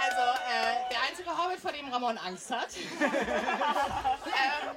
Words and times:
Also, 0.00 0.22
äh, 0.46 0.88
der 0.90 1.02
einzige 1.08 1.30
Hobbit, 1.30 1.60
vor 1.60 1.72
dem 1.72 1.92
Ramon 1.92 2.18
Angst 2.18 2.50
hat. 2.50 2.68
ähm, 3.00 4.76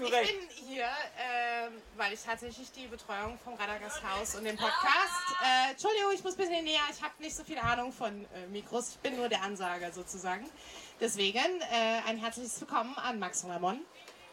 ich 0.00 0.10
bin 0.10 0.48
hier, 0.68 0.84
ähm, 0.84 1.72
weil 1.96 2.12
ich 2.12 2.22
tatsächlich 2.22 2.70
die 2.70 2.86
Betreuung 2.86 3.36
vom 3.42 3.54
Radagast 3.54 4.00
Haus 4.04 4.36
und 4.36 4.44
dem 4.44 4.56
Podcast. 4.56 5.34
Äh, 5.42 5.72
Entschuldigung, 5.72 6.12
ich 6.14 6.22
muss 6.22 6.34
ein 6.34 6.38
bisschen 6.38 6.64
näher. 6.64 6.82
Ich 6.92 7.02
habe 7.02 7.14
nicht 7.18 7.34
so 7.34 7.42
viel 7.42 7.58
Ahnung 7.58 7.92
von 7.92 8.24
äh, 8.26 8.46
Mikros. 8.52 8.90
Ich 8.90 8.98
bin 8.98 9.16
nur 9.16 9.28
der 9.28 9.42
Ansager 9.42 9.90
sozusagen. 9.90 10.48
Deswegen 11.00 11.60
äh, 11.72 12.08
ein 12.08 12.16
herzliches 12.18 12.60
Willkommen 12.60 12.96
an 12.96 13.18
Max 13.18 13.42
und 13.42 13.50
Ramon 13.50 13.80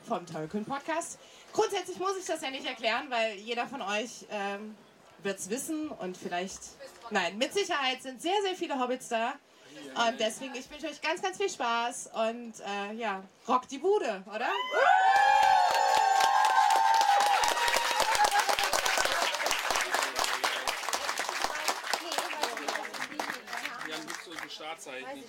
vom 0.08 0.25
Tollkühn 0.27 0.66
Podcast. 0.66 1.17
Grundsätzlich 1.52 1.98
muss 1.98 2.16
ich 2.20 2.25
das 2.25 2.41
ja 2.41 2.52
nicht 2.52 2.66
erklären, 2.66 3.09
weil 3.09 3.36
jeder 3.38 3.66
von 3.66 3.81
euch 3.81 4.27
ähm, 4.30 4.75
wird 5.26 5.40
es 5.40 5.50
wissen 5.50 5.90
und 5.90 6.16
vielleicht, 6.16 6.60
nein, 7.10 7.38
mit 7.38 7.52
Sicherheit 7.52 8.02
sind 8.02 8.22
sehr, 8.22 8.40
sehr 8.44 8.56
viele 8.56 8.80
Hobbits 8.80 9.09
da. 9.09 9.34
Und 10.08 10.20
deswegen, 10.20 10.56
ich 10.56 10.70
wünsche 10.70 10.88
euch 10.88 11.02
ganz, 11.02 11.22
ganz 11.22 11.38
viel 11.38 11.50
Spaß 11.50 12.12
und 12.14 12.54
äh, 12.59 12.94
ja, 12.95 13.23
rock 13.48 13.67
die 13.67 13.80
Bude, 13.80 14.23
oder? 14.28 14.48
Startzeichen. 24.48 25.23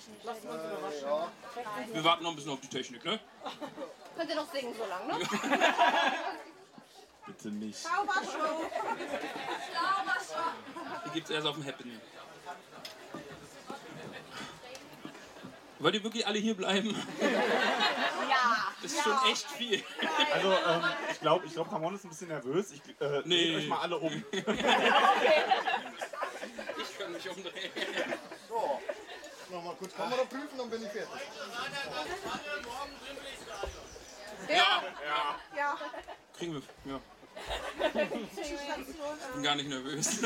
Wir 1.93 2.05
warten 2.05 2.23
noch 2.23 2.31
ein 2.31 2.37
bisschen 2.37 2.53
auf 2.53 2.61
die 2.61 2.69
Technik, 2.69 3.05
ne? 3.05 3.19
Könnt 4.17 4.31
ihr 4.31 4.37
noch 4.37 4.53
singen 4.53 4.73
so 4.77 4.85
lange, 4.85 5.19
ne? 5.19 5.29
Bitte 7.27 7.49
nicht. 7.49 7.85
Die 11.07 11.11
gibt's 11.11 11.31
erst 11.31 11.47
auf 11.47 11.55
dem 11.57 11.67
Happening. 11.67 12.01
Wollt 15.79 15.95
ihr 15.95 16.03
wirklich 16.05 16.27
alle 16.27 16.39
hier 16.39 16.57
bleiben? 16.57 16.97
Ja. 17.21 18.73
Das 18.83 18.93
ist 18.93 19.03
schon 19.03 19.19
echt 19.31 19.47
viel. 19.53 19.83
Also, 20.33 20.53
ähm, 20.53 20.83
ich 21.11 21.21
glaube, 21.21 21.47
ich 21.47 21.53
glaub, 21.53 21.71
Ramon 21.73 21.95
ist 21.95 22.05
ein 22.05 22.09
bisschen 22.11 22.29
nervös. 22.29 22.73
Ich 22.73 22.81
äh, 23.01 23.23
Nee. 23.25 23.57
euch 23.57 23.69
mal 23.69 23.81
alle 23.81 23.99
um. 23.99 24.25
Ich 26.79 26.99
kann 26.99 27.13
mich 27.13 27.29
umdrehen. 27.29 27.71
So, 28.49 28.81
nochmal 29.51 29.75
kurz 29.77 29.95
Kamera 29.95 30.25
prüfen, 30.25 30.57
dann 30.59 30.71
bin 30.71 30.83
ich 30.83 30.89
fertig. 30.91 31.09
Ja, 34.49 34.83
Ja. 35.57 35.77
kriegen 36.39 36.55
wir. 36.55 36.63
Ja. 36.93 37.01
Ich 37.37 39.35
bin 39.35 39.43
gar 39.43 39.55
nicht 39.57 39.69
nervös. 39.69 40.19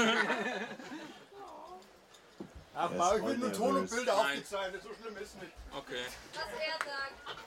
Ach, 2.74 2.90
ist 2.90 3.16
ich 3.16 3.24
will 3.24 3.38
nur 3.38 3.52
Ton 3.52 3.76
und. 3.76 3.90
Bilder 3.90 4.16
Nein. 4.16 4.26
aufgezeichnet, 4.26 4.82
so 4.82 4.88
schlimm 4.94 5.16
ist 5.16 5.34
es 5.34 5.34
nicht. 5.34 5.52
Okay. 5.76 6.04
Was 6.34 6.42
er 6.42 6.78
sagt. 6.78 7.38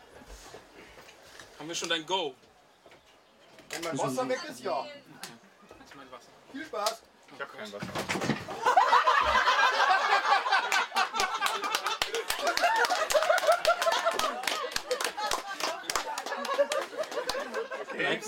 Haben 1.60 1.68
wir 1.68 1.76
schon 1.76 1.90
dein 1.90 2.06
Go? 2.06 2.36
Wenn 3.70 3.84
mein 3.84 3.98
Wasser 3.98 4.30
weg 4.30 4.40
ist, 4.50 4.60
ja. 4.60 4.86
Das 4.86 5.88
ist 5.88 5.96
mein 5.96 6.12
Wasser. 6.12 6.30
Viel 6.52 6.66
Spaß. 6.66 7.02
Ich 7.36 7.42
hab 7.42 7.58
kein 7.58 7.74
Wasser. 7.74 7.88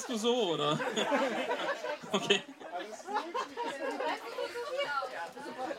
Bleibst 0.06 0.10
du 0.10 0.18
so, 0.18 0.54
oder? 0.54 0.80
Okay. 2.12 2.42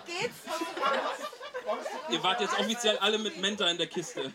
Geht's? 0.07 0.35
Ihr 2.11 2.23
wart 2.23 2.41
jetzt 2.41 2.59
offiziell 2.59 2.99
alle 2.99 3.19
mit 3.19 3.41
Menta 3.41 3.69
in 3.69 3.79
der 3.79 3.87
Kiste. 3.87 4.33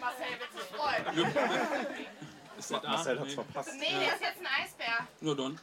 Marcel 0.00 0.26
wird 0.38 0.52
sich 0.52 0.62
freuen. 0.76 1.36
Ist 2.58 2.70
der 2.70 2.80
da? 2.80 2.88
Marcel 2.90 3.18
hat's 3.20 3.28
Nee. 3.28 3.34
verpasst. 3.34 3.70
Nee, 3.78 3.90
der 4.00 4.14
ist 4.14 4.20
jetzt 4.20 4.40
ein 4.40 4.46
Eisbär. 4.64 5.06
Nur 5.20 5.36
Don. 5.36 5.60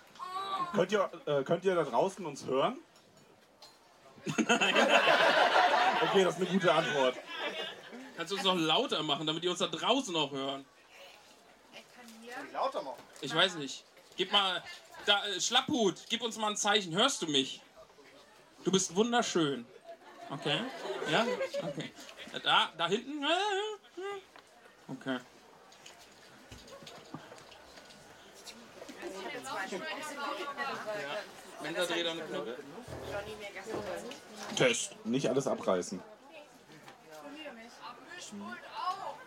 Könnt 0.74 0.92
ihr, 0.92 1.10
äh, 1.26 1.44
könnt 1.44 1.66
ihr 1.66 1.76
da 1.76 1.84
draußen 1.84 2.26
uns 2.26 2.46
hören? 2.46 2.78
Okay, 6.04 6.24
das 6.26 6.34
ist 6.36 6.42
eine 6.42 6.50
gute 6.52 6.74
Antwort. 6.74 7.16
Kannst 8.18 8.32
du 8.32 8.36
uns 8.36 8.44
noch 8.44 8.58
lauter 8.58 9.02
machen, 9.04 9.26
damit 9.26 9.42
die 9.44 9.48
uns 9.48 9.60
da 9.60 9.68
draußen 9.68 10.14
auch 10.18 10.32
hören? 10.32 10.66
Lauter 12.54 12.82
machen. 12.84 13.02
Ich 13.22 13.34
weiß 13.34 13.56
nicht. 13.56 13.84
Gib 14.16 14.32
mal. 14.32 14.64
Da, 15.06 15.26
äh, 15.26 15.42
Schlapphut, 15.42 15.96
gib 16.08 16.22
uns 16.22 16.38
mal 16.38 16.52
ein 16.52 16.58
Zeichen. 16.58 16.96
Hörst 16.96 17.22
du 17.22 17.28
mich? 17.28 17.62
Du 18.64 18.72
bist 18.72 18.96
wunderschön. 18.96 19.66
Okay. 20.30 20.62
Ja? 21.12 21.26
Okay. 21.62 21.92
Da, 22.44 22.72
da 22.78 22.88
hinten? 22.88 23.26
Okay. 24.88 25.20
Dreht. 31.88 32.16
Test. 34.56 35.06
Nicht 35.06 35.28
alles 35.28 35.48
abreißen. 35.48 36.02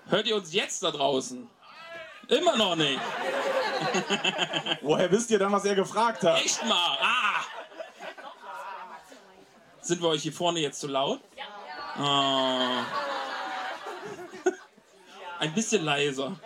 Hört 0.08 0.26
ihr 0.26 0.36
uns 0.36 0.52
jetzt 0.52 0.82
da 0.82 0.90
draußen? 0.90 1.50
Immer 2.28 2.56
noch 2.56 2.76
nicht. 2.76 3.00
Woher 4.82 5.10
wisst 5.10 5.30
ihr 5.30 5.38
dann, 5.38 5.52
was 5.52 5.64
er 5.64 5.74
gefragt 5.74 6.22
hat? 6.22 6.40
Echt 6.40 6.64
mal. 6.64 6.98
Ah. 7.00 7.44
Sind 9.80 10.02
wir 10.02 10.08
euch 10.08 10.22
hier 10.22 10.32
vorne 10.32 10.58
jetzt 10.60 10.80
zu 10.80 10.88
laut? 10.88 11.20
Ja. 11.36 11.44
Ein 15.38 15.54
bisschen 15.54 15.84
leiser. 15.84 16.36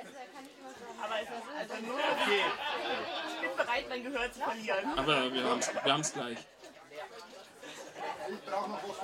Ich 2.26 3.40
bin 3.40 3.56
bereit, 3.56 3.88
mein 3.88 4.02
Gehör 4.02 4.32
zu 4.32 4.40
verlieren. 4.40 4.98
Aber 4.98 5.32
wir 5.32 5.44
haben 5.44 5.60
es 5.60 5.72
wir 5.72 5.92
haben's 5.92 6.12
gleich. 6.12 6.38
Ich 8.28 8.44
brauche 8.44 8.68
noch 8.68 8.82
was. 8.86 8.98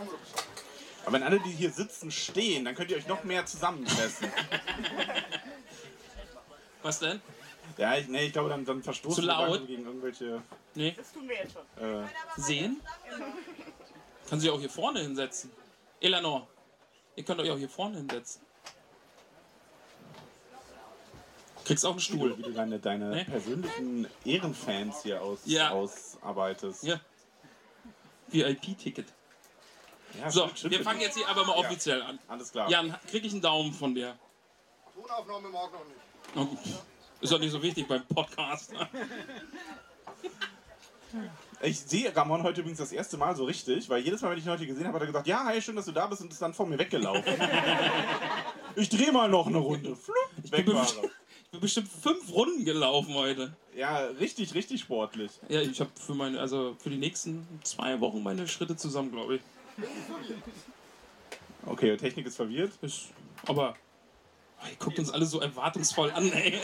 Aber 1.04 1.12
wenn 1.12 1.22
alle, 1.22 1.40
die 1.40 1.52
hier 1.52 1.70
sitzen, 1.70 2.10
stehen, 2.10 2.64
dann 2.64 2.74
könnt 2.74 2.90
ihr 2.90 2.96
euch 2.96 3.06
noch 3.06 3.24
mehr 3.24 3.46
zusammenpressen. 3.46 4.30
Was 6.86 7.00
denn? 7.00 7.20
Ja, 7.78 7.96
ich, 7.96 8.06
nee, 8.06 8.26
ich 8.26 8.32
glaube, 8.32 8.48
dann, 8.48 8.64
dann 8.64 8.80
verstoßen 8.80 9.16
Zu 9.16 9.22
wir 9.22 9.26
laut? 9.26 9.66
gegen 9.66 9.84
irgendwelche. 9.86 10.40
Nee. 10.76 10.94
Das 10.96 11.12
tun 11.12 11.28
wir 11.28 11.34
jetzt 11.34 11.52
schon. 11.54 11.84
Äh, 11.84 12.06
Sehen? 12.36 12.80
Kann 14.30 14.38
sich 14.38 14.48
auch 14.50 14.60
hier 14.60 14.70
vorne 14.70 15.00
hinsetzen. 15.00 15.50
Eleanor, 16.00 16.46
ihr 17.16 17.24
könnt 17.24 17.40
euch 17.40 17.50
auch 17.50 17.58
hier 17.58 17.68
vorne 17.68 17.96
hinsetzen. 17.96 18.40
Kriegst 21.64 21.84
auch 21.84 21.90
einen 21.90 21.98
Stuhl. 22.00 22.38
wie 22.38 22.42
du 22.42 22.52
deine, 22.52 22.78
deine 22.78 23.10
Nee. 23.10 23.24
persönlichen 23.24 24.06
Ehrenfans 24.24 25.02
hier 25.02 25.20
aus, 25.20 25.40
Ja. 25.44 25.70
ausarbeitest. 25.70 26.84
Ja. 26.84 27.00
VIP-Ticket. 28.28 29.06
Ja, 30.20 30.30
So, 30.30 30.48
stimmt, 30.54 30.72
wir 30.72 30.82
fangen 30.84 31.00
jetzt 31.00 31.16
hier 31.16 31.26
aber 31.28 31.44
mal 31.44 31.54
offiziell 31.56 32.00
an. 32.02 32.20
Alles 32.28 32.52
klar. 32.52 32.70
Jan, 32.70 32.96
krieg 33.10 33.24
ich 33.24 33.32
einen 33.32 33.42
Daumen 33.42 33.72
von 33.72 33.92
dir? 33.92 34.16
Tonaufnahme 34.94 35.48
mag 35.48 35.72
noch 35.72 35.84
nicht. 35.84 35.96
Ist 37.20 37.32
doch 37.32 37.38
nicht 37.38 37.50
so 37.52 37.62
wichtig 37.62 37.88
beim 37.88 38.04
Podcast. 38.06 38.72
Ich 41.62 41.80
sehe 41.80 42.14
Ramon 42.14 42.42
heute 42.42 42.60
übrigens 42.60 42.78
das 42.78 42.92
erste 42.92 43.16
Mal 43.16 43.34
so 43.34 43.44
richtig, 43.44 43.88
weil 43.88 44.02
jedes 44.02 44.20
Mal, 44.20 44.30
wenn 44.30 44.38
ich 44.38 44.44
ihn 44.44 44.50
heute 44.50 44.66
gesehen 44.66 44.86
habe, 44.86 44.96
hat 44.96 45.02
er 45.02 45.06
gesagt, 45.06 45.26
ja, 45.26 45.44
hi, 45.44 45.60
schön, 45.62 45.74
dass 45.76 45.86
du 45.86 45.92
da 45.92 46.06
bist 46.06 46.20
und 46.20 46.30
ist 46.30 46.42
dann 46.42 46.52
vor 46.52 46.66
mir 46.66 46.78
weggelaufen. 46.78 47.22
ich 48.76 48.88
drehe 48.90 49.10
mal 49.12 49.28
noch 49.28 49.46
eine 49.46 49.58
Runde. 49.58 49.96
Flup, 49.96 50.52
weg 50.52 50.66
bin 50.66 50.74
war 50.74 50.82
best- 50.82 50.98
er. 51.02 51.04
Ich 51.44 51.50
bin 51.52 51.60
bestimmt 51.60 51.88
fünf 51.88 52.30
Runden 52.32 52.64
gelaufen 52.64 53.14
heute. 53.14 53.56
Ja, 53.74 53.98
richtig, 53.98 54.52
richtig 54.54 54.80
sportlich. 54.82 55.30
Ja, 55.48 55.60
ich 55.60 55.80
habe 55.80 55.90
für 55.94 56.14
meine, 56.14 56.38
also 56.40 56.76
für 56.78 56.90
die 56.90 56.98
nächsten 56.98 57.46
zwei 57.62 57.98
Wochen 58.00 58.22
meine 58.22 58.46
Schritte 58.48 58.76
zusammen, 58.76 59.12
glaube 59.12 59.36
ich. 59.36 59.40
Okay, 61.64 61.96
Technik 61.96 62.26
ist 62.26 62.36
verwirrt. 62.36 62.72
Ist, 62.82 63.06
aber 63.46 63.76
oh, 64.66 64.70
ihr 64.70 64.76
guckt 64.78 64.98
uns 64.98 65.10
alle 65.10 65.26
so 65.26 65.40
erwartungsvoll 65.40 66.10
an, 66.10 66.30
ey. 66.32 66.58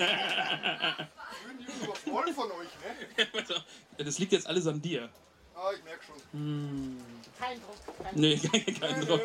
voll 2.04 2.32
von 2.32 2.50
euch, 2.52 2.68
ne? 3.16 3.64
Das 4.04 4.18
liegt 4.18 4.32
jetzt 4.32 4.46
alles 4.46 4.66
an 4.66 4.80
dir. 4.82 5.08
Ah, 5.54 5.70
ich 5.76 5.84
merke 5.84 6.04
schon. 6.04 6.96
Kein 7.38 7.60
Druck. 7.60 8.02
Kein 8.02 8.20
Nee, 8.20 8.36
kein 8.80 9.00
Druck. 9.06 9.20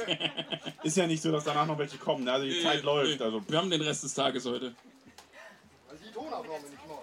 Ist 0.84 0.98
ja 0.98 1.08
nicht 1.08 1.22
so, 1.22 1.32
dass 1.32 1.44
danach 1.44 1.66
noch 1.66 1.78
welche 1.78 1.98
kommen. 1.98 2.26
Ne? 2.26 2.32
Also 2.32 2.46
die 2.46 2.62
Zeit 2.62 2.84
läuft. 2.84 3.22
Also 3.22 3.42
Wir 3.48 3.58
haben 3.58 3.70
den 3.70 3.82
Rest 3.82 4.04
des 4.04 4.14
Tages 4.14 4.46
heute. 4.46 4.76
Ich 5.94 6.08
die 6.08 6.14
Tonaufnahme 6.14 6.70
nicht 6.70 6.88
mag. 6.88 6.98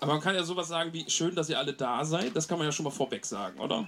Aber 0.00 0.12
man 0.12 0.22
kann 0.22 0.34
ja 0.34 0.44
sowas 0.44 0.68
sagen 0.68 0.92
wie, 0.92 1.08
schön, 1.10 1.34
dass 1.34 1.48
ihr 1.48 1.58
alle 1.58 1.72
da 1.72 2.04
seid. 2.04 2.36
Das 2.36 2.48
kann 2.48 2.58
man 2.58 2.66
ja 2.66 2.72
schon 2.72 2.84
mal 2.84 2.90
vorweg 2.90 3.26
sagen, 3.26 3.58
oder? 3.58 3.86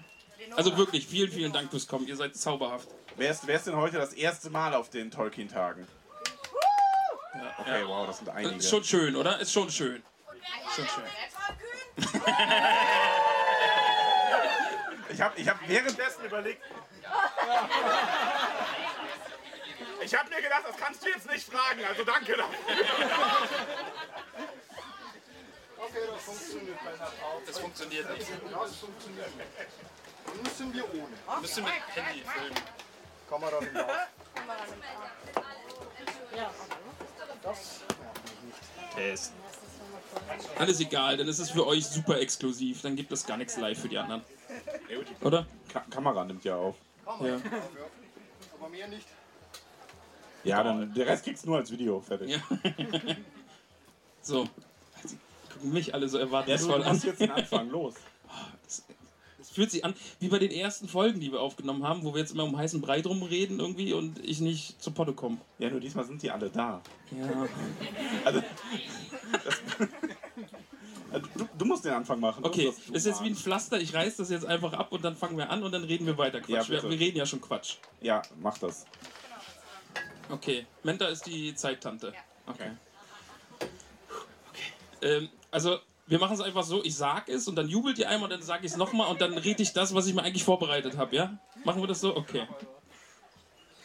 Also 0.56 0.76
wirklich, 0.76 1.06
vielen, 1.06 1.30
vielen 1.30 1.52
Dank 1.52 1.70
fürs 1.70 1.86
Kommen. 1.86 2.06
Ihr 2.06 2.16
seid 2.16 2.36
zauberhaft. 2.36 2.88
wer, 3.16 3.30
ist, 3.30 3.46
wer 3.46 3.56
ist 3.56 3.66
denn 3.66 3.76
heute 3.76 3.96
das 3.98 4.12
erste 4.12 4.50
Mal 4.50 4.74
auf 4.74 4.90
den 4.90 5.10
Tolkien-Tagen? 5.10 5.86
Okay, 7.58 7.84
wow, 7.86 8.06
das 8.06 8.18
sind 8.18 8.28
einige. 8.28 8.56
Ist 8.56 8.70
schon 8.70 8.84
schön, 8.84 9.16
oder? 9.16 9.38
Ist 9.40 9.52
schon 9.52 9.70
schön. 9.70 10.02
Schon 10.74 10.86
schön. 10.88 11.04
Ich 15.08 15.20
habe 15.20 15.40
ich 15.40 15.48
hab 15.48 15.68
währenddessen 15.68 16.24
überlegt. 16.24 16.62
Ich 20.02 20.14
habe 20.14 20.28
mir 20.28 20.42
gedacht, 20.42 20.62
das 20.68 20.76
kannst 20.76 21.04
du 21.04 21.08
jetzt 21.08 21.28
nicht 21.30 21.50
fragen, 21.50 21.84
also 21.84 22.04
danke 22.04 22.36
dafür. 22.36 22.56
Okay, 25.78 25.98
das 26.12 26.22
funktioniert 26.22 26.78
bei 26.84 26.90
einer. 26.90 27.10
Das 27.46 27.58
funktioniert 27.58 28.10
nicht. 28.10 28.28
Das 28.28 28.76
funktioniert 28.76 29.36
nicht. 29.36 29.48
Dann 30.26 30.42
müssen 30.42 30.74
wir 30.74 30.94
ohne. 30.94 31.40
Müssen 31.40 31.64
mit 31.64 31.72
Handy 31.94 32.22
filmen. 32.22 32.60
Kamera 33.28 33.58
im 33.58 33.74
Lauf. 33.74 33.90
Test. 38.94 39.32
Alles 40.58 40.80
egal, 40.80 41.16
dann 41.16 41.28
ist 41.28 41.38
es 41.38 41.50
für 41.50 41.66
euch 41.66 41.86
super 41.86 42.18
exklusiv. 42.18 42.82
Dann 42.82 42.96
gibt 42.96 43.12
es 43.12 43.26
gar 43.26 43.36
nichts 43.36 43.56
live 43.58 43.78
für 43.78 43.88
die 43.88 43.98
anderen. 43.98 44.22
Oder? 45.22 45.46
Ka 45.72 45.80
Kamera 45.90 46.24
nimmt 46.24 46.44
ja 46.44 46.56
auf. 46.56 46.76
Ja. 47.22 47.38
Aber 48.58 48.68
mehr 48.70 48.88
nicht. 48.88 49.06
Ja, 50.44 50.62
dann 50.62 50.94
der 50.94 51.06
Rest 51.06 51.24
kriegst 51.24 51.44
du 51.44 51.50
nur 51.50 51.58
als 51.58 51.70
Video. 51.70 52.00
Fertig. 52.00 52.30
Ja. 52.30 52.40
So. 54.22 54.48
Sie 55.04 55.16
gucken 55.52 55.72
mich 55.72 55.94
alle 55.94 56.08
so 56.08 56.18
Ja, 56.18 56.24
du, 56.24 56.30
erwartungsvoll 56.30 56.82
an. 56.82 56.92
musst 56.94 57.04
jetzt 57.04 57.20
den 57.20 57.30
Anfang 57.30 57.70
los. 57.70 57.94
Fühlt 59.56 59.70
sich 59.70 59.86
an 59.86 59.94
wie 60.20 60.28
bei 60.28 60.38
den 60.38 60.50
ersten 60.50 60.86
Folgen, 60.86 61.18
die 61.18 61.32
wir 61.32 61.40
aufgenommen 61.40 61.82
haben, 61.82 62.04
wo 62.04 62.12
wir 62.12 62.20
jetzt 62.20 62.32
immer 62.32 62.44
um 62.44 62.58
heißen 62.58 62.82
Brei 62.82 63.00
drum 63.00 63.22
reden 63.22 63.58
irgendwie 63.58 63.94
und 63.94 64.22
ich 64.22 64.40
nicht 64.40 64.82
zu 64.82 64.90
Potte 64.90 65.14
komme. 65.14 65.38
Ja, 65.58 65.70
nur 65.70 65.80
diesmal 65.80 66.04
sind 66.04 66.22
die 66.22 66.30
alle 66.30 66.50
da. 66.50 66.82
Ja. 67.10 67.48
Also, 68.26 68.42
das, 69.32 69.62
also 71.10 71.26
du, 71.38 71.48
du 71.56 71.64
musst 71.64 71.86
den 71.86 71.94
Anfang 71.94 72.20
machen. 72.20 72.44
Okay, 72.44 72.66
das 72.66 72.96
ist 72.96 73.06
jetzt 73.06 73.24
wie 73.24 73.28
ein. 73.28 73.34
Pflaster. 73.34 73.80
Ich 73.80 73.94
reiß 73.94 74.16
das 74.16 74.28
jetzt 74.28 74.44
einfach 74.44 74.74
ab 74.74 74.92
und 74.92 75.02
dann 75.02 75.16
fangen 75.16 75.38
wir 75.38 75.48
an 75.48 75.62
und 75.62 75.72
dann 75.72 75.84
reden 75.84 76.04
wir 76.04 76.18
weiter 76.18 76.42
Quatsch. 76.42 76.68
Ja, 76.68 76.82
wir, 76.82 76.90
wir 76.90 77.00
reden 77.00 77.16
ja 77.16 77.24
schon 77.24 77.40
Quatsch. 77.40 77.76
Ja, 78.02 78.20
mach 78.42 78.58
das. 78.58 78.84
Okay, 80.28 80.66
Menta 80.82 81.06
ist 81.06 81.24
die 81.24 81.54
Zeittante. 81.54 82.12
Okay. 82.46 82.72
okay. 84.50 84.60
Ähm, 85.00 85.30
also, 85.50 85.78
wir 86.06 86.18
machen 86.18 86.34
es 86.34 86.40
einfach 86.40 86.62
so, 86.62 86.84
ich 86.84 86.96
sag 86.96 87.28
es 87.28 87.48
und 87.48 87.56
dann 87.56 87.68
jubelt 87.68 87.98
ihr 87.98 88.08
einmal 88.08 88.24
und 88.24 88.32
dann 88.38 88.42
sag 88.42 88.60
ich 88.60 88.70
es 88.70 88.76
nochmal 88.76 89.08
und 89.08 89.20
dann 89.20 89.36
rede 89.36 89.62
ich 89.62 89.72
das, 89.72 89.94
was 89.94 90.06
ich 90.06 90.14
mir 90.14 90.22
eigentlich 90.22 90.44
vorbereitet 90.44 90.96
habe, 90.96 91.16
ja? 91.16 91.38
Machen 91.64 91.82
wir 91.82 91.88
das 91.88 92.00
so? 92.00 92.16
Okay. 92.16 92.46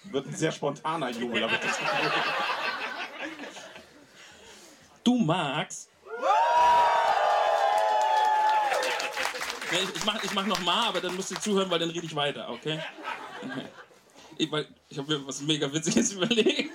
Wird 0.03 0.27
ein 0.27 0.35
sehr 0.35 0.51
spontaner 0.51 1.09
Jubel, 1.09 1.43
aber 1.43 1.57
das 1.57 1.79
Du 5.03 5.17
magst. 5.17 5.89
Ja, 9.71 9.77
ich, 9.81 9.95
ich 9.95 10.05
mach, 10.05 10.23
ich 10.23 10.33
mach 10.33 10.45
nochmal, 10.45 10.89
aber 10.89 11.01
dann 11.01 11.15
musst 11.15 11.31
du 11.31 11.35
zuhören, 11.35 11.71
weil 11.71 11.79
dann 11.79 11.89
rede 11.89 12.05
ich 12.05 12.15
weiter, 12.15 12.49
okay? 12.49 12.79
okay. 13.41 13.65
Ich, 14.37 14.51
weil, 14.51 14.67
ich 14.89 14.97
habe 14.97 15.17
mir 15.17 15.25
was 15.25 15.41
mega 15.41 15.71
Witziges 15.71 16.11
überlegt. 16.13 16.73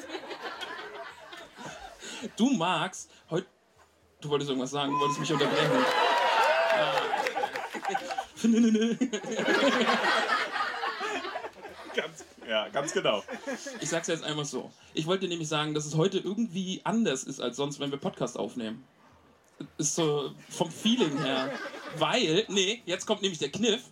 Du 2.36 2.50
magst 2.50 3.10
heute. 3.30 3.46
Du 4.20 4.28
wolltest 4.30 4.50
irgendwas 4.50 4.70
sagen, 4.70 4.92
du 4.92 4.98
wolltest 4.98 5.20
mich 5.20 5.32
unterbrechen. 5.32 5.84
ganz, 11.94 12.24
ja, 12.48 12.68
ganz 12.68 12.92
genau. 12.92 13.22
Ich 13.80 13.88
sag's 13.88 14.08
jetzt 14.08 14.24
einmal 14.24 14.44
so. 14.44 14.70
Ich 14.94 15.06
wollte 15.06 15.28
nämlich 15.28 15.48
sagen, 15.48 15.74
dass 15.74 15.86
es 15.86 15.94
heute 15.96 16.18
irgendwie 16.18 16.80
anders 16.84 17.24
ist 17.24 17.40
als 17.40 17.56
sonst, 17.56 17.80
wenn 17.80 17.90
wir 17.90 17.98
Podcast 17.98 18.38
aufnehmen. 18.38 18.84
Ist 19.78 19.94
so 19.94 20.32
vom 20.50 20.70
Feeling 20.70 21.16
her. 21.22 21.50
Weil, 21.96 22.44
nee, 22.48 22.82
jetzt 22.84 23.06
kommt 23.06 23.22
nämlich 23.22 23.38
der 23.38 23.50
Kniff. 23.50 23.82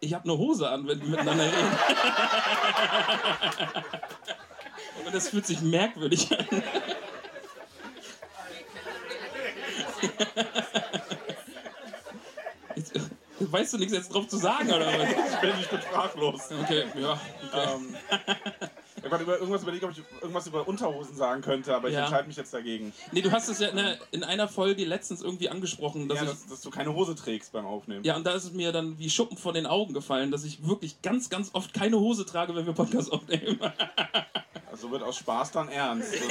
Ich 0.00 0.14
habe 0.14 0.24
eine 0.24 0.38
Hose 0.38 0.68
an, 0.68 0.86
wenn 0.86 1.00
wir 1.00 1.08
miteinander 1.08 1.44
reden. 1.44 1.56
Und 5.06 5.14
das 5.14 5.28
fühlt 5.28 5.46
sich 5.46 5.60
merkwürdig 5.60 6.30
an. 6.36 6.46
Jetzt, 9.78 9.91
weißt 13.40 13.72
du 13.74 13.78
nichts 13.78 13.92
jetzt 13.92 14.14
drauf 14.14 14.28
zu 14.28 14.36
sagen, 14.36 14.68
oder 14.70 14.86
was? 14.86 15.08
Ich 15.10 15.40
bin, 15.40 15.50
ich 15.60 15.68
bin 15.68 15.80
sprachlos. 15.82 16.40
Okay, 16.62 16.84
ja. 17.00 17.12
Okay. 17.52 17.68
Ähm, 17.74 17.96
ich 19.04 19.20
über 19.20 19.36
irgendwas 19.38 19.62
überlegt, 19.62 19.84
ob 19.84 19.90
ich 19.90 19.98
irgendwas 20.20 20.46
über 20.46 20.66
Unterhosen 20.66 21.14
sagen 21.16 21.42
könnte, 21.42 21.74
aber 21.74 21.88
ich 21.88 21.94
Ja. 21.94 22.02
entscheide 22.02 22.28
mich 22.28 22.36
jetzt 22.36 22.54
dagegen. 22.54 22.92
Nee, 23.10 23.20
du 23.20 23.30
hast 23.30 23.48
es 23.48 23.58
ja 23.58 23.68
in, 23.68 23.78
einer- 23.78 23.96
in 24.10 24.24
einer 24.24 24.48
Folge 24.48 24.84
letztens 24.84 25.20
irgendwie 25.22 25.48
angesprochen, 25.50 26.08
dass 26.08 26.18
Ja, 26.18 26.24
ich. 26.24 26.30
dass, 26.30 26.46
dass 26.46 26.60
du 26.62 26.70
keine 26.70 26.94
Hose 26.94 27.14
trägst 27.14 27.52
beim 27.52 27.66
Aufnehmen. 27.66 28.04
Ja, 28.04 28.16
und 28.16 28.24
da 28.24 28.32
ist 28.32 28.44
es 28.44 28.52
mir 28.52 28.72
dann 28.72 28.98
wie 28.98 29.10
Schuppen 29.10 29.36
von 29.36 29.54
den 29.54 29.66
Augen 29.66 29.92
gefallen, 29.92 30.30
dass 30.30 30.44
ich 30.44 30.66
wirklich 30.66 31.02
ganz, 31.02 31.28
ganz 31.28 31.50
oft 31.52 31.74
keine 31.74 31.98
Hose 31.98 32.24
trage, 32.24 32.54
wenn 32.54 32.64
wir 32.64 32.72
Podcast 32.72 33.12
aufnehmen. 33.12 33.58
Also 34.70 34.90
wird 34.90 35.02
aus 35.02 35.16
Spaß 35.18 35.50
dann 35.52 35.68
ernst. 35.68 36.14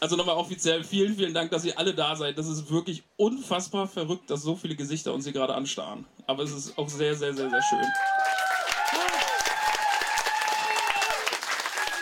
Also 0.00 0.14
nochmal 0.14 0.36
offiziell 0.36 0.84
vielen, 0.84 1.16
vielen 1.16 1.34
Dank, 1.34 1.50
dass 1.50 1.64
ihr 1.64 1.76
alle 1.76 1.92
da 1.92 2.14
seid. 2.14 2.38
Das 2.38 2.46
ist 2.46 2.70
wirklich 2.70 3.02
unfassbar 3.16 3.88
verrückt, 3.88 4.30
dass 4.30 4.42
so 4.42 4.54
viele 4.54 4.76
Gesichter 4.76 5.12
uns 5.12 5.24
hier 5.24 5.32
gerade 5.32 5.54
anstarren. 5.54 6.06
Aber 6.26 6.44
es 6.44 6.52
ist 6.52 6.78
auch 6.78 6.88
sehr, 6.88 7.16
sehr, 7.16 7.34
sehr, 7.34 7.50
sehr 7.50 7.62
schön. 7.62 7.86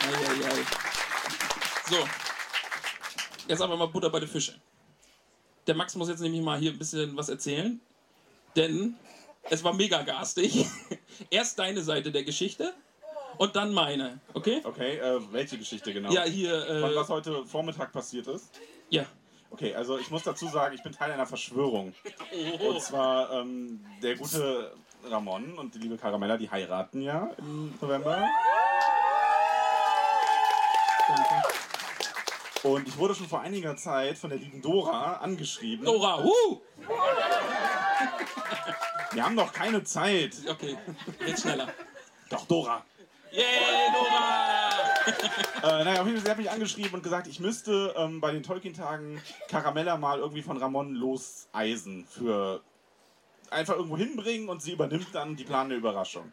Eieiei. 0.02 0.62
So. 1.88 1.96
Jetzt 3.48 3.62
aber 3.62 3.76
mal 3.76 3.86
Butter 3.86 4.10
bei 4.10 4.20
den 4.20 4.28
Fische. 4.28 4.60
Der 5.66 5.74
Max 5.74 5.94
muss 5.94 6.08
jetzt 6.08 6.20
nämlich 6.20 6.42
mal 6.42 6.58
hier 6.58 6.72
ein 6.72 6.78
bisschen 6.78 7.16
was 7.16 7.30
erzählen. 7.30 7.80
Denn 8.56 8.94
es 9.44 9.64
war 9.64 9.72
mega 9.72 10.02
garstig. 10.02 10.66
Erst 11.30 11.58
deine 11.58 11.82
Seite 11.82 12.12
der 12.12 12.24
Geschichte 12.24 12.74
und 13.38 13.56
dann 13.56 13.72
meine. 13.72 14.20
Okay? 14.34 14.60
Okay, 14.64 14.98
äh, 14.98 15.20
welche 15.32 15.58
Geschichte 15.58 15.92
genau? 15.92 16.10
Ja, 16.10 16.24
hier. 16.24 16.60
Von 16.80 16.90
Äh, 16.92 16.96
was 16.96 17.08
heute 17.08 17.44
Vormittag 17.44 17.92
passiert 17.92 18.26
ist? 18.26 18.50
ja. 18.90 19.04
Okay, 19.48 19.74
also 19.76 19.96
ich 19.96 20.10
muss 20.10 20.24
dazu 20.24 20.48
sagen, 20.48 20.74
ich 20.74 20.82
bin 20.82 20.92
Teil 20.92 21.12
einer 21.12 21.24
Verschwörung. 21.24 21.94
Oh. 22.60 22.70
Und 22.70 22.82
zwar 22.82 23.32
ähm, 23.32 23.86
der 24.02 24.16
gute 24.16 24.72
Ramon 25.08 25.56
und 25.56 25.72
die 25.72 25.78
liebe 25.78 25.96
Caramella, 25.96 26.36
die 26.36 26.50
heiraten 26.50 27.00
ja 27.00 27.30
im 27.38 27.72
November. 27.80 28.26
Und 32.64 32.88
ich 32.88 32.98
wurde 32.98 33.14
schon 33.14 33.28
vor 33.28 33.40
einiger 33.40 33.76
Zeit 33.76 34.18
von 34.18 34.30
der 34.30 34.38
lieben 34.40 34.60
Dora 34.60 35.18
angeschrieben. 35.18 35.84
Dora, 35.86 36.22
huh! 36.22 36.60
Wir 39.12 39.24
haben 39.24 39.36
doch 39.36 39.52
keine 39.52 39.84
Zeit. 39.84 40.32
Okay, 40.48 40.76
jetzt 41.24 41.42
schneller. 41.42 41.68
Doch, 42.30 42.44
Dora. 42.46 42.84
Yay, 43.36 43.92
Dora! 43.92 44.46
Äh, 45.62 45.84
naja, 45.84 46.00
auf 46.00 46.06
jeden 46.06 46.18
Fall, 46.18 46.24
sie 46.24 46.30
hat 46.30 46.38
mich 46.38 46.50
angeschrieben 46.50 46.94
und 46.94 47.02
gesagt, 47.02 47.26
ich 47.26 47.38
müsste 47.38 47.94
ähm, 47.96 48.20
bei 48.20 48.32
den 48.32 48.42
Tolkien-Tagen 48.42 49.20
Caramella 49.48 49.96
mal 49.98 50.18
irgendwie 50.18 50.42
von 50.42 50.56
Ramon 50.56 50.94
loseisen 50.94 52.06
für 52.06 52.62
einfach 53.50 53.74
irgendwo 53.76 53.96
hinbringen 53.96 54.48
und 54.48 54.62
sie 54.62 54.72
übernimmt 54.72 55.08
dann 55.12 55.36
die 55.36 55.44
planende 55.44 55.76
Überraschung. 55.76 56.32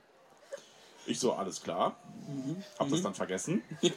Ich 1.05 1.19
so, 1.19 1.33
alles 1.33 1.61
klar. 1.61 1.97
Hab 2.79 2.89
das 2.89 3.01
dann 3.01 3.13
vergessen. 3.13 3.61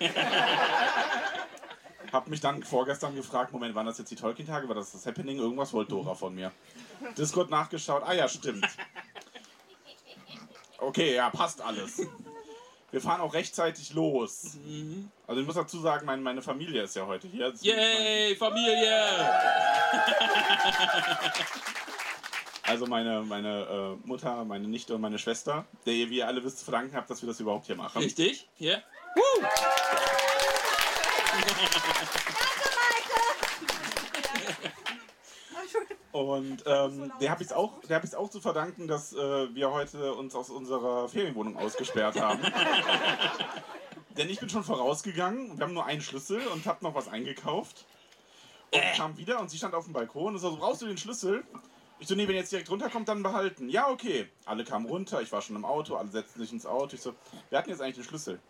Hab 2.12 2.26
mich 2.28 2.40
dann 2.40 2.64
vorgestern 2.64 3.14
gefragt, 3.14 3.52
Moment, 3.52 3.74
waren 3.74 3.86
das 3.86 3.98
jetzt 3.98 4.10
die 4.10 4.16
Tolkien-Tage? 4.16 4.66
War 4.68 4.74
das 4.74 4.92
das 4.92 5.06
Happening? 5.06 5.38
Irgendwas 5.38 5.72
wollte 5.72 5.90
Dora 5.90 6.14
von 6.14 6.34
mir. 6.34 6.50
Discord 7.16 7.50
nachgeschaut, 7.50 8.02
ah 8.04 8.14
ja, 8.14 8.28
stimmt. 8.28 8.66
Okay, 10.78 11.14
ja, 11.14 11.30
passt 11.30 11.60
alles. 11.60 12.02
Wir 12.92 13.00
fahren 13.00 13.20
auch 13.20 13.34
rechtzeitig 13.34 13.92
los. 13.94 14.58
Also 15.26 15.40
ich 15.40 15.46
muss 15.46 15.56
dazu 15.56 15.80
sagen, 15.80 16.06
mein, 16.06 16.22
meine 16.22 16.40
Familie 16.40 16.82
ist 16.82 16.94
ja 16.96 17.04
heute 17.06 17.26
hier. 17.28 17.52
Yay, 17.60 18.36
Familie! 18.36 19.02
Also 22.68 22.84
meine, 22.86 23.22
meine 23.22 23.96
äh, 24.04 24.08
Mutter, 24.08 24.44
meine 24.44 24.66
Nichte 24.66 24.92
und 24.96 25.00
meine 25.00 25.20
Schwester, 25.20 25.64
der 25.86 25.92
ihr, 25.94 26.10
wie 26.10 26.16
ihr 26.18 26.26
alle 26.26 26.42
wisst, 26.42 26.58
zu 26.58 26.64
verdanken 26.64 26.96
habt, 26.96 27.08
dass 27.08 27.22
wir 27.22 27.28
das 27.28 27.38
überhaupt 27.38 27.66
hier 27.66 27.76
machen. 27.76 28.02
Richtig? 28.02 28.48
Ja? 28.58 28.78
Und 36.16 36.64
ähm, 36.64 37.12
der 37.20 37.30
habe 37.30 37.42
ich 37.42 37.50
es 37.50 37.52
auch, 37.52 37.78
der 37.82 37.96
hab 37.96 38.04
ich's 38.04 38.14
auch 38.14 38.30
zu 38.30 38.40
verdanken, 38.40 38.88
dass 38.88 39.12
äh, 39.12 39.54
wir 39.54 39.70
heute 39.70 40.14
uns 40.14 40.34
aus 40.34 40.48
unserer 40.48 41.10
Ferienwohnung 41.10 41.58
ausgesperrt 41.58 42.18
haben. 42.18 42.40
Denn 44.16 44.30
ich 44.30 44.40
bin 44.40 44.48
schon 44.48 44.64
vorausgegangen, 44.64 45.58
wir 45.58 45.66
haben 45.66 45.74
nur 45.74 45.84
einen 45.84 46.00
Schlüssel 46.00 46.40
und 46.46 46.64
habe 46.64 46.82
noch 46.82 46.94
was 46.94 47.08
eingekauft. 47.08 47.84
Und 48.70 48.80
kam 48.96 49.18
wieder 49.18 49.40
und 49.40 49.50
sie 49.50 49.58
stand 49.58 49.74
auf 49.74 49.84
dem 49.84 49.92
Balkon 49.92 50.32
und 50.32 50.40
so, 50.40 50.56
brauchst 50.56 50.80
du 50.80 50.86
den 50.86 50.96
Schlüssel? 50.96 51.44
Ich 51.98 52.08
so, 52.08 52.14
nee, 52.14 52.26
wenn 52.26 52.34
ihr 52.34 52.40
jetzt 52.40 52.52
direkt 52.52 52.70
runterkommt, 52.70 53.08
dann 53.08 53.22
behalten. 53.22 53.68
Ja, 53.68 53.90
okay. 53.90 54.26
Alle 54.46 54.64
kamen 54.64 54.86
runter, 54.86 55.20
ich 55.20 55.30
war 55.32 55.42
schon 55.42 55.56
im 55.56 55.66
Auto, 55.66 55.96
alle 55.96 56.08
setzten 56.08 56.40
sich 56.40 56.50
ins 56.50 56.64
Auto. 56.64 56.94
Ich 56.94 57.02
so, 57.02 57.14
wer 57.50 57.58
hat 57.58 57.66
denn 57.66 57.72
jetzt 57.72 57.82
eigentlich 57.82 57.96
den 57.96 58.04
Schlüssel? 58.04 58.40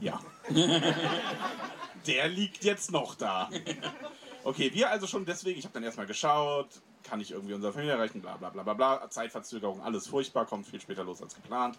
Ja. 0.00 0.18
Der 2.06 2.28
liegt 2.28 2.64
jetzt 2.64 2.90
noch 2.90 3.16
da. 3.16 3.50
Okay, 4.42 4.72
wir 4.72 4.90
also 4.90 5.06
schon 5.06 5.26
deswegen, 5.26 5.58
ich 5.58 5.64
habe 5.64 5.74
dann 5.74 5.82
erstmal 5.82 6.06
geschaut, 6.06 6.68
kann 7.02 7.20
ich 7.20 7.30
irgendwie 7.30 7.54
unsere 7.54 7.72
Familie 7.72 7.92
erreichen, 7.94 8.22
bla 8.22 8.36
bla 8.36 8.50
bla 8.50 8.62
bla 8.62 8.74
bla, 8.74 9.10
Zeitverzögerung, 9.10 9.82
alles 9.82 10.08
furchtbar, 10.08 10.46
kommt 10.46 10.66
viel 10.66 10.80
später 10.80 11.04
los 11.04 11.22
als 11.22 11.34
geplant. 11.34 11.78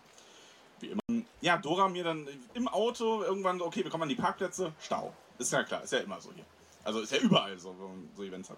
Wie 0.79 0.87
immer. 0.87 1.23
Ja, 1.41 1.57
Dora 1.57 1.89
mir 1.89 2.03
dann 2.03 2.27
im 2.53 2.67
Auto 2.67 3.23
irgendwann, 3.23 3.61
okay, 3.61 3.83
wir 3.83 3.89
kommen 3.91 4.03
an 4.03 4.09
die 4.09 4.15
Parkplätze, 4.15 4.73
Stau. 4.79 5.13
Ist 5.37 5.51
ja 5.51 5.63
klar, 5.63 5.83
ist 5.83 5.93
ja 5.93 5.99
immer 5.99 6.21
so 6.21 6.31
hier. 6.33 6.45
Also 6.83 7.01
ist 7.01 7.11
ja 7.11 7.19
überall 7.19 7.57
so, 7.57 7.75
wenn 7.79 7.87
man 7.87 8.09
so 8.15 8.23
Events 8.23 8.49
hat. 8.49 8.57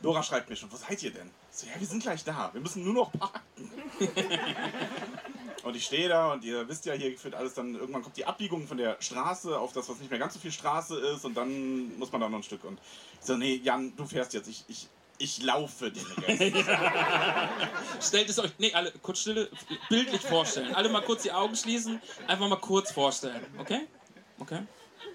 Dora 0.00 0.22
schreibt 0.22 0.48
mir 0.48 0.56
schon, 0.56 0.70
wo 0.70 0.76
seid 0.76 1.02
ihr 1.02 1.12
denn? 1.12 1.30
So, 1.56 1.66
ja, 1.66 1.78
wir 1.78 1.86
sind 1.86 2.02
gleich 2.02 2.24
da, 2.24 2.50
wir 2.52 2.60
müssen 2.60 2.82
nur 2.82 2.94
noch 2.94 3.12
parken. 3.12 3.70
und 5.62 5.76
ich 5.76 5.84
stehe 5.84 6.08
da 6.08 6.32
und 6.32 6.42
ihr 6.42 6.68
wisst 6.68 6.84
ja, 6.84 6.94
hier 6.94 7.16
führt 7.16 7.36
alles 7.36 7.54
dann, 7.54 7.76
irgendwann 7.76 8.02
kommt 8.02 8.16
die 8.16 8.26
Abbiegung 8.26 8.66
von 8.66 8.76
der 8.76 8.96
Straße 8.98 9.56
auf 9.56 9.72
das, 9.72 9.88
was 9.88 10.00
nicht 10.00 10.10
mehr 10.10 10.18
ganz 10.18 10.34
so 10.34 10.40
viel 10.40 10.50
Straße 10.50 10.98
ist 10.98 11.24
und 11.24 11.34
dann 11.36 11.96
muss 11.96 12.10
man 12.10 12.22
da 12.22 12.28
noch 12.28 12.38
ein 12.38 12.42
Stück. 12.42 12.64
Und 12.64 12.80
ich 13.20 13.26
so, 13.26 13.36
nee, 13.36 13.60
Jan, 13.62 13.94
du 13.94 14.04
fährst 14.04 14.34
jetzt, 14.34 14.48
ich, 14.48 14.64
ich, 14.66 14.88
ich 15.18 15.44
laufe 15.44 15.92
den 15.92 16.04
Rest. 16.04 16.66
Stellt 18.08 18.28
es 18.30 18.38
euch, 18.40 18.50
nee, 18.58 18.72
alle 18.74 18.90
kurz 18.90 19.20
stille, 19.20 19.48
bildlich 19.88 20.22
vorstellen. 20.22 20.74
Alle 20.74 20.88
mal 20.88 21.02
kurz 21.02 21.22
die 21.22 21.30
Augen 21.30 21.54
schließen, 21.54 22.02
einfach 22.26 22.48
mal 22.48 22.56
kurz 22.56 22.90
vorstellen, 22.90 23.46
okay? 23.60 23.82
Okay? 24.40 24.62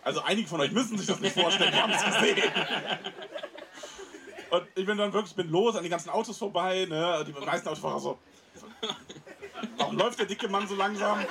Also 0.05 0.21
einige 0.21 0.47
von 0.47 0.61
euch 0.61 0.71
müssen 0.71 0.97
sich 0.97 1.07
das 1.07 1.19
nicht 1.19 1.33
vorstellen, 1.33 1.73
wir 1.73 1.83
haben 1.83 1.91
es 1.91 2.05
gesehen. 2.05 2.43
Und 4.49 4.63
ich 4.75 4.85
bin 4.85 4.97
dann 4.97 5.13
wirklich, 5.13 5.35
bin 5.35 5.49
los 5.49 5.75
an 5.75 5.83
die 5.83 5.89
ganzen 5.89 6.09
Autos 6.09 6.37
vorbei, 6.37 6.85
ne? 6.89 7.23
Die 7.27 7.45
meisten 7.45 7.67
Autofahrer 7.67 7.99
so. 7.99 8.17
Warum 9.77 9.97
läuft 9.97 10.19
der 10.19 10.25
dicke 10.25 10.47
Mann 10.47 10.67
so 10.67 10.75
langsam? 10.75 11.25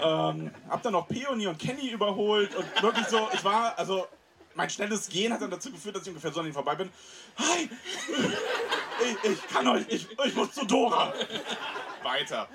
Ähm, 0.00 0.50
hab 0.68 0.82
dann 0.82 0.92
noch 0.92 1.08
Peony 1.08 1.46
und 1.46 1.58
Kenny 1.58 1.88
überholt 1.88 2.54
und 2.54 2.82
wirklich 2.82 3.06
so, 3.08 3.28
ich 3.32 3.42
war, 3.44 3.76
also 3.76 4.06
mein 4.54 4.70
schnelles 4.70 5.08
Gehen 5.08 5.32
hat 5.32 5.42
dann 5.42 5.50
dazu 5.50 5.72
geführt, 5.72 5.96
dass 5.96 6.02
ich 6.02 6.08
ungefähr 6.08 6.32
so 6.32 6.40
an 6.40 6.46
ihm 6.46 6.52
vorbei 6.52 6.76
bin. 6.76 6.90
Hi! 7.38 7.68
Ich, 9.00 9.30
ich 9.30 9.46
kann 9.48 9.66
euch, 9.66 9.84
ich, 9.88 10.08
ich 10.24 10.34
muss 10.34 10.52
zu 10.52 10.64
Dora! 10.64 11.12
Weiter. 12.02 12.48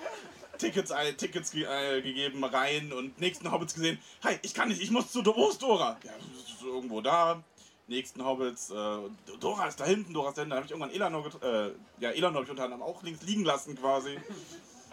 Tickets, 0.58 0.94
Tickets 1.18 1.52
ge 1.52 1.64
äh, 1.64 2.02
gegeben, 2.02 2.44
rein 2.44 2.94
und 2.94 3.20
nächsten 3.20 3.52
Hobbits 3.52 3.74
gesehen. 3.74 4.00
Hi, 4.24 4.40
ich 4.42 4.54
kann 4.54 4.70
nicht, 4.70 4.82
ich 4.82 4.92
muss 4.92 5.12
zu 5.12 5.22
Dora. 5.22 5.38
Wo 5.38 5.50
ist 5.50 5.62
Dora? 5.62 5.98
Ja, 6.04 6.12
ist 6.12 6.62
irgendwo 6.62 7.02
da. 7.02 7.44
Nächsten 7.88 8.24
Hobbits, 8.24 8.70
äh, 8.70 8.98
Dora 9.40 9.68
ist 9.68 9.80
da 9.80 9.86
hinten, 9.86 10.14
Dora 10.14 10.30
ist 10.30 10.38
da 10.38 10.42
hinten. 10.42 10.52
Da 10.52 10.56
habe 10.58 10.66
ich 10.66 10.72
irgendwann 10.72 10.94
Elanor, 10.94 11.26
äh, 11.44 11.72
ja, 12.00 12.12
Elanor 12.12 12.36
habe 12.36 12.46
ich 12.46 12.52
unter 12.52 12.64
anderem 12.64 12.82
auch 12.82 13.04
links 13.04 13.24
liegen 13.24 13.44
lassen 13.44 13.76
quasi. 13.78 14.18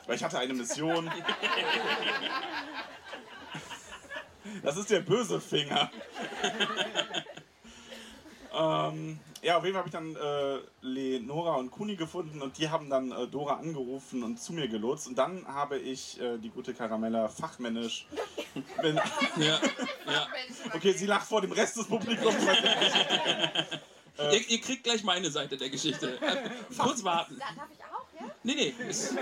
Weil 0.06 0.16
ich 0.16 0.24
hatte 0.24 0.38
eine 0.38 0.54
Mission. 0.54 1.10
Das 4.62 4.76
ist 4.76 4.90
der 4.90 5.00
böse 5.00 5.40
Finger. 5.40 5.90
ähm, 8.52 9.20
ja, 9.42 9.56
auf 9.56 9.64
jeden 9.64 9.74
Fall 9.74 9.84
habe 9.84 9.88
ich 9.88 9.92
dann 9.92 10.16
äh, 10.16 10.60
Lenora 10.82 11.54
und 11.56 11.70
Kuni 11.70 11.96
gefunden 11.96 12.42
und 12.42 12.58
die 12.58 12.68
haben 12.68 12.90
dann 12.90 13.10
äh, 13.10 13.26
Dora 13.26 13.54
angerufen 13.54 14.22
und 14.22 14.40
zu 14.40 14.52
mir 14.52 14.68
gelotst. 14.68 15.08
Und 15.08 15.16
dann 15.16 15.46
habe 15.46 15.78
ich 15.78 16.20
äh, 16.20 16.36
die 16.38 16.50
gute 16.50 16.74
Karamella 16.74 17.28
fachmännisch. 17.28 18.06
Wenn, 18.82 18.96
Ja, 18.96 19.60
ja. 20.06 20.28
okay, 20.74 20.92
sie 20.92 21.06
lacht 21.06 21.26
vor 21.26 21.40
dem 21.40 21.52
Rest 21.52 21.76
des 21.76 21.86
Publikums. 21.86 22.34
Ihr, 24.18 24.50
ihr 24.50 24.60
kriegt 24.60 24.84
gleich 24.84 25.02
meine 25.02 25.30
Seite 25.30 25.56
der 25.56 25.70
Geschichte. 25.70 26.18
Äh, 26.20 26.50
kurz 26.76 27.02
warten. 27.02 27.38
Da, 27.38 27.46
darf 27.56 27.68
ich 27.72 27.82
auch, 27.82 28.20
ja? 28.20 28.30
Nee, 28.42 28.54
nee. 28.54 28.74
Ist, 28.86 29.16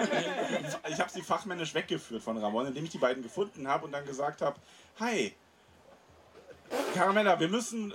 ich 0.89 0.99
habe 0.99 1.11
sie 1.11 1.23
fachmännisch 1.23 1.73
weggeführt 1.73 2.21
von 2.21 2.37
Ramon, 2.37 2.67
indem 2.67 2.83
ich 2.83 2.91
die 2.91 2.99
beiden 2.99 3.23
gefunden 3.23 3.69
habe 3.69 3.85
und 3.85 3.93
dann 3.93 4.05
gesagt 4.05 4.43
habe: 4.43 4.59
Hi, 4.99 5.33
Caramella, 6.95 7.39
wir 7.39 7.49
müssen. 7.49 7.93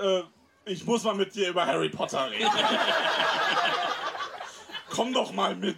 Ich 0.65 0.85
muss 0.85 1.03
mal 1.03 1.15
mit 1.15 1.35
dir 1.35 1.49
über 1.49 1.65
Harry 1.65 1.89
Potter 1.89 2.31
reden. 2.31 2.49
Komm 4.89 5.13
doch 5.13 5.31
mal 5.33 5.55
mit. 5.55 5.77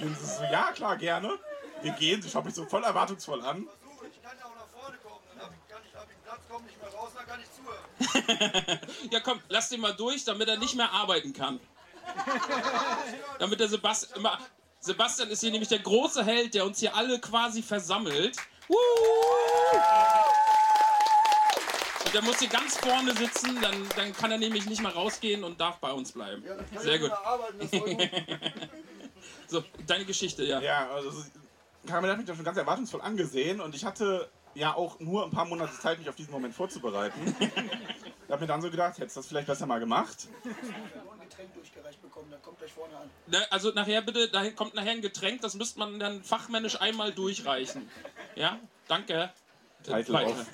Und 0.00 0.18
sie 0.18 0.26
so, 0.26 0.42
ja, 0.44 0.72
klar, 0.72 0.96
gerne. 0.96 1.38
Wir 1.82 1.92
gehen, 1.92 2.22
sie 2.22 2.30
schaut 2.30 2.44
mich 2.44 2.54
so 2.54 2.64
voll 2.64 2.84
erwartungsvoll 2.84 3.44
an. 3.44 3.68
Ich 4.10 4.22
kann 4.22 4.36
ja 4.38 4.46
auch 4.46 4.54
nach 4.54 4.68
vorne 4.80 4.96
kommen. 4.98 5.20
Dann 5.38 5.50
ich, 5.52 5.68
kann 5.68 5.82
ich, 5.84 5.94
hab 5.94 6.08
ich 6.10 6.16
Platz, 6.24 6.40
komm 6.48 6.64
nicht 6.64 6.80
mehr 6.80 6.90
raus, 6.92 7.10
dann 7.16 7.26
kann 7.26 7.40
ich 7.40 7.48
zuhören. 7.52 8.80
ja, 9.10 9.20
komm, 9.20 9.40
lass 9.48 9.68
den 9.68 9.80
mal 9.80 9.94
durch, 9.94 10.24
damit 10.24 10.48
er 10.48 10.56
nicht 10.56 10.74
mehr 10.74 10.90
arbeiten 10.90 11.32
kann. 11.32 11.60
damit 13.38 13.60
der 13.60 13.68
Sebastian 13.68 14.20
immer. 14.20 14.38
Sebastian 14.80 15.28
ist 15.28 15.40
hier 15.40 15.50
nämlich 15.50 15.68
der 15.68 15.80
große 15.80 16.24
Held, 16.24 16.54
der 16.54 16.64
uns 16.64 16.78
hier 16.78 16.94
alle 16.94 17.18
quasi 17.20 17.62
versammelt. 17.62 18.36
Woo! 18.68 18.76
Und 22.08 22.14
der 22.14 22.22
muss 22.22 22.38
hier 22.38 22.48
ganz 22.48 22.78
vorne 22.78 23.14
sitzen, 23.14 23.60
dann, 23.60 23.86
dann 23.94 24.14
kann 24.14 24.30
er 24.32 24.38
nämlich 24.38 24.64
nicht 24.64 24.80
mehr 24.80 24.94
rausgehen 24.94 25.44
und 25.44 25.60
darf 25.60 25.76
bei 25.76 25.92
uns 25.92 26.12
bleiben. 26.12 26.42
Ja, 26.42 26.54
dann 26.54 26.70
kann 26.70 26.82
Sehr 26.82 26.94
ich 26.94 27.02
gut. 27.02 27.12
arbeiten, 27.12 27.70
gut. 27.70 28.10
So, 29.46 29.62
deine 29.86 30.06
Geschichte, 30.06 30.42
ja. 30.44 30.58
Ja, 30.60 30.88
also 30.88 31.10
Caramella 31.86 32.12
hat 32.14 32.18
mich 32.18 32.26
da 32.26 32.34
schon 32.34 32.46
ganz 32.46 32.56
erwartungsvoll 32.56 33.02
angesehen 33.02 33.60
und 33.60 33.74
ich 33.74 33.84
hatte 33.84 34.26
ja 34.54 34.74
auch 34.74 34.98
nur 35.00 35.22
ein 35.22 35.30
paar 35.30 35.44
Monate 35.44 35.78
Zeit, 35.80 35.98
mich 35.98 36.08
auf 36.08 36.16
diesen 36.16 36.32
Moment 36.32 36.54
vorzubereiten. 36.54 37.36
Ich 38.26 38.32
habe 38.32 38.42
mir 38.42 38.48
dann 38.48 38.60
so 38.60 38.70
gedacht, 38.70 38.98
hättest 38.98 39.16
du 39.16 39.20
das 39.20 39.26
vielleicht 39.26 39.46
besser 39.46 39.64
mal 39.64 39.80
gemacht? 39.80 40.28
Ich 40.44 40.50
habe 40.50 41.12
ein 41.12 41.26
Getränk 41.26 41.54
durchgereicht 41.54 42.02
bekommen, 42.02 42.30
dann 42.30 42.42
kommt 42.42 42.58
gleich 42.58 42.70
vorne 42.70 42.94
an. 42.94 43.08
Ne, 43.26 43.40
Also 43.50 43.70
nachher 43.70 44.02
bitte, 44.02 44.28
da 44.28 44.50
kommt 44.50 44.74
nachher 44.74 44.90
ein 44.90 45.00
Getränk, 45.00 45.40
das 45.40 45.54
müsste 45.54 45.78
man 45.78 45.98
dann 45.98 46.22
fachmännisch 46.22 46.78
einmal 46.78 47.10
durchreichen. 47.10 47.88
Ja, 48.36 48.58
danke. 48.86 49.32
Title 49.82 50.14
Weiter. 50.14 50.30
auf. 50.30 50.52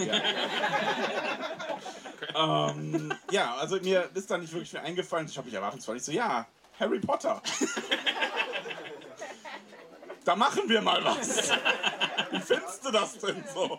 Ja. 2.35 2.71
ähm, 2.71 3.15
ja, 3.31 3.55
also 3.57 3.77
mir 3.77 4.11
ist 4.15 4.31
da 4.31 4.39
nicht 4.39 4.53
wirklich 4.53 4.71
viel 4.71 4.81
eingefallen. 4.81 5.27
Ich 5.27 5.37
habe 5.37 5.47
mich 5.47 5.55
erwartungsvoll. 5.55 5.97
Ich 5.97 6.05
so, 6.05 6.13
ja, 6.13 6.47
Harry 6.79 7.01
Potter. 7.01 7.43
da 10.25 10.37
machen 10.37 10.63
wir 10.69 10.83
mal 10.83 11.05
was. 11.05 11.51
Wie 12.31 12.41
findest 12.41 12.85
du 12.85 12.91
das 12.91 13.19
denn 13.19 13.45
so? 13.53 13.79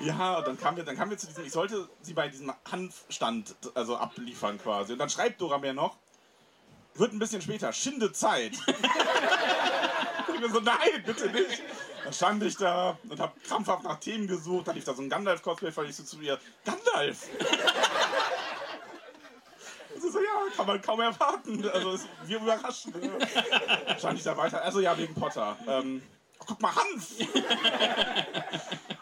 Ja, 0.00 0.38
und 0.38 0.46
dann 0.46 0.58
kamen 0.58 0.76
wir, 0.76 0.84
dann 0.84 0.96
kamen 0.96 1.10
wir 1.10 1.18
zu 1.18 1.26
diesem, 1.26 1.44
ich 1.44 1.52
sollte 1.52 1.88
sie 2.02 2.14
bei 2.14 2.28
diesem 2.28 2.52
Hanfstand 2.70 3.54
also 3.74 3.96
abliefern 3.96 4.58
quasi. 4.58 4.92
Und 4.92 4.98
dann 4.98 5.10
schreibt 5.10 5.40
Dora 5.40 5.58
mir 5.58 5.72
noch, 5.72 5.96
wird 6.94 7.12
ein 7.12 7.18
bisschen 7.18 7.42
später, 7.42 7.72
schinde 7.72 8.12
Zeit. 8.12 8.52
ich 10.34 10.40
mir 10.40 10.50
so, 10.50 10.60
nein, 10.60 11.02
bitte 11.04 11.30
nicht. 11.30 11.62
Dann 12.06 12.12
stand 12.12 12.40
ich 12.44 12.56
da 12.56 12.96
und 13.08 13.18
habe 13.18 13.32
krampfhaft 13.40 13.82
nach 13.82 13.98
Themen 13.98 14.28
gesucht. 14.28 14.68
Dann 14.68 14.76
lief 14.76 14.84
da 14.84 14.94
so 14.94 15.02
ein 15.02 15.08
Gandalf-Cosplay, 15.08 15.74
weil 15.74 15.90
ich 15.90 15.96
so 15.96 16.04
zu 16.04 16.20
ihr, 16.20 16.38
Gandalf! 16.64 17.26
Und 19.92 20.00
sie 20.00 20.10
so, 20.10 20.20
ja, 20.20 20.54
kann 20.56 20.68
man 20.68 20.80
kaum 20.80 21.00
erwarten. 21.00 21.68
Also, 21.68 21.94
es, 21.94 22.06
wir 22.26 22.36
überraschen. 22.36 22.92
Ne? 22.92 23.18
Stand 23.98 24.18
ich 24.18 24.24
da 24.24 24.36
weiter. 24.36 24.62
Also, 24.62 24.78
ja, 24.78 24.96
wegen 24.96 25.14
Potter. 25.16 25.56
Ähm, 25.66 26.00
oh, 26.38 26.44
guck 26.46 26.62
mal, 26.62 26.72
Hanf! 26.76 27.10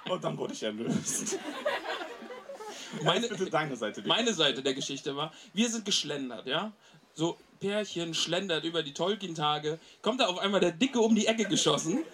und 0.08 0.24
dann 0.24 0.38
wurde 0.38 0.54
ich 0.54 0.62
erlöst. 0.62 1.38
Meine, 3.02 3.28
Bitte 3.28 3.50
deine 3.50 3.76
Seite. 3.76 4.02
meine 4.06 4.32
Seite 4.32 4.62
der 4.62 4.72
Geschichte 4.72 5.14
war, 5.14 5.30
wir 5.52 5.68
sind 5.68 5.84
geschlendert, 5.84 6.46
ja? 6.46 6.72
So 7.12 7.36
Pärchen 7.64 8.12
schlendert 8.12 8.64
über 8.64 8.82
die 8.82 8.92
Tolkien-Tage, 8.92 9.78
kommt 10.02 10.20
da 10.20 10.26
auf 10.26 10.38
einmal 10.38 10.60
der 10.60 10.72
Dicke 10.72 11.00
um 11.00 11.14
die 11.14 11.26
Ecke 11.26 11.46
geschossen. 11.46 12.04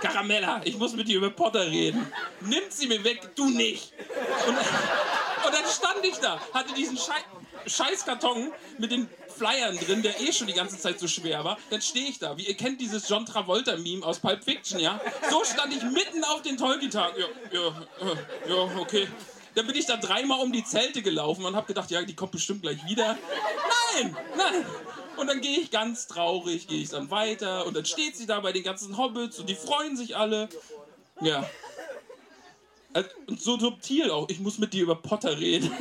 Caramella, 0.00 0.62
ich 0.64 0.78
muss 0.78 0.94
mit 0.94 1.06
dir 1.06 1.18
über 1.18 1.28
Potter 1.28 1.66
reden. 1.66 2.10
Nimmt 2.40 2.72
sie 2.72 2.86
mir 2.86 3.04
weg, 3.04 3.36
du 3.36 3.50
nicht. 3.50 3.92
Und, 4.48 4.56
und 4.56 5.54
dann 5.54 5.66
stand 5.70 6.02
ich 6.02 6.16
da, 6.16 6.40
hatte 6.54 6.72
diesen 6.72 6.96
Schei 6.96 7.22
Scheißkarton 7.66 8.52
mit 8.78 8.90
den 8.90 9.08
Flyern 9.28 9.78
drin, 9.78 10.02
der 10.02 10.20
eh 10.20 10.32
schon 10.32 10.46
die 10.46 10.52
ganze 10.52 10.78
Zeit 10.78 10.98
so 10.98 11.08
schwer 11.08 11.44
war. 11.44 11.58
Dann 11.70 11.80
stehe 11.80 12.08
ich 12.08 12.18
da, 12.18 12.36
wie 12.36 12.46
ihr 12.46 12.56
kennt 12.56 12.80
dieses 12.80 13.08
John 13.08 13.24
Travolta-Meme 13.24 14.04
aus 14.04 14.18
Pulp 14.18 14.44
Fiction, 14.44 14.80
ja? 14.80 15.00
So 15.30 15.44
stand 15.44 15.74
ich 15.74 15.82
mitten 15.82 16.24
auf 16.24 16.42
den 16.42 16.56
Tolkien-Tagen. 16.58 17.16
Ja, 17.18 17.26
ja, 17.58 17.68
äh, 18.00 18.50
ja, 18.50 18.80
okay. 18.80 19.08
Dann 19.54 19.66
bin 19.66 19.76
ich 19.76 19.86
da 19.86 19.96
dreimal 19.96 20.40
um 20.40 20.52
die 20.52 20.64
Zelte 20.64 21.02
gelaufen 21.02 21.44
und 21.44 21.54
habe 21.54 21.66
gedacht, 21.66 21.90
ja, 21.90 22.02
die 22.02 22.14
kommt 22.16 22.32
bestimmt 22.32 22.62
gleich 22.62 22.84
wieder. 22.86 23.16
Nein, 23.94 24.16
nein. 24.36 24.64
Und 25.16 25.28
dann 25.28 25.40
gehe 25.40 25.60
ich 25.60 25.70
ganz 25.70 26.08
traurig, 26.08 26.66
gehe 26.66 26.82
ich 26.82 26.88
dann 26.88 27.10
weiter 27.10 27.66
und 27.66 27.76
dann 27.76 27.84
steht 27.84 28.16
sie 28.16 28.26
da 28.26 28.40
bei 28.40 28.52
den 28.52 28.64
ganzen 28.64 28.96
Hobbits 28.98 29.38
und 29.38 29.48
die 29.48 29.54
freuen 29.54 29.96
sich 29.96 30.16
alle. 30.16 30.48
Ja. 31.20 31.48
Äh, 32.94 33.04
Und 33.26 33.40
so 33.40 33.58
subtil 33.58 34.10
auch. 34.10 34.28
Ich 34.28 34.40
muss 34.40 34.58
mit 34.58 34.72
dir 34.72 34.82
über 34.82 34.96
Potter 34.96 35.38
reden. 35.38 35.70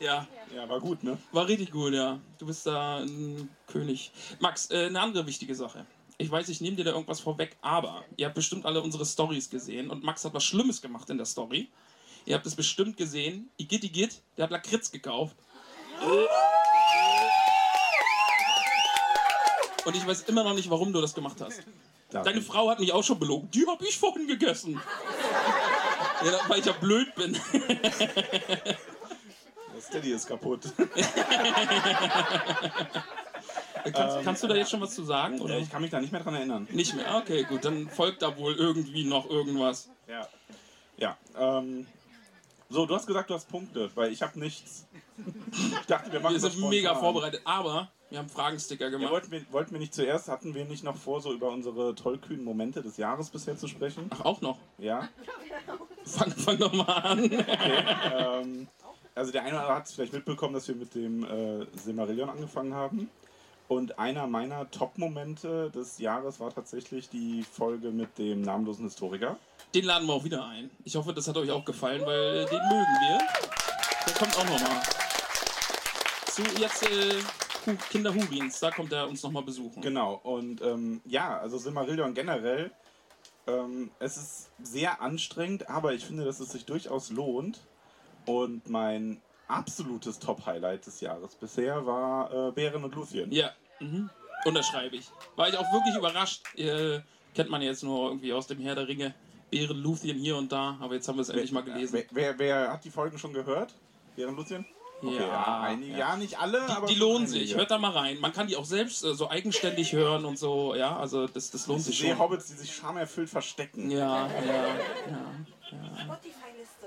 ja, 0.00 0.26
Ja, 0.54 0.68
war 0.68 0.80
gut, 0.80 1.02
ne? 1.02 1.18
war 1.32 1.46
richtig 1.46 1.70
gut, 1.70 1.92
ja. 1.92 2.18
Du 2.38 2.46
bist 2.46 2.66
da 2.66 2.98
ein 2.98 3.48
König. 3.66 4.12
Max, 4.40 4.70
äh, 4.70 4.86
eine 4.86 5.00
andere 5.00 5.26
wichtige 5.26 5.54
Sache. 5.54 5.84
Ich 6.18 6.30
weiß, 6.30 6.48
ich 6.48 6.62
nehme 6.62 6.76
dir 6.76 6.84
da 6.84 6.92
irgendwas 6.92 7.20
vorweg, 7.20 7.56
aber 7.60 8.02
ihr 8.16 8.26
habt 8.26 8.34
bestimmt 8.34 8.64
alle 8.64 8.80
unsere 8.80 9.04
Stories 9.04 9.50
gesehen 9.50 9.90
und 9.90 10.02
Max 10.02 10.24
hat 10.24 10.32
was 10.32 10.44
Schlimmes 10.44 10.80
gemacht 10.80 11.10
in 11.10 11.18
der 11.18 11.26
Story. 11.26 11.68
Ihr 12.24 12.34
habt 12.34 12.46
es 12.46 12.54
bestimmt 12.54 12.96
gesehen. 12.96 13.50
Igitt, 13.58 13.84
Igitt, 13.84 14.22
der 14.36 14.44
hat 14.44 14.50
Lakritz 14.50 14.90
gekauft. 14.90 15.36
Und 19.84 19.94
ich 19.94 20.06
weiß 20.06 20.22
immer 20.22 20.42
noch 20.42 20.54
nicht, 20.54 20.70
warum 20.70 20.92
du 20.92 21.02
das 21.02 21.14
gemacht 21.14 21.40
hast. 21.40 21.62
Deine 22.10 22.40
Frau 22.40 22.70
hat 22.70 22.80
mich 22.80 22.92
auch 22.92 23.04
schon 23.04 23.18
belogen. 23.18 23.50
Die 23.50 23.66
habe 23.66 23.86
ich 23.86 23.98
vorhin 23.98 24.26
gegessen. 24.26 24.80
Ja, 26.24 26.40
weil 26.48 26.60
ich 26.60 26.66
ja 26.66 26.72
blöd 26.72 27.14
bin. 27.14 27.38
Das 29.74 29.86
Steady 29.86 30.12
ist 30.12 30.26
kaputt. 30.26 30.60
Kannst, 33.92 34.22
kannst 34.24 34.42
du 34.42 34.46
da 34.48 34.54
jetzt 34.54 34.70
schon 34.70 34.80
was 34.80 34.94
zu 34.94 35.04
sagen? 35.04 35.40
Oder? 35.40 35.54
Ja, 35.56 35.60
ich 35.60 35.70
kann 35.70 35.82
mich 35.82 35.90
da 35.90 36.00
nicht 36.00 36.12
mehr 36.12 36.22
dran 36.22 36.34
erinnern. 36.34 36.66
Nicht 36.70 36.94
mehr? 36.94 37.16
Okay, 37.16 37.44
gut. 37.44 37.64
Dann 37.64 37.88
folgt 37.88 38.22
da 38.22 38.36
wohl 38.36 38.54
irgendwie 38.54 39.04
noch 39.04 39.28
irgendwas. 39.28 39.90
Ja. 40.08 40.26
Ja, 40.98 41.16
ähm. 41.38 41.86
So, 42.68 42.84
du 42.84 42.94
hast 42.96 43.06
gesagt, 43.06 43.30
du 43.30 43.34
hast 43.34 43.48
Punkte, 43.48 43.90
weil 43.94 44.12
ich 44.12 44.22
habe 44.22 44.38
nichts. 44.38 44.86
Ich 45.80 45.86
dachte, 45.86 46.12
wir 46.12 46.20
machen 46.20 46.34
Wir 46.34 46.40
sind 46.40 46.60
mega 46.68 46.94
vorbereitet. 46.94 47.40
Aber 47.44 47.88
wir 48.10 48.18
haben 48.18 48.28
Fragensticker 48.28 48.84
Ja, 48.86 48.90
gemacht. 48.90 49.10
wollten, 49.10 49.30
wir, 49.30 49.42
wollten 49.50 49.72
wir 49.72 49.78
nicht 49.78 49.94
zuerst, 49.94 50.28
hatten 50.28 50.54
wir 50.54 50.64
nicht 50.64 50.84
noch 50.84 50.96
vor, 50.96 51.20
so 51.20 51.32
über 51.32 51.48
unsere 51.50 51.94
tollkühnen 51.94 52.44
Momente 52.44 52.82
des 52.82 52.96
Jahres 52.98 53.30
bisher 53.30 53.56
zu 53.56 53.66
sprechen? 53.66 54.10
Ach, 54.10 54.24
auch 54.24 54.40
noch. 54.42 54.58
Ja. 54.78 55.08
Fang, 56.04 56.30
fang 56.30 56.58
doch 56.58 56.72
mal 56.72 56.84
an. 56.84 57.30
ähm, 57.32 58.68
also 59.14 59.32
der 59.32 59.42
eine 59.42 59.52
oder 59.52 59.60
andere 59.62 59.76
hat 59.76 59.86
es 59.86 59.92
vielleicht 59.92 60.12
mitbekommen, 60.12 60.54
dass 60.54 60.68
wir 60.68 60.74
mit 60.74 60.94
dem 60.94 61.24
äh, 61.24 61.66
Silmarillion 61.76 62.28
angefangen 62.28 62.74
haben. 62.74 63.10
Und 63.68 63.98
einer 63.98 64.26
meiner 64.26 64.70
Top-Momente 64.70 65.70
des 65.70 65.98
Jahres 65.98 66.38
war 66.38 66.54
tatsächlich 66.54 67.08
die 67.08 67.42
Folge 67.42 67.90
mit 67.90 68.16
dem 68.18 68.42
namenlosen 68.42 68.84
Historiker. 68.84 69.36
Den 69.74 69.84
laden 69.84 70.06
wir 70.06 70.14
auch 70.14 70.24
wieder 70.24 70.46
ein. 70.46 70.70
Ich 70.84 70.94
hoffe, 70.94 71.12
das 71.12 71.26
hat 71.26 71.36
euch 71.36 71.50
auch 71.50 71.64
gefallen, 71.64 72.02
weil 72.06 72.44
den 72.46 72.60
mögen 72.60 72.96
wir. 73.08 73.18
Der 74.06 74.14
kommt 74.14 74.38
auch 74.38 74.44
nochmal. 74.44 74.82
Zu 76.26 76.42
jetzt 76.60 76.84
äh, 76.84 77.74
Kinder 77.90 78.14
Hurins, 78.14 78.60
da 78.60 78.70
kommt 78.70 78.92
er 78.92 79.08
uns 79.08 79.22
nochmal 79.22 79.42
besuchen. 79.42 79.82
Genau, 79.82 80.20
und 80.22 80.62
ähm, 80.62 81.00
ja, 81.04 81.38
also 81.38 81.58
Silmarillion 81.58 82.14
generell, 82.14 82.70
ähm, 83.48 83.90
es 83.98 84.16
ist 84.16 84.50
sehr 84.62 85.00
anstrengend, 85.00 85.68
aber 85.68 85.92
ich 85.94 86.04
finde, 86.04 86.24
dass 86.24 86.40
es 86.40 86.50
sich 86.50 86.64
durchaus 86.64 87.10
lohnt. 87.10 87.60
Und 88.26 88.68
mein 88.68 89.20
absolutes 89.48 90.18
Top-Highlight 90.18 90.86
des 90.86 91.00
Jahres 91.00 91.34
bisher 91.34 91.84
war 91.86 92.48
äh, 92.48 92.52
Bären 92.52 92.84
und 92.84 92.94
Luthien. 92.94 93.30
Ja, 93.32 93.50
mhm. 93.80 94.10
unterschreibe 94.44 94.96
ich. 94.96 95.06
War 95.36 95.48
ich 95.48 95.56
auch 95.56 95.72
wirklich 95.72 95.94
überrascht. 95.96 96.42
Äh, 96.58 97.00
kennt 97.34 97.50
man 97.50 97.62
jetzt 97.62 97.82
nur 97.82 98.08
irgendwie 98.08 98.32
aus 98.32 98.46
dem 98.46 98.58
Herr 98.60 98.74
der 98.74 98.88
Ringe. 98.88 99.14
Bären, 99.50 99.76
Luthien 99.80 100.18
hier 100.18 100.36
und 100.36 100.50
da, 100.50 100.76
aber 100.80 100.94
jetzt 100.94 101.06
haben 101.06 101.16
wir 101.16 101.22
es 101.22 101.28
endlich 101.28 101.52
mal 101.52 101.62
gelesen. 101.62 101.94
Wer, 101.94 102.04
wer, 102.10 102.38
wer 102.38 102.72
hat 102.72 102.84
die 102.84 102.90
Folgen 102.90 103.16
schon 103.18 103.32
gehört? 103.32 103.72
Bären 104.16 104.30
und 104.30 104.36
Luthien? 104.36 104.66
Okay, 105.02 105.14
Ja, 105.16 105.26
ja, 105.26 105.60
einige, 105.60 105.92
ja. 105.92 105.98
ja. 105.98 106.16
nicht 106.16 106.40
alle, 106.40 106.62
aber 106.62 106.86
Die, 106.86 106.94
die 106.94 106.98
schon 106.98 107.08
lohnen 107.08 107.26
einige. 107.28 107.46
sich, 107.46 107.54
hört 107.54 107.70
da 107.70 107.76
mal 107.78 107.90
rein. 107.92 108.18
Man 108.18 108.32
kann 108.32 108.46
die 108.48 108.56
auch 108.56 108.64
selbst 108.64 109.04
äh, 109.04 109.14
so 109.14 109.28
eigenständig 109.30 109.92
hören 109.92 110.24
und 110.24 110.38
so, 110.38 110.74
ja, 110.74 110.96
also 110.96 111.26
das, 111.28 111.50
das 111.50 111.66
lohnt 111.66 111.80
Ich 111.80 111.86
sich 111.86 111.98
sehe 111.98 112.10
schon. 112.10 112.18
Hobbits, 112.18 112.46
die 112.46 112.54
sich 112.54 112.74
schamerfüllt 112.74 113.28
verstecken. 113.30 113.90
Ja, 113.90 114.26
ja, 114.26 114.32
ja. 114.54 114.72
Spotify-Liste. 116.02 116.86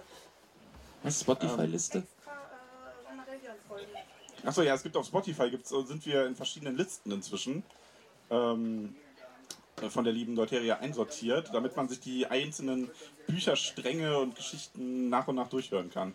Was, 1.03 1.21
Spotify-Liste? 1.21 1.97
Äh, 1.99 2.01
Silmarillion-Folgen. 2.01 2.18
Achso, 4.45 4.61
ja, 4.61 4.73
es 4.73 4.83
gibt 4.83 4.95
auf 4.95 5.05
Spotify, 5.05 5.49
gibt's, 5.49 5.71
äh, 5.71 5.83
sind 5.83 6.05
wir 6.05 6.25
in 6.25 6.35
verschiedenen 6.35 6.77
Listen 6.77 7.11
inzwischen. 7.11 7.63
Ähm, 8.29 8.95
äh, 9.81 9.89
von 9.89 10.03
der 10.03 10.13
lieben 10.13 10.35
Deuteria 10.35 10.77
einsortiert, 10.77 11.49
damit 11.53 11.75
man 11.75 11.89
sich 11.89 11.99
die 11.99 12.27
einzelnen 12.27 12.89
Bücherstränge 13.27 14.17
und 14.17 14.35
Geschichten 14.35 15.09
nach 15.09 15.27
und 15.27 15.35
nach 15.35 15.47
durchhören 15.47 15.89
kann. 15.89 16.13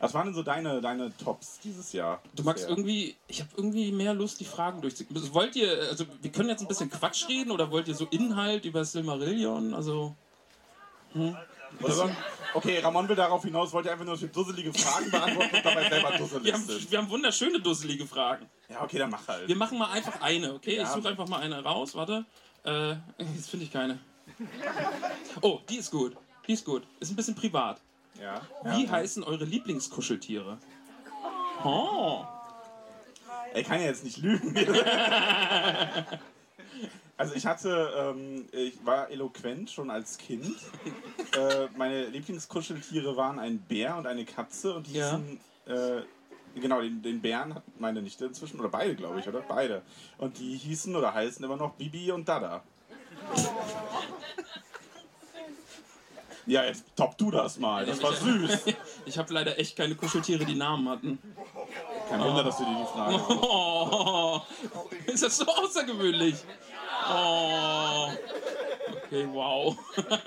Was 0.00 0.14
waren 0.14 0.26
denn 0.26 0.34
so 0.34 0.42
deine, 0.42 0.80
deine 0.80 1.14
Tops 1.18 1.60
dieses 1.62 1.92
Jahr? 1.92 2.22
Du 2.34 2.42
magst 2.42 2.64
bisher? 2.64 2.70
irgendwie, 2.70 3.16
ich 3.28 3.40
habe 3.40 3.50
irgendwie 3.56 3.92
mehr 3.92 4.14
Lust, 4.14 4.40
die 4.40 4.44
Fragen 4.44 4.80
durchzuziehen. 4.80 5.34
Wollt 5.34 5.54
ihr, 5.54 5.88
also 5.90 6.06
wir 6.22 6.32
können 6.32 6.48
jetzt 6.48 6.62
ein 6.62 6.68
bisschen 6.68 6.90
Quatsch 6.90 7.28
reden 7.28 7.50
oder 7.50 7.70
wollt 7.70 7.86
ihr 7.88 7.94
so 7.94 8.06
Inhalt 8.06 8.64
über 8.64 8.84
Silmarillion? 8.84 9.74
Also, 9.74 10.14
so? 11.14 11.36
Okay, 12.54 12.78
Ramon 12.78 13.08
will 13.08 13.16
darauf 13.16 13.42
hinaus, 13.42 13.72
wollte 13.72 13.92
einfach 13.92 14.04
nur 14.04 14.16
für 14.16 14.28
dusselige 14.28 14.72
Fragen 14.72 15.10
beantworten 15.10 15.56
und 15.56 15.64
dabei 15.64 15.88
selber 15.88 16.10
dusselig 16.16 16.44
wir 16.44 16.52
haben, 16.54 16.68
wir 16.68 16.98
haben 16.98 17.10
wunderschöne, 17.10 17.60
dusselige 17.60 18.06
Fragen. 18.06 18.48
Ja, 18.68 18.82
okay, 18.82 18.98
dann 18.98 19.10
mach 19.10 19.28
halt. 19.28 19.46
Wir 19.46 19.56
machen 19.56 19.76
mal 19.78 19.90
einfach 19.90 20.22
eine, 20.22 20.54
okay? 20.54 20.76
Ja. 20.76 20.84
Ich 20.84 20.88
suche 20.88 21.08
einfach 21.08 21.28
mal 21.28 21.40
eine 21.40 21.62
raus, 21.62 21.94
warte. 21.94 22.24
Äh, 22.64 22.94
jetzt 23.34 23.50
finde 23.50 23.66
ich 23.66 23.72
keine. 23.72 23.98
Oh, 25.42 25.60
die 25.68 25.76
ist 25.76 25.90
gut. 25.90 26.16
Die 26.46 26.52
ist 26.52 26.64
gut. 26.64 26.82
Ist 26.98 27.10
ein 27.10 27.16
bisschen 27.16 27.34
privat. 27.34 27.80
Ja. 28.20 28.40
Wie 28.64 28.84
ja. 28.84 28.90
heißen 28.90 29.22
eure 29.22 29.44
Lieblingskuscheltiere? 29.44 30.58
Oh. 31.62 32.24
Er 33.52 33.62
kann 33.64 33.80
ja 33.80 33.86
jetzt 33.86 34.04
nicht 34.04 34.18
lügen. 34.18 34.54
Also 37.18 37.34
ich 37.34 37.46
hatte, 37.46 37.92
ähm, 37.96 38.46
ich 38.52 38.84
war 38.84 39.10
eloquent 39.10 39.70
schon 39.70 39.90
als 39.90 40.18
Kind. 40.18 40.46
Äh, 41.36 41.68
meine 41.76 42.06
Lieblingskuscheltiere 42.06 43.14
waren 43.16 43.38
ein 43.38 43.58
Bär 43.58 43.96
und 43.98 44.06
eine 44.06 44.24
Katze 44.24 44.74
und 44.74 44.86
die 44.86 44.94
Ja. 44.94 45.10
hießen, 45.18 45.40
äh, 45.66 46.02
genau, 46.58 46.80
den, 46.80 47.02
den 47.02 47.20
Bären 47.20 47.54
hat 47.54 47.62
meine 47.78 48.00
Nichte 48.00 48.24
inzwischen, 48.24 48.58
oder 48.58 48.70
beide 48.70 48.94
glaube 48.94 49.20
ich, 49.20 49.28
oder? 49.28 49.40
Beide. 49.40 49.82
Und 50.16 50.38
die 50.38 50.56
hießen 50.56 50.96
oder 50.96 51.12
heißen 51.12 51.44
immer 51.44 51.56
noch 51.56 51.74
Bibi 51.74 52.10
und 52.12 52.26
Dada. 52.26 52.62
Ja, 56.46 56.64
jetzt 56.64 56.84
top 56.94 57.18
du 57.18 57.30
das 57.30 57.58
mal, 57.58 57.84
das 57.84 58.02
war 58.02 58.14
süß. 58.14 58.64
Ich 59.04 59.18
habe 59.18 59.32
leider 59.34 59.58
echt 59.58 59.76
keine 59.76 59.94
Kuscheltiere, 59.94 60.44
die 60.44 60.54
Namen 60.56 60.88
hatten. 60.88 61.18
Kein 62.08 62.20
Wunder, 62.20 62.42
dass 62.44 62.56
du 62.56 62.64
dir 62.64 62.78
die 62.80 62.86
Frage 62.86 63.14
Oh, 63.42 64.40
ist 65.06 65.22
das 65.22 65.36
so 65.36 65.46
außergewöhnlich? 65.46 66.36
Oh. 67.10 68.10
Okay, 69.04 69.28
wow. 69.32 69.76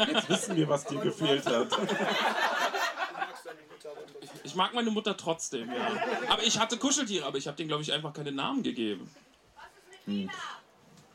Jetzt 0.07 0.29
wissen 0.29 0.55
wir, 0.55 0.69
was 0.69 0.85
dir 0.85 0.99
gefehlt 0.99 1.45
hat. 1.45 1.67
Ich 4.43 4.55
mag 4.55 4.73
meine 4.73 4.89
Mutter 4.89 5.17
trotzdem, 5.17 5.71
ja. 5.71 5.91
Aber 6.29 6.43
ich 6.43 6.59
hatte 6.59 6.77
Kuscheltiere, 6.77 7.25
aber 7.25 7.37
ich 7.37 7.47
habe 7.47 7.57
denen, 7.57 7.67
glaube 7.67 7.83
ich, 7.83 7.91
einfach 7.91 8.13
keine 8.13 8.31
Namen 8.31 8.63
gegeben. 8.63 9.09
Hm. 10.05 10.29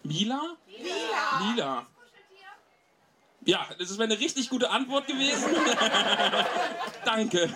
Mila? 0.03 0.57
Lila. 0.68 1.50
Lila. 1.50 1.87
Ja, 3.46 3.66
das 3.79 3.98
wäre 3.98 4.05
eine 4.05 4.18
richtig 4.18 4.48
gute 4.48 4.70
Antwort 4.70 5.07
gewesen. 5.07 5.50
Danke. 7.05 7.50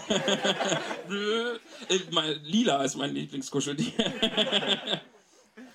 Äh, 1.08 2.38
Lila 2.42 2.82
ist 2.82 2.96
mein 2.96 3.14
Lieblingskuscheltier. 3.14 3.92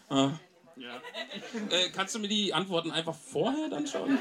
ah, 0.10 0.32
ja. 0.78 1.02
äh, 1.70 1.90
kannst 1.90 2.16
du 2.16 2.20
mir 2.20 2.28
die 2.28 2.54
Antworten 2.54 2.92
einfach 2.92 3.16
vorher 3.16 3.70
dann 3.70 3.88
schon? 3.88 4.18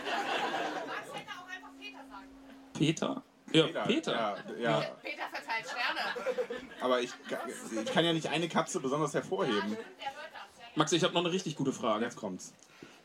Peter? 2.74 3.22
Ja, 3.52 3.66
Peter. 3.84 4.12
Ja, 4.12 4.36
ja. 4.58 4.80
Peter 5.02 5.22
verteilt 5.30 5.66
Sterne. 5.66 6.60
Aber 6.80 7.00
ich, 7.00 7.10
kann- 7.28 7.38
ich 7.84 7.92
kann 7.92 8.04
ja 8.04 8.12
nicht 8.12 8.26
eine 8.28 8.48
Katze 8.48 8.80
besonders 8.80 9.12
hervorheben. 9.14 9.76
Max, 10.74 10.92
ich 10.92 11.04
habe 11.04 11.12
noch 11.12 11.20
eine 11.22 11.32
richtig 11.32 11.56
gute 11.56 11.72
Frage. 11.72 12.04
Jetzt 12.06 12.16
kommt's. 12.16 12.54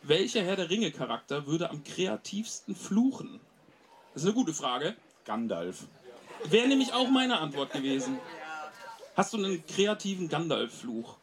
Welcher 0.03 0.41
Herr 0.43 0.55
der 0.55 0.69
Ringe-Charakter 0.69 1.47
würde 1.47 1.69
am 1.69 1.83
kreativsten 1.83 2.75
fluchen? 2.75 3.41
Das 4.13 4.23
ist 4.23 4.27
eine 4.29 4.35
gute 4.35 4.53
Frage. 4.53 4.95
Gandalf. 5.25 5.85
Wäre 6.45 6.67
nämlich 6.67 6.93
auch 6.93 7.09
meine 7.09 7.39
Antwort 7.39 7.73
gewesen. 7.73 8.17
Hast 9.17 9.33
du 9.33 9.37
einen 9.37 9.65
kreativen 9.65 10.29
Gandalf-Fluch? 10.29 11.17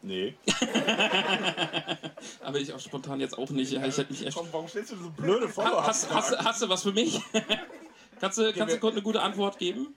Nee. 0.00 0.34
Aber 2.42 2.58
ich 2.58 2.72
auch 2.72 2.80
spontan 2.80 3.20
jetzt 3.20 3.36
auch 3.36 3.50
nicht. 3.50 3.72
Ja, 3.72 3.84
ich 3.84 3.96
hätte 3.96 4.12
mich 4.12 4.24
echt. 4.26 4.36
Komm, 4.36 4.48
warum 4.52 4.68
stellst 4.68 4.92
du 4.92 4.96
so 4.96 5.10
blöde 5.10 5.46
Ha- 5.48 5.52
Follow-ups? 5.52 5.86
Hast, 5.86 6.10
hast, 6.10 6.38
hast 6.38 6.62
du 6.62 6.68
was 6.68 6.82
für 6.82 6.92
mich? 6.92 7.20
kannst 8.20 8.38
du, 8.38 8.52
kannst 8.52 8.74
du 8.76 8.80
kurz 8.80 8.94
eine 8.94 9.02
gute 9.02 9.20
Antwort 9.22 9.58
geben? 9.58 9.94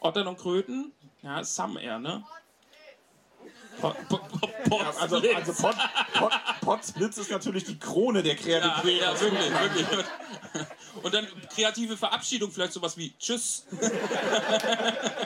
Ottern 0.00 0.26
und 0.26 0.38
Kröten? 0.38 0.92
Ja, 1.22 1.42
Sam 1.44 1.76
eher, 1.76 1.98
ne? 2.00 2.24
Po- 3.80 3.94
po- 4.08 4.18
po- 4.68 4.78
Ja, 4.80 4.92
also, 5.00 5.16
also 5.16 5.52
Pot, 5.54 5.76
Pot, 6.14 6.32
Potsblitz 6.60 7.16
ist 7.18 7.30
natürlich 7.30 7.64
die 7.64 7.78
Krone 7.78 8.22
der 8.22 8.34
Ja, 8.34 8.40
Kreativität. 8.42 9.00
ja, 9.00 9.20
wirklich, 9.20 9.50
wirklich. 9.60 9.86
Und 11.02 11.14
dann 11.14 11.26
kreative 11.54 11.96
Verabschiedung, 11.96 12.50
vielleicht 12.52 12.74
sowas 12.74 12.96
wie 12.96 13.14
Tschüss. 13.18 13.66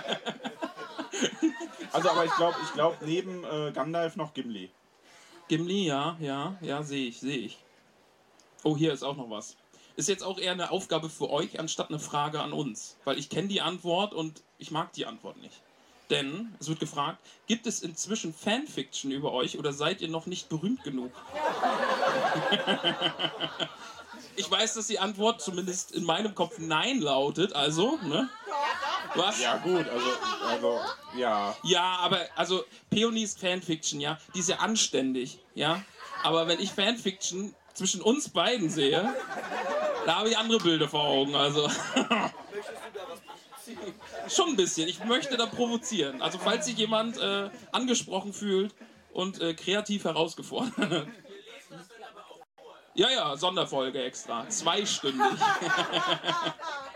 Also, 1.97 2.11
aber 2.11 2.27
ich 2.27 2.37
glaube, 2.37 2.57
ich 2.63 2.73
glaub, 2.75 3.01
neben 3.01 3.43
äh, 3.45 3.73
Gandalf 3.73 4.17
noch 4.17 4.35
Gimli. 4.35 4.69
Gimli, 5.49 5.87
ja, 5.87 6.19
ja, 6.21 6.59
ja, 6.61 6.83
sehe 6.83 7.07
ich, 7.07 7.21
sehe 7.21 7.39
ich. 7.39 7.59
Oh, 8.65 8.77
hier 8.77 8.93
ist 8.93 9.03
auch 9.03 9.17
noch 9.17 9.31
was. 9.31 9.57
Ist 9.97 10.11
jetzt 10.11 10.23
auch 10.23 10.39
eher 10.39 10.53
eine 10.53 10.71
Aufgabe 10.71 11.09
für 11.09 11.31
euch, 11.31 11.59
anstatt 11.59 11.89
eine 11.89 11.99
Frage 11.99 12.43
an 12.43 12.53
uns. 12.53 12.99
Weil 13.05 13.19
ich 13.19 13.31
kenne 13.31 13.49
die 13.49 13.63
Antwort 13.63 14.13
und 14.13 14.43
ich 14.59 14.71
mag 14.71 14.93
die 14.93 15.07
Antwort 15.07 15.39
nicht. 15.39 15.63
Denn 16.11 16.55
es 16.61 16.69
wird 16.69 16.81
gefragt, 16.81 17.19
gibt 17.47 17.67
es 17.67 17.81
inzwischen 17.81 18.35
Fanfiction 18.35 19.11
über 19.11 19.33
euch 19.33 19.59
oder 19.59 19.73
seid 19.73 20.03
ihr 20.03 20.09
noch 20.09 20.27
nicht 20.27 20.51
berühmt 20.51 20.85
genug? 20.85 21.13
ich 24.37 24.51
weiß, 24.51 24.75
dass 24.75 24.87
die 24.87 24.99
Antwort 24.99 25.41
zumindest 25.41 25.93
in 25.93 26.05
meinem 26.05 26.35
Kopf 26.35 26.59
Nein 26.59 27.01
lautet, 27.01 27.55
also, 27.55 27.99
ne? 28.05 28.29
Was? 29.17 29.41
Ja, 29.41 29.57
gut, 29.59 29.89
also, 29.89 30.07
also, 30.49 30.81
ja. 31.17 31.57
Ja, 31.63 31.97
aber 32.01 32.21
also 32.35 32.65
Peonies 32.91 33.35
Fanfiction, 33.37 34.01
ja, 34.01 34.19
die 34.35 34.41
ist 34.41 34.49
ja 34.49 34.57
anständig, 34.57 35.39
ja. 35.55 35.83
Aber 36.23 36.49
wenn 36.49 36.61
ich 36.61 36.73
Fanfiction 36.73 37.55
zwischen 37.75 38.01
uns 38.03 38.29
beiden 38.29 38.71
sehe, 38.71 39.15
da 40.07 40.17
habe 40.17 40.31
ich 40.31 40.39
andere 40.39 40.59
Bilder 40.59 40.89
vor 40.89 41.05
Augen, 41.05 41.35
also. 41.35 41.69
Schon 44.29 44.51
ein 44.51 44.57
bisschen. 44.57 44.89
Ich 44.89 45.05
möchte 45.05 45.37
da 45.37 45.47
provozieren. 45.47 46.23
Also 46.23 46.39
falls 46.39 46.67
sich 46.67 46.77
jemand 46.77 47.19
äh, 47.19 47.51
angesprochen 47.73 48.33
fühlt 48.33 48.75
und 49.13 49.41
äh, 49.41 49.55
kreativ 49.55 50.05
herausgefordert. 50.05 51.09
Ja, 52.95 53.11
ja, 53.11 53.37
Sonderfolge 53.37 54.03
extra. 54.03 54.49
Zweistündig. 54.49 55.21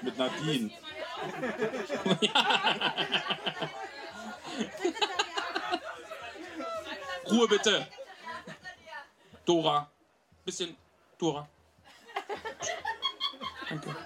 Mit 0.02 0.16
Nadine. 0.16 0.70
Ruhe 7.30 7.48
bitte. 7.48 7.86
Dora. 9.44 9.90
Bisschen 10.44 10.76
Dora. 11.18 11.48
Danke. 13.68 13.96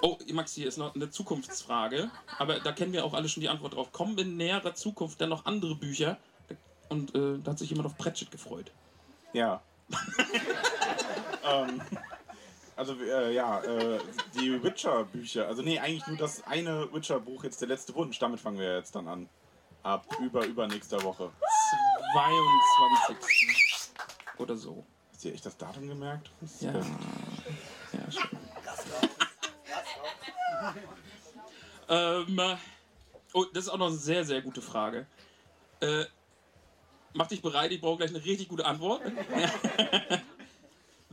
Oh, 0.00 0.18
Max, 0.32 0.52
hier 0.52 0.68
ist 0.68 0.76
noch 0.76 0.94
eine 0.94 1.10
Zukunftsfrage. 1.10 2.10
Aber 2.38 2.60
da 2.60 2.72
kennen 2.72 2.92
wir 2.92 3.04
auch 3.04 3.14
alle 3.14 3.28
schon 3.28 3.40
die 3.40 3.48
Antwort 3.48 3.74
drauf. 3.74 3.92
Kommen 3.92 4.18
in 4.18 4.36
näherer 4.36 4.74
Zukunft 4.74 5.20
dann 5.20 5.30
noch 5.30 5.46
andere 5.46 5.76
Bücher? 5.76 6.18
Und 6.88 7.14
äh, 7.14 7.38
da 7.42 7.52
hat 7.52 7.58
sich 7.58 7.70
jemand 7.70 7.86
auf 7.86 7.96
Pratchett 7.96 8.30
gefreut. 8.30 8.70
Ja. 9.32 9.62
ähm, 11.44 11.80
also, 12.76 12.94
äh, 13.00 13.32
ja, 13.34 13.60
äh, 13.62 14.00
die 14.34 14.62
Witcher-Bücher. 14.62 15.46
Also, 15.46 15.62
nee, 15.62 15.78
eigentlich 15.78 16.06
nur 16.06 16.16
das 16.16 16.42
eine 16.44 16.92
Witcher-Buch, 16.92 17.44
jetzt 17.44 17.60
der 17.60 17.68
letzte 17.68 17.94
Wunsch. 17.94 18.18
Damit 18.18 18.40
fangen 18.40 18.58
wir 18.58 18.76
jetzt 18.76 18.94
dann 18.94 19.08
an. 19.08 19.28
Ab 19.82 20.06
über, 20.20 20.44
übernächster 20.46 21.02
Woche. 21.02 21.30
22. 22.14 23.90
Oder 24.38 24.56
so. 24.56 24.84
Hast 25.12 25.24
du 25.24 25.28
dir 25.28 25.34
echt 25.34 25.44
das 25.46 25.56
Datum 25.56 25.86
gemerkt? 25.88 26.30
Das 26.40 26.60
Ja. 26.62 26.72
ist- 26.72 26.88
Ja, 27.92 28.10
schon. 28.10 28.38
ähm, 31.88 32.40
oh, 33.34 33.44
das 33.52 33.64
ist 33.64 33.68
auch 33.70 33.76
noch 33.78 33.88
eine 33.88 33.96
sehr, 33.96 34.24
sehr 34.24 34.40
gute 34.42 34.62
Frage. 34.62 35.06
Äh, 35.80 36.04
mach 37.12 37.26
dich 37.26 37.42
bereit, 37.42 37.70
ich 37.72 37.80
brauche 37.80 37.98
gleich 37.98 38.10
eine 38.10 38.24
richtig 38.24 38.48
gute 38.48 38.64
Antwort. 38.64 39.02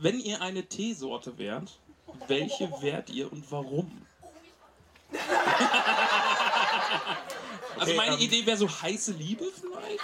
Wenn 0.02 0.18
ihr 0.18 0.42
eine 0.42 0.64
Teesorte 0.64 1.38
wärt, 1.38 1.78
welche 2.26 2.68
wärt 2.82 3.08
ihr 3.08 3.30
und 3.30 3.48
warum? 3.52 4.04
also 7.78 7.82
Okay, 7.82 7.94
meine 7.94 8.16
ähm, 8.16 8.20
Idee 8.20 8.44
wäre 8.44 8.56
so 8.56 8.68
heiße 8.68 9.12
Liebe 9.12 9.44
vielleicht. 9.44 10.00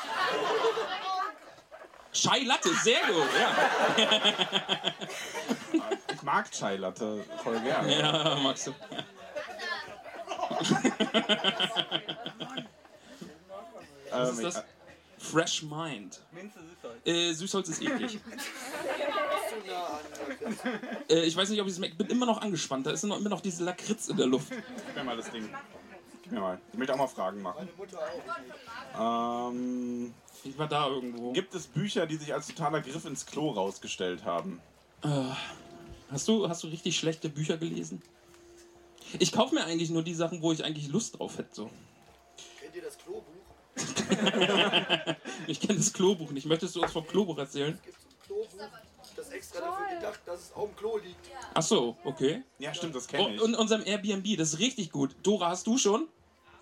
Chai 2.13 2.45
Latte, 2.45 2.73
sehr 2.75 3.01
gut, 3.09 3.27
ja. 3.41 3.57
Ich 6.15 6.23
mag 6.23 6.49
Chai 6.53 6.77
Latte 6.77 7.25
voll 7.43 7.59
gerne. 7.61 7.99
Ja, 7.99 8.37
magst 8.37 8.69
du. 8.69 8.75
Was 14.11 14.31
ist 14.31 14.39
Ähm, 14.39 14.45
das? 14.45 14.65
Fresh 15.19 15.63
Mind. 15.65 16.21
Äh, 17.05 17.33
Süßholz 17.33 17.69
ist 17.69 17.83
eklig. 17.83 18.21
Äh, 21.11 21.21
ich 21.25 21.37
weiß 21.37 21.49
nicht, 21.51 21.61
ob 21.61 21.67
ich 21.67 21.73
es 21.75 21.79
merke. 21.79 21.93
Ich 21.93 21.99
bin 21.99 22.09
immer 22.09 22.27
noch 22.27 22.41
angespannt. 22.41 22.87
Da 22.87 22.91
ist 22.91 23.03
noch, 23.05 23.19
immer 23.19 23.29
noch 23.31 23.41
diese 23.41 23.65
Lakritz 23.65 24.09
in 24.09 24.17
der 24.17 24.27
Luft. 24.27 24.49
Gib 24.51 24.97
mir 24.97 25.05
mal 25.05 25.17
das 25.17 25.31
Ding. 25.31 25.49
Gib 26.23 26.33
mir 26.33 26.41
mal. 26.41 26.61
Ich 26.73 26.79
möchte 26.79 26.95
auch 26.95 26.99
mal 26.99 27.07
Fragen 27.09 27.43
machen. 27.43 27.69
Ähm, 28.99 30.15
Ich 30.45 30.59
war 30.59 30.69
da 30.69 30.89
irgendwo. 30.89 31.33
gibt 31.33 31.55
es 31.55 31.67
Bücher, 31.67 32.07
die 32.07 32.17
sich 32.17 32.33
als 32.35 32.47
totaler 32.49 32.81
Griff 32.81 33.05
ins 33.05 33.27
Klo 33.27 33.51
rausgestellt 33.51 34.25
haben? 34.25 34.61
Hast 36.11 36.27
du, 36.29 36.49
hast 36.49 36.63
du 36.65 36.69
richtig 36.69 36.97
schlechte 36.99 37.29
Bücher 37.29 37.57
gelesen? 37.57 38.03
Ich 39.19 39.33
kaufe 39.33 39.55
mir 39.55 39.65
eigentlich 39.65 39.91
nur 39.91 40.03
die 40.03 40.15
Sachen, 40.15 40.43
wo 40.43 40.53
ich 40.53 40.65
eigentlich 40.65 40.89
Lust 40.89 41.19
drauf 41.19 41.39
hätte. 41.39 41.49
So. 41.55 41.71
Kennt 42.61 42.75
ihr 42.77 42.83
das 42.83 42.99
Klobuch? 42.99 43.23
Ich 45.47 45.61
kenne 45.61 45.79
das 45.79 45.93
Klobuch 45.93 46.31
nicht. 46.33 46.47
Möchtest 46.47 46.75
du 46.77 46.83
uns 46.83 46.93
vom 46.93 47.07
Klobuch 47.07 47.39
erzählen? 47.39 47.73
Es 47.79 47.83
gibt 47.83 47.97
ein 47.97 48.27
Klobuch, 48.27 48.49
das 49.19 49.31
extra 49.31 49.61
dafür 49.61 49.97
gedacht, 49.97 50.21
dass 50.27 50.41
es 50.45 50.53
auf 50.53 50.69
dem 50.69 50.77
Klo 50.77 50.97
liegt. 50.99 51.17
Ach 51.55 51.63
so, 51.63 51.97
okay. 52.05 52.43
Ja, 52.59 52.73
stimmt, 52.75 52.95
das 52.95 53.07
Oh, 53.07 53.11
kenne 53.11 53.35
ich. 53.37 53.43
in 53.43 53.55
unserem 53.55 53.83
Airbnb, 53.85 54.37
das 54.39 54.55
ist 54.55 54.59
richtig 54.61 54.91
gut. 54.93 55.15
Dora, 55.23 55.49
hast 55.51 55.67
du 55.67 55.77
schon? 55.79 56.09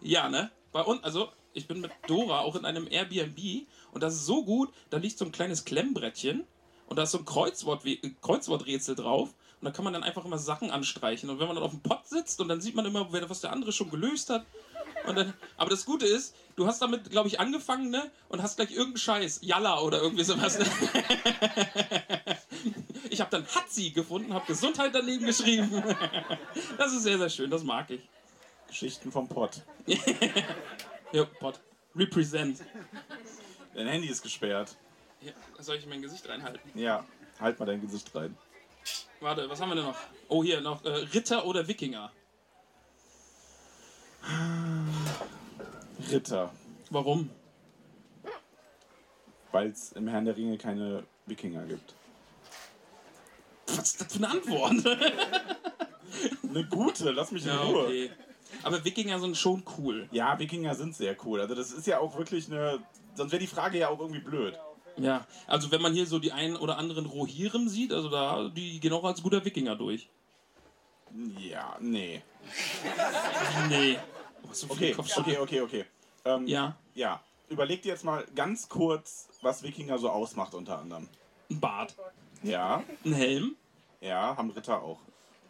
Ja, 0.01 0.29
ne? 0.29 0.51
Bei 0.73 0.83
uns, 0.83 1.03
also 1.05 1.29
ich 1.53 1.67
bin 1.69 1.81
mit 1.81 1.91
Dora 2.07 2.41
auch 2.41 2.57
in 2.57 2.65
einem 2.65 2.87
Airbnb 2.91 3.67
und 3.93 4.03
das 4.03 4.15
ist 4.15 4.27
so 4.27 4.45
gut, 4.45 4.73
da 4.91 4.99
liegt 4.99 5.19
so 5.19 5.25
ein 5.25 5.33
kleines 5.33 5.65
Klemmbrettchen 5.65 6.45
und 6.87 6.97
da 6.97 7.05
ist 7.05 7.13
so 7.13 7.19
ein 7.19 7.25
Kreuzwort, 7.25 7.85
äh, 7.87 7.99
Kreuzworträtsel 8.23 8.95
drauf 8.95 9.31
und 9.61 9.65
da 9.65 9.71
kann 9.71 9.85
man 9.85 9.93
dann 9.95 10.03
einfach 10.03 10.25
immer 10.25 10.39
Sachen 10.39 10.71
anstreichen 10.71 11.31
und 11.31 11.39
wenn 11.39 11.47
man 11.47 11.57
dann 11.57 11.65
auf 11.65 11.71
dem 11.71 11.81
Pott 11.81 12.07
sitzt 12.07 12.41
und 12.41 12.49
dann 12.49 12.61
sieht 12.61 12.75
man 12.75 12.85
immer, 12.85 13.11
wer- 13.13 13.29
was 13.31 13.41
der 13.41 13.53
andere 13.53 13.73
schon 13.73 13.91
gelöst 13.91 14.29
hat. 14.31 14.45
Und 15.07 15.17
dann, 15.17 15.35
aber 15.57 15.71
das 15.71 15.85
Gute 15.87 16.05
ist, 16.07 16.35
du 16.57 16.67
hast 16.67 16.83
damit, 16.83 17.11
glaube 17.11 17.29
ich, 17.29 17.39
angefangen, 17.39 17.91
ne? 17.91 18.11
Und 18.29 18.43
hast 18.43 18.57
gleich 18.57 18.71
irgendeinen 18.71 18.99
Scheiß, 18.99 19.41
Jalla 19.43 19.81
oder 19.81 20.01
irgendwie 20.03 20.25
sowas. 20.25 20.59
Ne? 20.59 20.67
Ich 23.09 23.21
habe 23.21 23.31
dann 23.31 23.47
Hatzi 23.47 23.91
gefunden, 23.91 24.35
habe 24.35 24.47
Gesundheit 24.47 24.95
daneben 24.95 25.25
geschrieben. 25.25 25.71
Das 26.77 26.93
ist 26.93 27.05
sehr, 27.05 27.17
sehr 27.17 27.31
schön, 27.31 27.51
das 27.51 27.63
mag 27.63 27.91
ich. 27.91 28.01
Geschichten 28.69 29.11
vom 29.13 29.29
Pott. 29.29 29.63
Ja, 31.13 31.25
Pot. 31.25 31.61
Represent. 31.95 32.59
Dein 33.75 33.87
Handy 33.87 34.09
ist 34.09 34.23
gesperrt. 34.23 34.77
Ja, 35.23 35.33
soll 35.61 35.77
ich 35.77 35.87
mein 35.87 36.03
Gesicht 36.03 36.29
reinhalten? 36.29 36.61
Ja, 36.75 37.07
halt 37.41 37.59
mal 37.59 37.65
dein 37.65 37.81
Gesicht 37.81 38.13
rein. 38.15 38.37
Warte, 39.21 39.49
was 39.49 39.61
haben 39.61 39.71
wir 39.71 39.77
denn 39.77 39.85
noch? 39.85 39.97
Oh, 40.29 40.43
hier 40.43 40.61
noch 40.61 40.85
äh, 40.85 40.89
Ritter 40.89 41.47
oder 41.47 41.69
Wikinger. 41.69 42.13
Ritter. 46.11 46.53
Warum? 46.91 47.31
Weil 49.53 49.69
es 49.69 49.93
im 49.93 50.09
Herrn 50.09 50.25
der 50.25 50.37
Ringe 50.37 50.59
keine 50.59 51.05
Wikinger 51.27 51.65
gibt. 51.65 51.95
Was 53.69 53.93
ist 53.93 54.01
das 54.01 54.13
für 54.13 54.19
eine 54.19 54.31
Antwort? 54.31 54.73
Eine 56.49 56.65
gute, 56.65 57.11
lass 57.11 57.31
mich 57.33 57.43
in 57.43 57.49
ja, 57.51 57.61
Ruhe. 57.61 57.85
okay. 57.85 58.11
Aber 58.63 58.85
Wikinger 58.85 59.19
sind 59.19 59.37
schon 59.37 59.63
cool. 59.77 60.09
Ja, 60.13 60.39
Wikinger 60.39 60.75
sind 60.75 60.95
sehr 60.95 61.17
cool. 61.25 61.41
Also 61.41 61.55
das 61.55 61.73
ist 61.73 61.87
ja 61.87 61.99
auch 61.99 62.17
wirklich 62.17 62.51
eine. 62.51 62.79
Sonst 63.15 63.33
wäre 63.33 63.41
die 63.41 63.47
Frage 63.47 63.79
ja 63.79 63.89
auch 63.89 63.99
irgendwie 63.99 64.21
blöd. 64.21 64.59
Ja, 64.97 65.27
also 65.47 65.71
wenn 65.71 65.83
man 65.83 65.93
hier 65.93 66.07
so 66.07 66.19
die 66.19 66.33
einen 66.33 66.57
oder 66.57 66.79
anderen 66.79 67.05
Rohirrim 67.07 67.69
sieht, 67.69 67.93
also 67.93 68.09
da, 68.09 68.49
die 68.49 68.81
gehen 68.81 68.93
auch 68.93 69.05
als 69.05 69.23
guter 69.23 69.45
Wikinger 69.45 69.77
durch. 69.77 70.09
Ja, 71.39 71.77
nee. 71.81 72.23
Nee. 73.69 73.99
Oh, 74.49 74.53
so 74.53 74.67
Okay, 74.71 74.95
okay, 74.97 75.39
okay, 75.39 75.61
okay. 75.61 75.85
Ähm, 76.25 76.47
Ja, 76.47 76.77
Ja. 76.95 77.21
Überleg 77.49 77.81
dir 77.83 77.91
jetzt 77.91 78.03
mal 78.05 78.25
ganz 78.35 78.69
kurz, 78.69 79.29
was 79.41 79.63
Wikinger 79.63 79.99
so 79.99 80.11
ausmacht 80.11 80.53
unter 80.55 80.79
anderem. 80.81 81.09
ein 81.49 81.61
Bart, 81.61 81.95
Ja, 82.43 82.83
ein 83.05 83.13
Helm, 83.13 83.55
ja, 84.01 84.37
haben 84.37 84.51
Ritter 84.51 84.83
auch. 84.83 84.99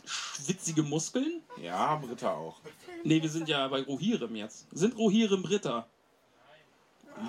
schwitzige 0.05 0.83
Muskeln. 0.83 1.41
Ja, 1.63 1.79
haben 1.79 2.05
Ritter 2.09 2.33
auch. 2.37 2.57
Nee, 3.03 3.23
wir 3.23 3.31
sind 3.31 3.49
ja 3.49 3.67
bei 3.69 3.83
Rohirrim 3.83 4.37
jetzt. 4.37 4.67
Sind 4.73 4.97
Rohirrim 4.99 5.45
Ritter? 5.47 5.87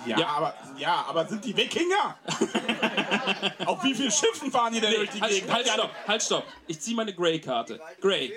Ja, 0.04 0.18
Ja. 0.18 0.26
aber 0.28 0.54
ja, 0.76 1.04
aber 1.08 1.26
sind 1.26 1.42
die 1.46 1.56
Wikinger? 1.56 2.18
Auf 3.66 3.82
wie 3.84 3.94
vielen 3.94 4.10
Schiffen 4.10 4.50
fahren 4.52 4.74
die 4.74 4.80
denn 4.82 4.92
durch 4.94 5.08
die 5.10 5.20
halt, 5.22 5.32
Gegend? 5.32 5.50
halt, 5.52 5.66
stopp, 5.68 5.90
halt, 6.06 6.22
stopp. 6.22 6.44
Ich 6.66 6.78
zieh 6.80 6.94
meine 6.94 7.14
Grey-Karte. 7.14 7.80
Grey. 8.02 8.34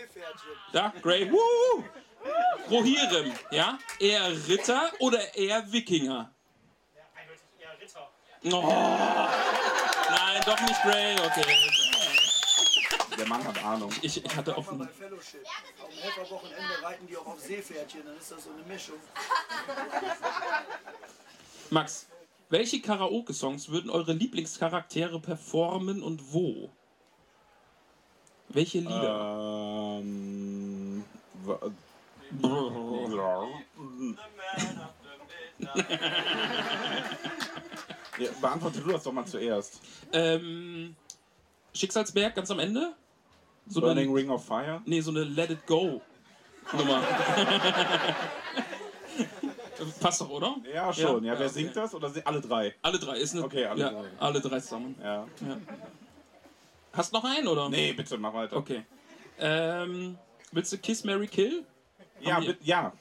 Da, 0.72 0.94
Grey. 1.02 1.30
Woo! 1.30 1.84
Rohirrim, 2.70 3.34
ja? 3.52 3.78
Eher 4.00 4.30
Ritter 4.48 4.92
oder 5.00 5.36
eher 5.36 5.72
Wikinger? 5.72 6.32
Oh. 8.44 8.50
Nein, 10.10 10.42
doch 10.46 10.60
nicht 10.62 10.82
Grey, 10.82 11.16
okay. 11.16 11.46
Der 13.18 13.28
Mann 13.28 13.44
hat 13.44 13.64
Ahnung. 13.64 13.92
Ich, 14.02 14.24
ich 14.24 14.36
hatte 14.36 14.52
Mal 14.52 14.58
offen. 14.58 14.80
bei 14.80 14.88
Fellowship. 14.88 15.46
Am 15.84 15.92
Helferwochenende 15.92 16.82
reiten 16.82 17.08
die 17.08 17.18
auch 17.18 17.28
auf 17.28 17.40
Seepferdchen, 17.40 18.02
dann 18.06 18.18
ist 18.18 18.32
das 18.32 18.44
so 18.44 18.50
eine 18.52 18.64
Mischung. 18.64 18.96
Max, 21.70 22.08
Welche 22.52 22.82
Karaoke-Songs 22.82 23.70
würden 23.70 23.90
eure 23.90 24.12
Lieblingscharaktere 24.12 25.22
performen 25.22 26.04
und 26.04 26.34
wo? 26.34 26.70
Welche 28.50 28.80
Lieder? 28.80 30.00
Ähm, 30.02 31.06
ja, 38.18 38.30
beantworte 38.40 38.80
du 38.82 38.92
das 38.92 39.04
doch 39.04 39.12
mal 39.12 39.26
zuerst. 39.26 39.82
Ähm, 40.14 40.96
Schicksalsberg 41.74 42.36
ganz 42.36 42.50
am 42.52 42.60
Ende? 42.60 42.94
So 43.68 43.82
Burning 43.82 44.10
eine, 44.10 44.18
Ring 44.18 44.30
of 44.30 44.46
Fire? 44.46 44.82
nee, 44.86 45.02
so 45.02 45.12
eine 45.12 45.24
Let 45.24 45.52
It 45.52 45.66
Go 45.68 46.02
Nummer. 46.74 47.02
Passt 50.00 50.22
doch, 50.22 50.30
oder? 50.30 50.58
Ja, 50.72 50.94
schon. 50.94 51.24
Ja? 51.24 51.34
Ja, 51.34 51.40
wer 51.40 51.48
Ja, 51.48 51.52
singt 51.52 51.72
okay. 51.72 51.80
das? 51.82 51.96
Oder 51.96 52.12
alle 52.26 52.42
drei? 52.42 52.76
Alle 52.82 53.00
drei 53.00 53.18
ist 53.18 53.34
eine. 53.34 53.44
Okay, 53.44 53.66
alle 53.66 53.80
ja, 53.82 53.90
drei. 53.90 54.06
Alle 54.20 54.42
drei 54.42 54.60
zusammen. 54.60 54.96
Ja. 55.02 55.28
Hast 56.94 57.14
noch 57.14 57.24
einen, 57.24 57.48
oder? 57.48 57.70
Nee, 57.70 57.94
bitte, 57.94 58.18
mach 58.18 58.34
weiter. 58.34 58.58
Okay. 58.58 58.84
Ähm, 59.40 60.18
willst 60.52 60.72
du 60.74 60.78
Kiss 60.78 61.04
Mary 61.04 61.28
Kill? 61.28 61.66
Ja, 62.22 62.42
ja. 62.62 62.94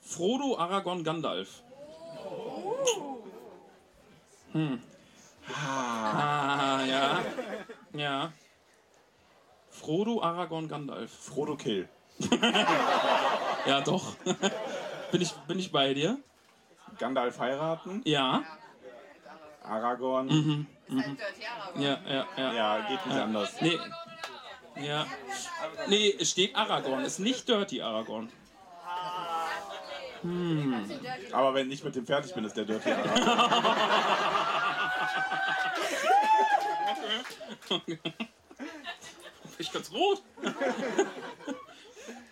Frodo, 0.00 0.56
Aragorn, 0.56 1.02
Gandalf. 1.04 1.62
Hm. 4.52 4.82
Ah, 5.52 6.84
ja. 6.84 7.24
Ja. 7.92 8.32
Frodo, 9.70 10.22
Aragorn, 10.22 10.68
Gandalf. 10.68 11.10
Frodo 11.10 11.56
Kill. 11.56 11.88
Ja, 13.66 13.80
doch. 13.80 14.14
bin, 15.10 15.20
ich, 15.20 15.32
bin 15.48 15.58
ich 15.58 15.72
bei 15.72 15.92
dir? 15.92 16.18
Gandalf 16.98 17.40
heiraten. 17.40 18.00
Ja. 18.04 18.44
Aragorn. 19.64 20.28
Mhm. 20.28 20.66
Dirty 20.88 21.44
Aragorn. 21.44 21.82
Ja, 21.82 21.98
ja, 22.08 22.26
ja. 22.36 22.52
Ja, 22.54 22.88
geht 22.88 23.06
nicht 23.06 23.18
anders. 23.18 23.60
Nee. 23.60 23.78
Ja. 24.76 25.04
Nee, 25.88 26.14
es 26.20 26.30
steht 26.30 26.54
Aragorn. 26.54 27.04
Ist 27.04 27.18
nicht 27.18 27.48
Dirty 27.48 27.82
Aragorn. 27.82 28.30
Aber 31.32 31.54
wenn 31.54 31.70
ich 31.70 31.84
mit 31.84 31.94
dem 31.94 32.06
fertig 32.06 32.34
bin, 32.34 32.44
ist 32.44 32.56
der 32.56 32.64
Dirty 32.64 32.90
Aragorn. 32.90 33.56
Ich 39.58 39.72
ganz 39.72 39.90
rot. 39.92 40.22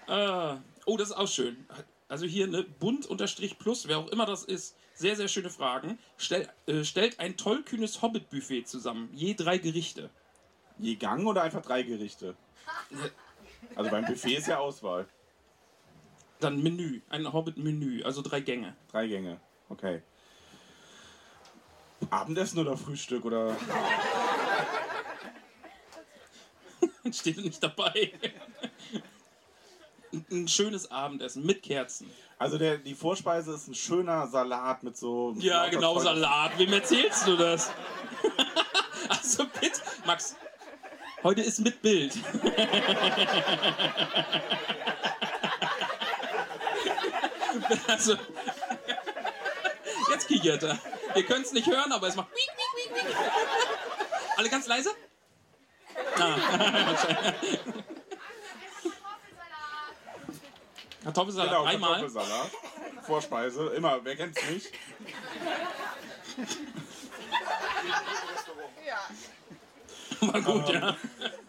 äh, 0.08 0.56
oh, 0.86 0.96
das 0.96 1.08
ist 1.08 1.16
auch 1.16 1.28
schön. 1.28 1.66
Also 2.08 2.26
hier 2.26 2.46
eine 2.46 2.62
bunt 2.62 3.06
unterstrich 3.06 3.58
plus, 3.58 3.88
wer 3.88 3.98
auch 3.98 4.08
immer 4.08 4.26
das 4.26 4.44
ist. 4.44 4.76
Sehr, 4.94 5.16
sehr 5.16 5.28
schöne 5.28 5.50
Fragen. 5.50 5.98
Stell, 6.18 6.48
äh, 6.66 6.84
stellt 6.84 7.18
ein 7.18 7.36
tollkühnes 7.36 8.02
Hobbit-Buffet 8.02 8.64
zusammen. 8.64 9.08
Je 9.12 9.34
drei 9.34 9.58
Gerichte. 9.58 10.10
Je 10.78 10.94
Gang 10.96 11.26
oder 11.26 11.42
einfach 11.42 11.62
drei 11.62 11.82
Gerichte? 11.82 12.36
Also 13.76 13.90
beim 13.90 14.04
Buffet 14.04 14.34
ist 14.34 14.46
ja 14.46 14.58
Auswahl. 14.58 15.08
Dann 16.44 16.62
Menü. 16.62 17.00
Ein 17.08 17.32
Hobbit-Menü. 17.32 18.02
Also 18.02 18.20
drei 18.20 18.40
Gänge. 18.40 18.76
Drei 18.92 19.06
Gänge. 19.06 19.40
Okay. 19.70 20.02
Abendessen 22.10 22.58
oder 22.58 22.76
Frühstück 22.76 23.24
oder. 23.24 23.56
Steht 27.10 27.38
nicht 27.38 27.62
dabei. 27.62 28.12
Ein- 30.30 30.46
schönes 30.46 30.90
Abendessen 30.90 31.46
mit 31.46 31.62
Kerzen. 31.62 32.10
Also 32.38 32.58
der, 32.58 32.76
die 32.76 32.94
Vorspeise 32.94 33.54
ist 33.54 33.66
ein 33.66 33.74
schöner 33.74 34.26
Salat 34.26 34.82
mit 34.82 34.98
so. 34.98 35.34
Ja, 35.38 35.68
genau, 35.70 35.94
Zeug. 35.94 36.02
Salat. 36.04 36.58
Wem 36.58 36.74
erzählst 36.74 37.26
du 37.26 37.36
das? 37.36 37.72
also 39.08 39.46
bitte, 39.60 39.80
Max. 40.04 40.36
Heute 41.22 41.40
ist 41.40 41.60
mit 41.60 41.80
Bild. 41.80 42.18
also, 47.88 48.16
jetzt 50.10 50.28
kichert 50.28 50.62
er. 50.62 50.78
Ihr 51.14 51.24
könnt 51.24 51.46
es 51.46 51.52
nicht 51.52 51.66
hören, 51.66 51.92
aber 51.92 52.08
es 52.08 52.16
macht. 52.16 52.28
wiek, 52.32 52.50
wiek, 52.56 52.96
wiek, 52.96 53.06
wiek. 53.06 53.16
Alle 54.36 54.48
ganz 54.48 54.66
leise? 54.66 54.90
Ah. 56.18 56.36
Kartoffelsalat 61.04 61.50
Genau, 61.50 61.64
dreimal. 61.64 62.00
Kartoffelsalat. 62.00 62.50
Vorspeise, 63.06 63.66
immer, 63.76 64.04
wer 64.04 64.16
kennt's 64.16 64.40
nicht? 64.48 64.72
War 70.20 70.40
gut, 70.40 70.68
ja. 70.70 70.96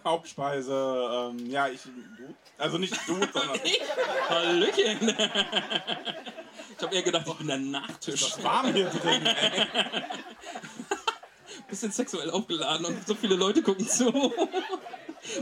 Hauptspeise, 0.06 1.32
ähm, 1.32 1.50
ja, 1.50 1.68
ich. 1.68 1.82
Du? 1.84 2.36
Also 2.58 2.78
nicht 2.78 2.96
du, 3.08 3.16
sondern. 3.34 3.60
Hallöchen. 4.30 5.16
Ich 6.78 6.84
habe 6.84 6.96
eher 6.96 7.02
gedacht, 7.02 7.26
ich 7.28 7.34
bin 7.34 7.48
der 7.48 7.58
Nachtisch. 7.58 8.44
warm 8.44 8.74
hier 8.74 8.90
drin. 8.90 9.26
Ey. 9.26 9.66
Bisschen 11.68 11.92
sexuell 11.92 12.30
aufgeladen 12.30 12.86
und 12.86 13.08
so 13.08 13.16
viele 13.16 13.36
Leute 13.36 13.64
gucken 13.64 13.88
zu. 13.88 14.32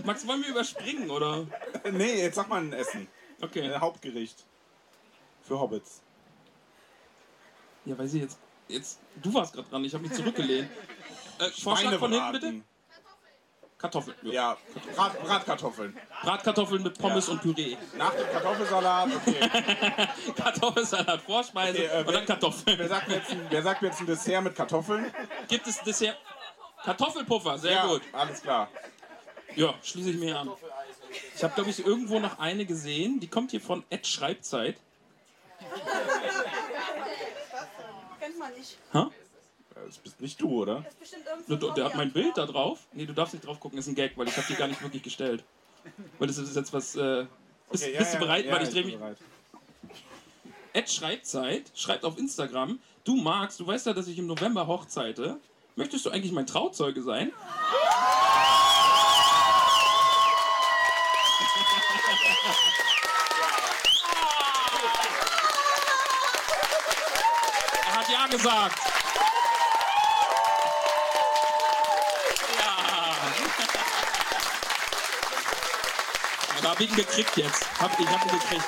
Max, 0.06 0.26
wollen 0.26 0.42
wir 0.42 0.50
überspringen, 0.50 1.10
oder? 1.10 1.46
Nee, 1.92 2.22
jetzt 2.22 2.36
sag 2.36 2.48
mal 2.48 2.62
ein 2.62 2.72
Essen. 2.72 3.08
Okay. 3.42 3.62
Ein 3.62 3.82
Hauptgericht. 3.82 4.46
Für 5.42 5.60
Hobbits. 5.60 6.02
Ja, 7.86 7.98
weiß 7.98 8.14
ich 8.14 8.22
jetzt. 8.22 8.38
Jetzt, 8.70 9.00
du 9.22 9.34
warst 9.34 9.54
gerade 9.54 9.68
dran, 9.70 9.84
ich 9.84 9.94
habe 9.94 10.08
mich 10.08 10.14
zurückgelehnt. 10.14 10.70
Äh, 11.40 11.50
Vorschlag 11.50 12.00
von 12.00 12.14
hinten 12.14 12.32
bitte? 12.32 12.54
Kartoffeln. 13.84 14.16
Ja. 14.22 14.32
Ja, 14.32 14.58
Brat, 14.96 15.22
Bratkartoffeln. 15.26 15.98
Bratkartoffeln 16.22 16.84
mit 16.84 16.98
Pommes 16.98 17.28
und 17.28 17.42
Püree. 17.42 17.76
Nach 17.98 18.14
dem 18.14 18.32
Kartoffelsalat, 18.32 19.10
okay. 19.14 19.50
Kartoffelsalat, 20.38 21.22
Vorspeise 21.24 21.80
Okay, 21.80 21.86
äh, 21.88 21.98
und 22.00 22.08
dann 22.08 22.16
wer- 22.16 22.26
Kartoffeln. 22.26 22.80
Wer 22.80 22.88
sagt, 22.88 23.08
mir 23.10 23.16
jetzt 23.16 23.32
ein, 23.32 23.46
wer 23.50 23.62
sagt 23.62 23.82
jetzt 23.82 24.00
ein 24.00 24.06
Dessert 24.06 24.42
mit 24.46 24.56
Kartoffeln? 24.56 25.14
Gibt 25.50 25.68
es 25.68 25.82
Dessert? 25.82 26.18
Kartoffelpuffer, 26.86 27.58
sehr 27.58 27.72
ja, 27.74 27.86
gut. 27.88 28.02
alles 28.14 28.42
klar. 28.42 28.70
Ja, 29.58 29.74
schließe 29.84 30.12
ich 30.12 30.18
mir 30.18 30.40
an. 30.40 30.50
Ich 31.36 31.44
habe, 31.44 31.54
glaube 31.54 31.70
ich, 31.70 31.86
irgendwo 31.86 32.20
noch 32.22 32.40
eine 32.40 32.66
gesehen. 32.66 33.20
Die 33.20 33.28
kommt 33.28 33.52
hier 33.52 33.60
von 33.62 33.84
Ed 33.90 34.08
Schreibzeit. 34.08 34.78
Kennt 38.22 38.40
man 38.40 38.54
nicht. 38.54 38.78
Hä? 38.94 39.08
Das 39.86 39.98
bist 39.98 40.22
nicht 40.22 40.40
du, 40.42 40.50
oder? 40.62 40.82
Das 40.82 40.94
ist 40.94 41.00
bestimmt 41.00 41.26
irgend 41.28 41.50
Der, 41.50 41.60
so 41.60 41.74
der 41.74 41.86
hat 41.86 41.96
mein 41.96 42.12
Bild 42.12 42.38
da 42.38 42.46
drauf. 42.46 42.80
Nee, 42.94 43.06
du 43.06 43.14
darfst 43.14 43.34
nicht 43.34 43.46
drauf 43.46 43.60
gucken, 43.60 43.78
ist 43.80 43.88
ein 43.88 43.96
Gag, 43.96 44.18
weil 44.18 44.28
ich 44.28 44.36
habe 44.38 44.48
die 44.48 44.56
gar 44.56 44.68
nicht 44.68 44.82
wirklich 44.82 45.04
gestellt. 45.04 45.44
Weil 46.20 46.28
das 46.28 46.38
ist 46.38 46.56
jetzt 46.56 46.72
was. 46.74 46.96
Äh, 46.96 47.26
bist, 47.70 47.84
Okay, 47.84 47.94
ja, 47.94 48.00
bist 48.00 48.14
du 48.14 48.18
ja, 48.18 48.24
bereit? 48.24 48.46
Ja, 48.46 48.54
weil 48.54 48.64
ich 48.64 48.70
drehe 48.70 48.82
bin 48.84 48.92
mich. 48.92 49.00
bereit. 49.00 49.18
Ed 50.74 50.90
Schreibzeit 50.90 51.72
schreibt 51.76 52.06
auf 52.06 52.18
Instagram: 52.18 52.80
Du 53.04 53.16
magst, 53.16 53.60
du 53.60 53.68
weißt 53.68 53.86
ja, 53.88 53.94
dass 53.94 54.08
ich 54.08 54.18
im 54.18 54.28
November 54.28 54.68
hochzeite. 54.68 55.38
Möchtest 55.76 56.06
du 56.06 56.10
eigentlich 56.12 56.32
mein 56.32 56.48
Trauzeuge 56.48 57.02
sein? 57.02 57.32
Er 67.86 67.96
hat 68.00 68.10
ja 68.10 68.28
gesagt. 68.28 68.80
Da 76.64 76.72
hab 76.72 76.80
ich 76.80 76.90
ihn 76.90 76.96
gekriegt 76.96 77.36
jetzt. 77.36 77.82
Hab, 77.82 78.00
ich 78.00 78.08
hab 78.08 78.26
ihn 78.26 78.40
gekriegt. 78.40 78.64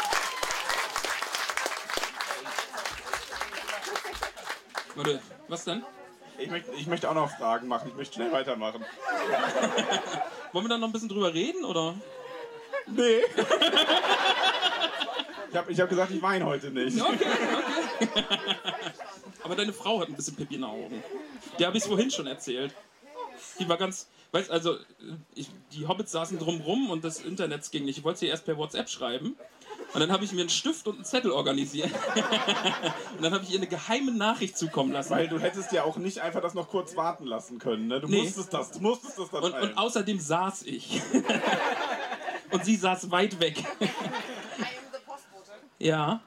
Warte, 4.96 5.22
was 5.48 5.64
denn? 5.64 5.84
Ich 6.38 6.50
möchte, 6.50 6.72
ich 6.74 6.88
möchte 6.88 7.10
auch 7.10 7.14
noch 7.14 7.32
Fragen 7.38 7.68
machen. 7.68 7.88
Ich 7.90 7.96
möchte 7.96 8.16
schnell 8.16 8.32
weitermachen. 8.32 8.84
Wollen 10.52 10.66
wir 10.66 10.70
da 10.70 10.78
noch 10.78 10.90
ein 10.90 10.92
bisschen 10.92 11.10
drüber 11.10 11.34
reden, 11.34 11.64
oder? 11.66 11.96
Nee. 12.88 13.22
Ich 15.52 15.58
habe 15.58 15.72
ich 15.72 15.80
hab 15.80 15.88
gesagt, 15.88 16.12
ich 16.12 16.22
weine 16.22 16.46
heute 16.46 16.70
nicht. 16.70 17.00
Okay, 17.02 17.28
okay. 18.02 18.24
Aber 19.44 19.56
deine 19.56 19.72
Frau 19.72 20.02
hat 20.02 20.10
ein 20.10 20.14
bisschen 20.14 20.36
Pipi 20.36 20.56
in 20.56 20.62
den 20.62 20.70
Augen. 20.70 21.02
Der 21.58 21.68
habe 21.68 21.78
ich 21.78 21.86
vorhin 21.86 22.12
schon 22.12 22.28
erzählt. 22.28 22.74
Die 23.58 23.70
war 23.70 23.78
ganz, 23.78 24.10
weißt 24.36 24.52
also, 24.52 24.78
ich, 25.34 25.50
die 25.72 25.88
Hobbits 25.88 26.12
saßen 26.12 26.38
drumrum 26.38 26.90
und 26.90 27.04
das 27.04 27.22
Internet 27.22 27.72
ging 27.72 27.86
nicht. 27.86 28.00
Ich 28.00 28.04
wollte 28.04 28.20
sie 28.20 28.28
erst 28.28 28.46
per 28.46 28.58
WhatsApp 28.58 28.90
schreiben. 28.90 29.36
Und 29.94 30.00
dann 30.02 30.12
habe 30.12 30.26
ich 30.26 30.34
mir 30.34 30.42
einen 30.42 30.50
Stift 30.50 30.88
und 30.88 30.96
einen 30.96 31.06
Zettel 31.06 31.32
organisiert. 31.32 31.90
und 33.16 33.24
dann 33.24 33.34
habe 33.34 33.44
ich 33.46 33.52
ihr 33.52 33.60
eine 33.60 33.68
geheime 33.68 34.12
Nachricht 34.12 34.58
zukommen 34.58 34.92
lassen. 34.92 35.12
Weil 35.12 35.30
du 35.30 35.40
hättest 35.40 35.72
ja 35.72 35.84
auch 35.84 35.96
nicht 35.98 36.20
einfach 36.20 36.42
das 36.42 36.54
noch 36.54 36.68
kurz 36.70 36.98
warten 36.98 37.26
lassen 37.26 37.60
können. 37.60 37.88
Ne? 37.88 38.02
Du 38.02 38.08
Nee. 38.08 38.24
musstest 38.24 38.54
das, 38.54 38.72
du 38.72 38.82
musstest 38.82 39.18
das 39.18 39.30
dann 39.32 39.44
Und, 39.44 39.54
und 39.54 39.78
außerdem 39.78 40.20
saß 40.20 40.64
ich. 40.64 41.02
und 42.52 42.66
sie 42.66 42.76
saß 42.76 43.10
weit 43.12 43.40
weg. 43.40 43.60
I 43.60 43.64
am 43.64 43.90
the 44.92 45.00
Postbote. 45.06 45.52
Ja. 45.80 46.22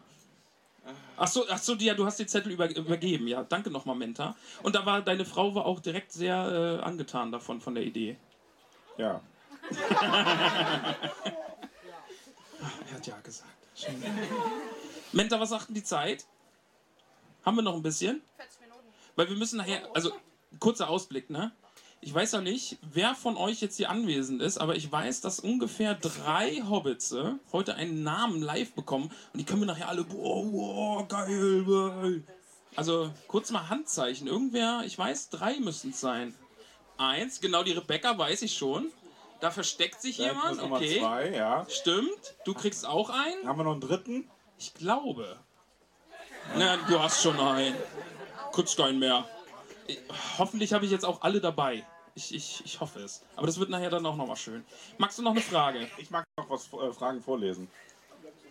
Ach 1.18 1.26
so, 1.26 1.44
ach 1.48 1.58
so, 1.58 1.74
ja, 1.74 1.94
du 1.94 2.06
hast 2.06 2.18
den 2.18 2.28
Zettel 2.28 2.52
über, 2.52 2.70
übergeben. 2.70 3.26
Ja, 3.26 3.42
danke 3.42 3.70
nochmal, 3.70 3.96
Menta. 3.96 4.36
Und 4.62 4.74
da 4.74 4.86
war 4.86 5.02
deine 5.02 5.24
Frau 5.24 5.54
war 5.54 5.66
auch 5.66 5.80
direkt 5.80 6.12
sehr 6.12 6.80
äh, 6.80 6.84
angetan 6.84 7.32
davon 7.32 7.60
von 7.60 7.74
der 7.74 7.84
Idee. 7.84 8.16
Ja. 8.96 9.20
Er 12.90 12.94
hat 12.94 13.06
ja 13.06 13.16
gesagt. 13.20 13.52
Schön. 13.74 14.02
Menta, 15.12 15.38
was 15.38 15.50
sagt 15.50 15.68
denn 15.68 15.74
die 15.74 15.84
Zeit? 15.84 16.26
Haben 17.44 17.56
wir 17.56 17.62
noch 17.62 17.74
ein 17.74 17.82
bisschen? 17.82 18.20
40 18.36 18.60
Minuten. 18.62 18.86
Weil 19.14 19.28
wir 19.28 19.36
müssen 19.36 19.58
nachher, 19.58 19.88
also 19.94 20.12
kurzer 20.58 20.88
Ausblick, 20.88 21.30
ne? 21.30 21.52
Ich 22.00 22.14
weiß 22.14 22.32
ja 22.32 22.40
nicht, 22.40 22.78
wer 22.92 23.14
von 23.14 23.36
euch 23.36 23.60
jetzt 23.60 23.76
hier 23.76 23.90
anwesend 23.90 24.40
ist, 24.40 24.58
aber 24.58 24.76
ich 24.76 24.90
weiß, 24.90 25.20
dass 25.20 25.40
ungefähr 25.40 25.94
drei 25.94 26.62
Hobbits 26.68 27.12
äh, 27.12 27.32
heute 27.52 27.74
einen 27.74 28.02
Namen 28.04 28.40
live 28.40 28.72
bekommen 28.72 29.10
und 29.32 29.38
die 29.40 29.44
können 29.44 29.62
wir 29.62 29.66
nachher 29.66 29.88
alle, 29.88 30.04
boah, 30.04 30.44
boah, 30.44 31.08
geil, 31.08 31.64
geil. 31.64 32.22
Also 32.76 33.10
kurz 33.26 33.50
mal 33.50 33.68
Handzeichen. 33.68 34.28
Irgendwer, 34.28 34.82
ich 34.86 34.96
weiß, 34.96 35.30
drei 35.30 35.58
müssen 35.58 35.90
es 35.90 36.00
sein. 36.00 36.34
Eins, 36.96 37.40
genau 37.40 37.64
die 37.64 37.72
Rebecca 37.72 38.16
weiß 38.16 38.42
ich 38.42 38.56
schon. 38.56 38.92
Da 39.40 39.50
versteckt 39.50 40.00
sich 40.00 40.18
jemand, 40.18 40.62
okay. 40.62 40.98
zwei, 41.00 41.30
ja. 41.30 41.66
Stimmt, 41.68 42.36
du 42.44 42.54
kriegst 42.54 42.86
auch 42.86 43.10
einen. 43.10 43.46
Haben 43.46 43.58
wir 43.58 43.64
noch 43.64 43.72
einen 43.72 43.80
dritten? 43.80 44.30
Ich 44.58 44.74
glaube. 44.74 45.38
Na, 46.56 46.76
du 46.76 47.00
hast 47.00 47.22
schon 47.22 47.38
einen. 47.38 47.76
Kriegst 48.52 48.76
keinen 48.76 48.98
mehr. 48.98 49.28
Ich, 49.88 49.98
hoffentlich 50.38 50.72
habe 50.72 50.84
ich 50.84 50.90
jetzt 50.92 51.04
auch 51.04 51.22
alle 51.22 51.40
dabei. 51.40 51.84
Ich, 52.14 52.32
ich, 52.34 52.62
ich 52.64 52.80
hoffe 52.80 53.00
es. 53.00 53.22
Aber 53.36 53.46
das 53.46 53.58
wird 53.58 53.70
nachher 53.70 53.90
dann 53.90 54.04
auch 54.06 54.16
nochmal 54.16 54.36
schön. 54.36 54.64
Magst 54.98 55.18
du 55.18 55.22
noch 55.22 55.32
eine 55.32 55.40
Frage? 55.40 55.88
Ich 55.98 56.10
mag 56.10 56.24
noch 56.36 56.48
was 56.50 56.66
äh, 56.72 56.92
Fragen 56.92 57.20
vorlesen. 57.22 57.68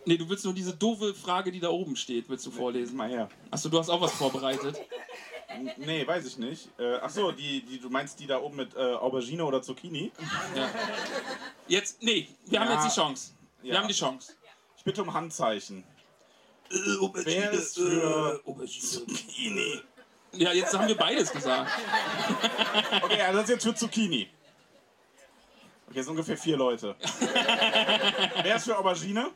Nee, 0.05 0.17
du 0.17 0.27
willst 0.29 0.45
nur 0.45 0.53
diese 0.53 0.73
doofe 0.73 1.13
Frage, 1.13 1.51
die 1.51 1.59
da 1.59 1.69
oben 1.69 1.95
steht, 1.95 2.29
willst 2.29 2.45
du 2.45 2.51
vorlesen. 2.51 2.95
Mal 2.95 3.09
her. 3.09 3.29
Achso, 3.51 3.67
du 3.69 3.77
hast 3.77 3.89
auch 3.89 3.99
was 4.01 4.13
vorbereitet. 4.13 4.79
Nee, 5.77 6.05
weiß 6.07 6.25
ich 6.25 6.37
nicht. 6.37 6.69
Äh, 6.79 6.95
ach 7.01 7.09
so, 7.09 7.31
die, 7.31 7.61
die, 7.61 7.79
du 7.79 7.89
meinst 7.89 8.19
die 8.19 8.27
da 8.27 8.39
oben 8.39 8.55
mit 8.57 8.75
äh, 8.75 8.79
Aubergine 8.79 9.43
oder 9.43 9.61
Zucchini? 9.61 10.11
Ja. 10.55 10.69
Jetzt, 11.67 12.01
nee, 12.03 12.27
wir 12.45 12.59
haben 12.59 12.69
Ja. 12.69 12.75
jetzt 12.81 12.91
die 12.95 12.99
Chance. 13.01 13.31
Wir 13.61 13.73
Ja. 13.73 13.79
haben 13.81 13.87
die 13.87 13.93
Chance. 13.93 14.33
Ich 14.77 14.83
bitte 14.83 15.01
um 15.01 15.13
Handzeichen. 15.13 15.83
Äh, 16.69 16.75
Wer 17.25 17.51
ist 17.51 17.75
für 17.77 18.41
Zucchini? 18.45 19.81
Ja, 20.37 20.51
jetzt 20.53 20.73
haben 20.77 20.87
wir 20.87 20.95
beides 20.97 21.31
gesagt. 21.31 21.71
Okay, 23.01 23.21
also 23.21 23.37
das 23.39 23.43
ist 23.45 23.55
jetzt 23.55 23.63
für 23.63 23.75
Zucchini. 23.75 24.29
Okay, 25.89 26.01
sind 26.01 26.11
ungefähr 26.11 26.37
vier 26.37 26.57
Leute. 26.57 26.95
Wer 28.43 28.55
ist 28.55 28.65
für 28.65 28.77
Aubergine? 28.77 29.31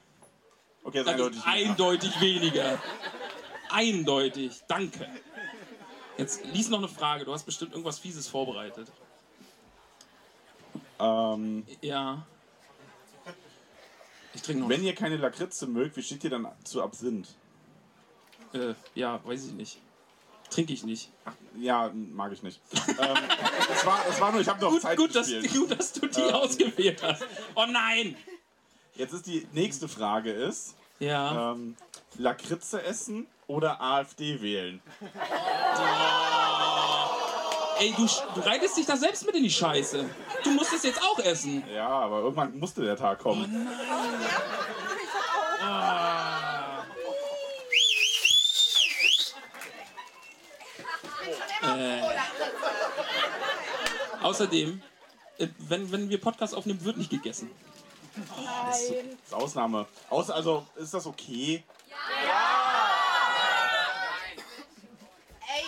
Okay, 0.84 1.00
ist 1.00 1.06
Das 1.08 1.14
eindeutig. 1.14 1.38
ist 1.40 1.48
eindeutig 1.48 2.22
weniger. 2.22 2.82
Eindeutig. 3.70 4.62
Danke. 4.68 5.08
Jetzt 6.18 6.46
lies 6.46 6.70
noch 6.70 6.80
eine 6.80 6.88
Frage. 6.90 7.26
Du 7.26 7.34
hast 7.34 7.44
bestimmt 7.46 7.72
irgendwas 7.72 8.00
Fieses 8.00 8.28
vorbereitet. 8.28 8.92
Ähm, 11.00 11.66
Ja. 11.82 12.26
Ich 14.34 14.42
trinke 14.42 14.62
noch. 14.62 14.70
wenn 14.70 14.84
ihr 14.84 14.96
keine 14.96 15.18
Lakritze 15.18 15.68
mögt, 15.68 15.98
wie 15.98 16.04
steht 16.04 16.24
ihr 16.24 16.30
dann 16.30 16.48
zu 16.64 16.82
Absinth? 16.82 17.30
Äh, 18.54 18.74
ja, 18.96 19.20
weiß 19.26 19.46
ich 19.48 19.52
nicht. 19.54 19.78
Trinke 20.52 20.74
ich 20.74 20.84
nicht. 20.84 21.10
Ach, 21.26 21.32
ja, 21.58 21.90
mag 21.94 22.32
ich 22.34 22.44
nicht. 22.44 22.60
ähm, 22.88 22.96
das, 23.68 23.86
war, 23.86 24.00
das 24.06 24.22
war 24.22 24.32
nur, 24.32 24.42
ich 24.42 24.48
habe 24.48 24.62
noch 24.62 24.70
Gut, 24.72 24.82
Zeit 24.82 24.98
gut, 24.98 25.16
dass, 25.16 25.28
gespielt. 25.28 25.54
gut, 25.70 25.80
dass 25.80 25.94
du 25.94 26.06
die 26.08 26.20
Ähm. 26.22 26.34
ausgewählt 26.36 27.02
hast. 27.02 27.24
Oh 27.56 27.66
nein! 27.70 28.16
Jetzt 28.96 29.14
ist 29.14 29.26
die 29.26 29.48
nächste 29.54 29.88
Frage 29.88 30.32
ist, 30.32 30.76
Ja. 31.00 31.54
ähm, 31.54 31.76
Lakritze 32.18 32.84
essen 32.84 33.26
oder 33.48 33.82
AfD 33.82 34.42
wählen? 34.42 34.82
Ey, 37.80 37.94
du, 37.98 38.06
du 38.36 38.42
reitest 38.46 38.78
dich 38.78 38.86
da 38.86 38.96
selbst 38.96 39.26
mit 39.26 39.34
in 39.36 39.44
die 39.44 39.50
Scheiße. 39.50 40.06
Du 40.44 40.52
musst 40.52 40.72
es 40.74 40.84
jetzt 40.84 41.02
auch 41.02 41.18
essen. 41.20 41.64
Ja, 41.74 41.88
aber 41.88 42.20
irgendwann 42.20 42.60
musste 42.60 42.82
der 42.84 42.96
Tag 42.96 43.20
kommen. 43.20 43.68
Äh. 51.62 52.02
Außerdem, 54.22 54.82
äh, 55.38 55.48
wenn, 55.60 55.92
wenn 55.92 56.10
wir 56.10 56.20
Podcast 56.20 56.56
aufnehmen, 56.56 56.84
wird 56.84 56.98
nicht 56.98 57.10
gegessen. 57.10 57.52
Das 58.66 58.82
ist 58.82 58.94
Ausnahme. 59.32 59.88
Aus, 60.10 60.30
also, 60.30 60.66
ist 60.76 60.94
das 60.94 61.06
okay? 61.06 61.64
Ey, 65.48 65.64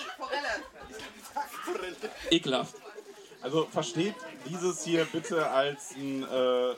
Forelle. 1.63 2.10
Ekelhaft. 2.29 2.75
Also, 3.41 3.65
versteht 3.71 4.15
dieses 4.45 4.84
hier 4.84 5.06
bitte 5.06 5.49
als 5.49 5.91
ein, 5.91 6.23
äh, 6.23 6.25
als 6.25 6.77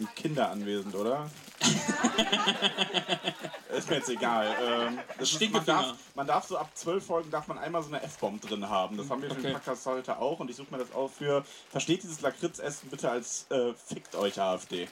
ein 0.00 0.08
Kinderanwesend, 0.14 0.94
oder? 0.94 1.30
ist 3.76 3.88
mir 3.90 3.96
jetzt 3.96 4.08
egal. 4.10 4.54
Ähm, 4.62 4.98
das 5.18 5.32
ist, 5.32 5.50
man, 5.52 5.64
darf, 5.64 5.94
man 6.14 6.26
darf 6.26 6.46
so 6.46 6.56
ab 6.58 6.70
zwölf 6.74 7.06
Folgen 7.06 7.30
darf 7.30 7.48
man 7.48 7.58
einmal 7.58 7.82
so 7.82 7.88
eine 7.88 8.02
F-Bomb 8.02 8.40
drin 8.42 8.68
haben. 8.68 8.96
Das 8.96 9.08
haben 9.10 9.22
wir 9.22 9.30
für 9.30 9.36
Okay. 9.36 9.46
den 9.48 9.54
Podcast 9.54 9.86
heute 9.86 10.18
auch 10.18 10.38
und 10.40 10.50
ich 10.50 10.56
suche 10.56 10.68
mir 10.70 10.78
das 10.78 10.92
auch 10.94 11.10
für. 11.10 11.44
Versteht 11.70 12.02
dieses 12.02 12.20
Lakritzessen 12.20 12.90
bitte 12.90 13.10
als 13.10 13.46
äh, 13.50 13.72
fickt 13.74 14.14
euch 14.14 14.40
AfD. 14.40 14.88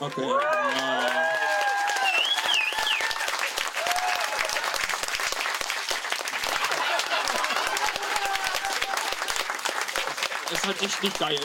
Okay. 0.00 0.28
Ja. 0.28 0.40
Das 10.50 10.58
ist 10.60 10.66
halt 10.66 11.02
nicht 11.02 11.18
geil. 11.18 11.40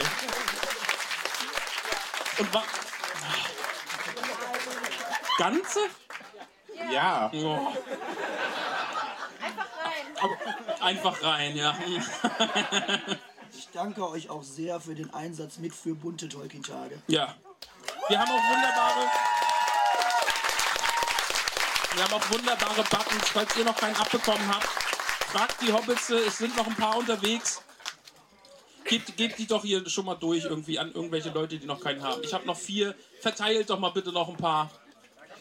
Und 2.38 2.54
wa 2.54 2.64
Ganze? 5.40 5.80
Ja. 6.92 7.32
Oh. 7.34 7.74
Aber 10.22 10.84
einfach 10.84 11.24
rein, 11.24 11.56
ja. 11.56 11.78
Hm. 11.78 12.04
Ich 13.58 13.70
danke 13.72 14.10
euch 14.10 14.30
auch 14.30 14.44
sehr 14.44 14.82
für 14.82 14.96
den 14.96 15.14
Einsatz 15.14 15.58
mit 15.58 15.74
für 15.74 15.96
bunte 15.96 16.28
Tolkien-Tage. 16.28 17.02
Ja. 17.08 17.36
Wir 18.10 18.20
haben 18.20 18.30
auch 18.30 18.52
wunderbare. 18.52 19.08
Wir 21.96 22.04
haben 22.04 22.14
auch 22.14 22.32
wunderbare 22.32 22.84
Buttons, 22.84 23.30
falls 23.30 23.56
ihr 23.56 23.64
noch 23.64 23.78
keinen 23.78 23.96
abbekommen 23.96 24.54
habt. 24.54 24.68
Fragt 25.32 25.62
die 25.62 25.72
Hobbits, 25.72 26.10
es 26.10 26.38
sind 26.40 26.58
noch 26.58 26.68
ein 26.68 26.76
paar 26.76 26.98
unterwegs. 26.98 27.62
Gebt, 28.84 29.16
gebt 29.16 29.40
die 29.40 29.48
doch 29.48 29.62
hier 29.62 29.88
schon 29.90 30.06
mal 30.06 30.16
durch 30.16 30.44
irgendwie 30.44 30.80
an 30.80 30.92
irgendwelche 30.92 31.30
Leute, 31.30 31.58
die 31.58 31.66
noch 31.66 31.80
keinen 31.80 32.04
haben. 32.04 32.24
Ich 32.24 32.34
habe 32.34 32.46
noch 32.46 32.58
vier. 32.58 32.94
Verteilt 33.22 33.70
doch 33.70 33.80
mal 33.80 33.92
bitte 33.92 34.12
noch 34.12 34.28
ein 34.28 34.36
paar. 34.36 34.70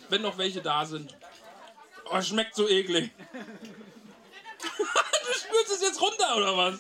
Wenn 0.08 0.22
noch 0.22 0.38
welche 0.38 0.62
da 0.62 0.84
sind. 0.84 1.14
Oh, 2.10 2.20
schmeckt 2.22 2.54
so 2.54 2.68
eklig. 2.68 3.10
du 4.60 5.32
spürst 5.32 5.72
es 5.72 5.82
jetzt 5.82 6.00
runter 6.00 6.36
oder 6.36 6.56
was? 6.56 6.74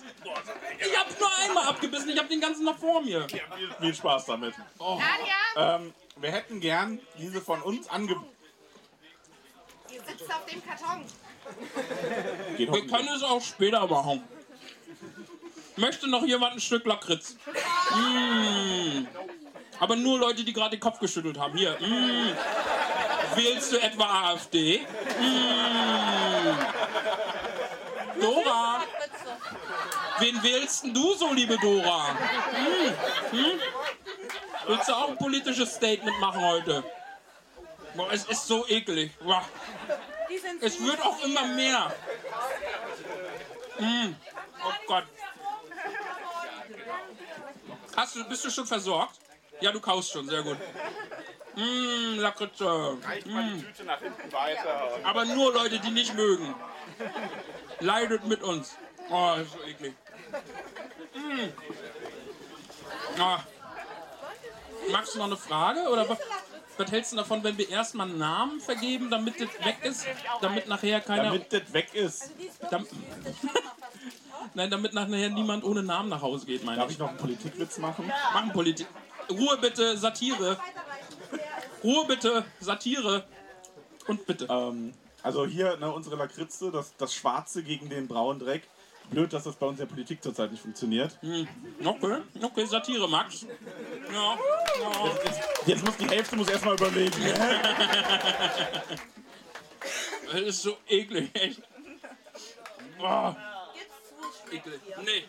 Ich 0.78 0.98
hab's 0.98 1.18
nur 1.18 1.28
einmal 1.38 1.66
abgebissen, 1.68 2.08
ich 2.10 2.18
hab 2.18 2.28
den 2.28 2.40
ganzen 2.40 2.64
noch 2.64 2.78
vor 2.78 3.02
mir. 3.02 3.28
Viel, 3.28 3.42
viel 3.80 3.94
Spaß 3.94 4.26
damit. 4.26 4.54
Nadia, 4.78 5.76
Ähm, 5.76 5.92
wir 6.16 6.32
hätten 6.32 6.60
gern 6.60 7.00
diese 7.18 7.40
von 7.40 7.60
uns 7.62 7.88
ange... 7.88 8.16
ihr 9.90 10.02
sitzt 10.02 10.32
auf 10.32 10.46
dem 10.46 10.64
Karton. 10.64 11.04
Geht 12.56 12.72
Wir 12.72 12.86
können 12.86 13.08
es 13.08 13.22
auch 13.22 13.42
später 13.42 13.86
machen. 13.86 14.22
Möchte 15.76 16.08
noch 16.08 16.24
jemand 16.24 16.54
ein 16.54 16.60
Stück 16.60 16.84
Lakritz? 16.86 17.36
Mm. 17.94 19.06
Aber 19.78 19.94
nur 19.94 20.18
Leute, 20.18 20.42
die 20.44 20.52
gerade 20.52 20.76
den 20.76 20.80
Kopf 20.80 20.98
geschüttelt 20.98 21.38
haben. 21.38 21.56
Hier. 21.56 21.78
Mm. 21.80 22.36
Wählst 23.38 23.72
du 23.72 23.78
etwa 23.78 24.32
AfD? 24.32 24.80
Mm. 25.20 26.56
Dora, 28.20 28.82
wen 30.18 30.42
wählst 30.42 30.82
denn 30.82 30.92
du 30.92 31.14
so, 31.14 31.32
liebe 31.32 31.56
Dora? 31.58 32.12
Mm. 32.12 33.36
Hm? 33.36 33.60
Willst 34.66 34.88
du 34.88 34.92
auch 34.92 35.10
ein 35.10 35.18
politisches 35.18 35.72
Statement 35.72 36.18
machen 36.18 36.42
heute? 36.42 36.82
Boah, 37.94 38.12
es 38.12 38.24
ist 38.24 38.44
so 38.48 38.66
eklig. 38.66 39.12
Boah. 39.20 39.44
Es 40.60 40.82
wird 40.82 41.00
auch 41.00 41.22
immer 41.22 41.46
mehr. 41.46 41.94
Mm. 43.78 44.16
Oh 44.64 44.72
Gott. 44.88 45.04
Hast 47.96 48.16
du, 48.16 48.24
bist 48.24 48.44
du 48.44 48.50
schon 48.50 48.66
versorgt? 48.66 49.20
Ja, 49.60 49.70
du 49.70 49.80
kaust 49.80 50.10
schon, 50.10 50.28
sehr 50.28 50.42
gut. 50.42 50.58
Mmm, 51.58 52.18
Lakritze. 52.20 52.98
Reicht 53.02 53.26
mal 53.26 53.52
die 53.52 53.62
Tüte 53.62 53.84
nach 53.84 53.98
hinten 53.98 54.32
weiter. 54.32 54.90
Aber 55.02 55.24
nur 55.24 55.52
Leute, 55.52 55.80
die 55.80 55.90
nicht 55.90 56.14
mögen. 56.14 56.54
Leidet 57.80 58.24
mit 58.26 58.42
uns. 58.42 58.76
Oh, 59.10 59.34
das 59.36 59.46
ist 59.46 59.52
so 59.52 59.62
eklig. 59.64 59.94
Mm. 61.14 63.20
Ah. 63.20 63.40
Magst 64.92 65.14
du 65.14 65.18
noch 65.18 65.26
eine 65.26 65.36
Frage? 65.36 65.80
Oder 65.88 66.08
was? 66.08 66.18
Was 66.76 66.92
hältst 66.92 67.10
du 67.10 67.16
davon, 67.16 67.42
wenn 67.42 67.58
wir 67.58 67.68
erstmal 67.68 68.08
einen 68.08 68.18
Namen 68.18 68.60
vergeben, 68.60 69.10
damit 69.10 69.40
das 69.40 69.48
weg 69.66 69.78
ist? 69.82 70.06
Damit 70.40 70.68
nachher 70.68 71.00
keiner. 71.00 71.24
Damit 71.24 71.52
das 71.52 71.72
weg 71.72 71.92
ist. 71.92 72.30
Dam 72.70 72.86
Nein, 74.54 74.70
damit 74.70 74.94
nachher 74.94 75.28
niemand 75.28 75.64
ohne 75.64 75.82
Namen 75.82 76.08
nach 76.08 76.22
Hause 76.22 76.46
geht, 76.46 76.64
meine 76.64 76.78
Darf 76.78 76.86
ich. 76.86 76.94
ich 76.94 76.98
noch 77.00 77.08
einen 77.08 77.18
Politikwitz 77.18 77.78
machen? 77.78 78.06
Machen 78.32 78.52
Politik. 78.52 78.86
Ruhe 79.28 79.58
bitte, 79.58 79.98
Satire. 79.98 80.56
Ruhe 81.82 82.06
bitte, 82.06 82.44
Satire. 82.60 83.24
Und 84.06 84.26
bitte. 84.26 84.46
Ähm, 84.50 84.94
also 85.22 85.46
hier 85.46 85.76
ne, 85.76 85.92
unsere 85.92 86.16
Lakritze, 86.16 86.70
das, 86.70 86.96
das 86.96 87.14
Schwarze 87.14 87.62
gegen 87.62 87.88
den 87.88 88.08
braunen 88.08 88.40
Dreck. 88.40 88.62
Blöd, 89.10 89.32
dass 89.32 89.44
das 89.44 89.56
bei 89.56 89.66
uns 89.66 89.80
in 89.80 89.86
der 89.86 89.94
Politik 89.94 90.22
zurzeit 90.22 90.50
nicht 90.50 90.62
funktioniert. 90.62 91.18
Okay, 91.82 92.18
okay, 92.42 92.66
Satire, 92.66 93.08
Max. 93.08 93.46
Ja, 94.12 94.34
ja. 94.34 94.38
Jetzt, 95.24 95.40
jetzt 95.66 95.84
muss 95.84 95.96
die 95.96 96.08
Hälfte 96.08 96.36
muss 96.36 96.48
erstmal 96.48 96.74
überlegen. 96.74 97.16
Das 100.30 100.42
ist 100.42 100.62
so 100.62 100.76
eklig, 100.86 101.30
echt. 101.32 101.62
Oh. 103.00 103.34
Eklig. 104.52 104.80
Nee, 105.02 105.24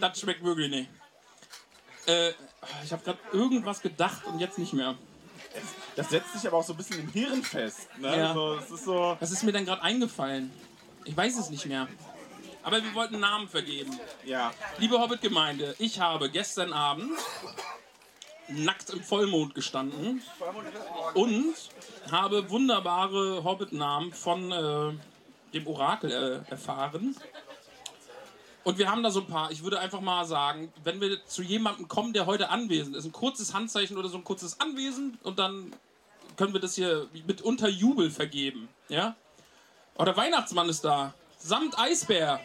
das 0.00 0.20
schmeckt 0.20 0.42
wirklich 0.42 0.70
nicht. 0.70 0.88
Äh, 2.06 2.30
ich 2.82 2.92
habe 2.92 3.04
gerade 3.04 3.18
irgendwas 3.32 3.82
gedacht 3.82 4.24
und 4.24 4.38
jetzt 4.38 4.58
nicht 4.58 4.72
mehr. 4.72 4.96
Das 5.96 6.10
setzt 6.10 6.32
sich 6.32 6.46
aber 6.46 6.58
auch 6.58 6.64
so 6.64 6.72
ein 6.72 6.76
bisschen 6.76 7.00
im 7.00 7.08
Hirn 7.08 7.42
fest. 7.42 7.88
Ne? 7.98 8.16
Ja. 8.16 8.34
So, 8.34 8.54
es 8.54 8.70
ist 8.70 8.84
so. 8.84 9.16
Was 9.20 9.30
ist 9.30 9.42
mir 9.42 9.52
denn 9.52 9.64
gerade 9.64 9.82
eingefallen? 9.82 10.52
Ich 11.04 11.16
weiß 11.16 11.38
es 11.38 11.50
nicht 11.50 11.66
mehr. 11.66 11.88
Aber 12.62 12.82
wir 12.82 12.94
wollten 12.94 13.18
Namen 13.20 13.48
vergeben. 13.48 13.98
Ja. 14.24 14.52
Liebe 14.78 14.98
Hobbit-Gemeinde, 14.98 15.74
ich 15.78 16.00
habe 16.00 16.30
gestern 16.30 16.72
Abend 16.72 17.12
nackt 18.48 18.90
im 18.90 19.02
Vollmond 19.02 19.54
gestanden 19.54 20.22
und 21.14 21.54
habe 22.10 22.50
wunderbare 22.50 23.42
Hobbit-Namen 23.44 24.12
von 24.12 24.52
äh, 24.52 24.92
dem 25.54 25.66
Orakel 25.66 26.44
äh, 26.46 26.50
erfahren. 26.50 27.16
Und 28.64 28.78
wir 28.78 28.88
haben 28.88 29.02
da 29.02 29.10
so 29.10 29.20
ein 29.20 29.26
paar. 29.26 29.50
Ich 29.50 29.64
würde 29.64 29.80
einfach 29.80 30.00
mal 30.00 30.24
sagen, 30.24 30.72
wenn 30.84 31.00
wir 31.00 31.26
zu 31.26 31.42
jemandem 31.42 31.88
kommen, 31.88 32.12
der 32.12 32.26
heute 32.26 32.50
anwesend 32.50 32.94
ist, 32.94 33.04
ein 33.04 33.12
kurzes 33.12 33.54
Handzeichen 33.54 33.96
oder 33.96 34.08
so 34.08 34.18
ein 34.18 34.24
kurzes 34.24 34.60
Anwesen 34.60 35.18
und 35.22 35.38
dann 35.38 35.72
können 36.36 36.52
wir 36.52 36.60
das 36.60 36.74
hier 36.76 37.08
mit 37.26 37.42
unter 37.42 37.68
Jubel 37.68 38.10
vergeben. 38.10 38.68
Ja? 38.88 39.16
Oh, 39.98 40.04
der 40.04 40.16
Weihnachtsmann 40.16 40.68
ist 40.68 40.84
da. 40.84 41.12
Samt 41.38 41.76
Eisbär. 41.78 42.40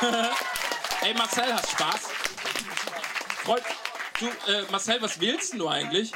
Ey, 1.02 1.14
Marcel, 1.14 1.52
hast 1.52 1.70
Spaß? 1.70 2.10
Freund, 3.44 3.62
du, 4.18 4.26
äh, 4.26 4.64
Marcel, 4.70 5.00
was 5.02 5.20
wählst 5.20 5.52
denn 5.52 5.58
du 5.60 5.68
eigentlich? 5.68 6.12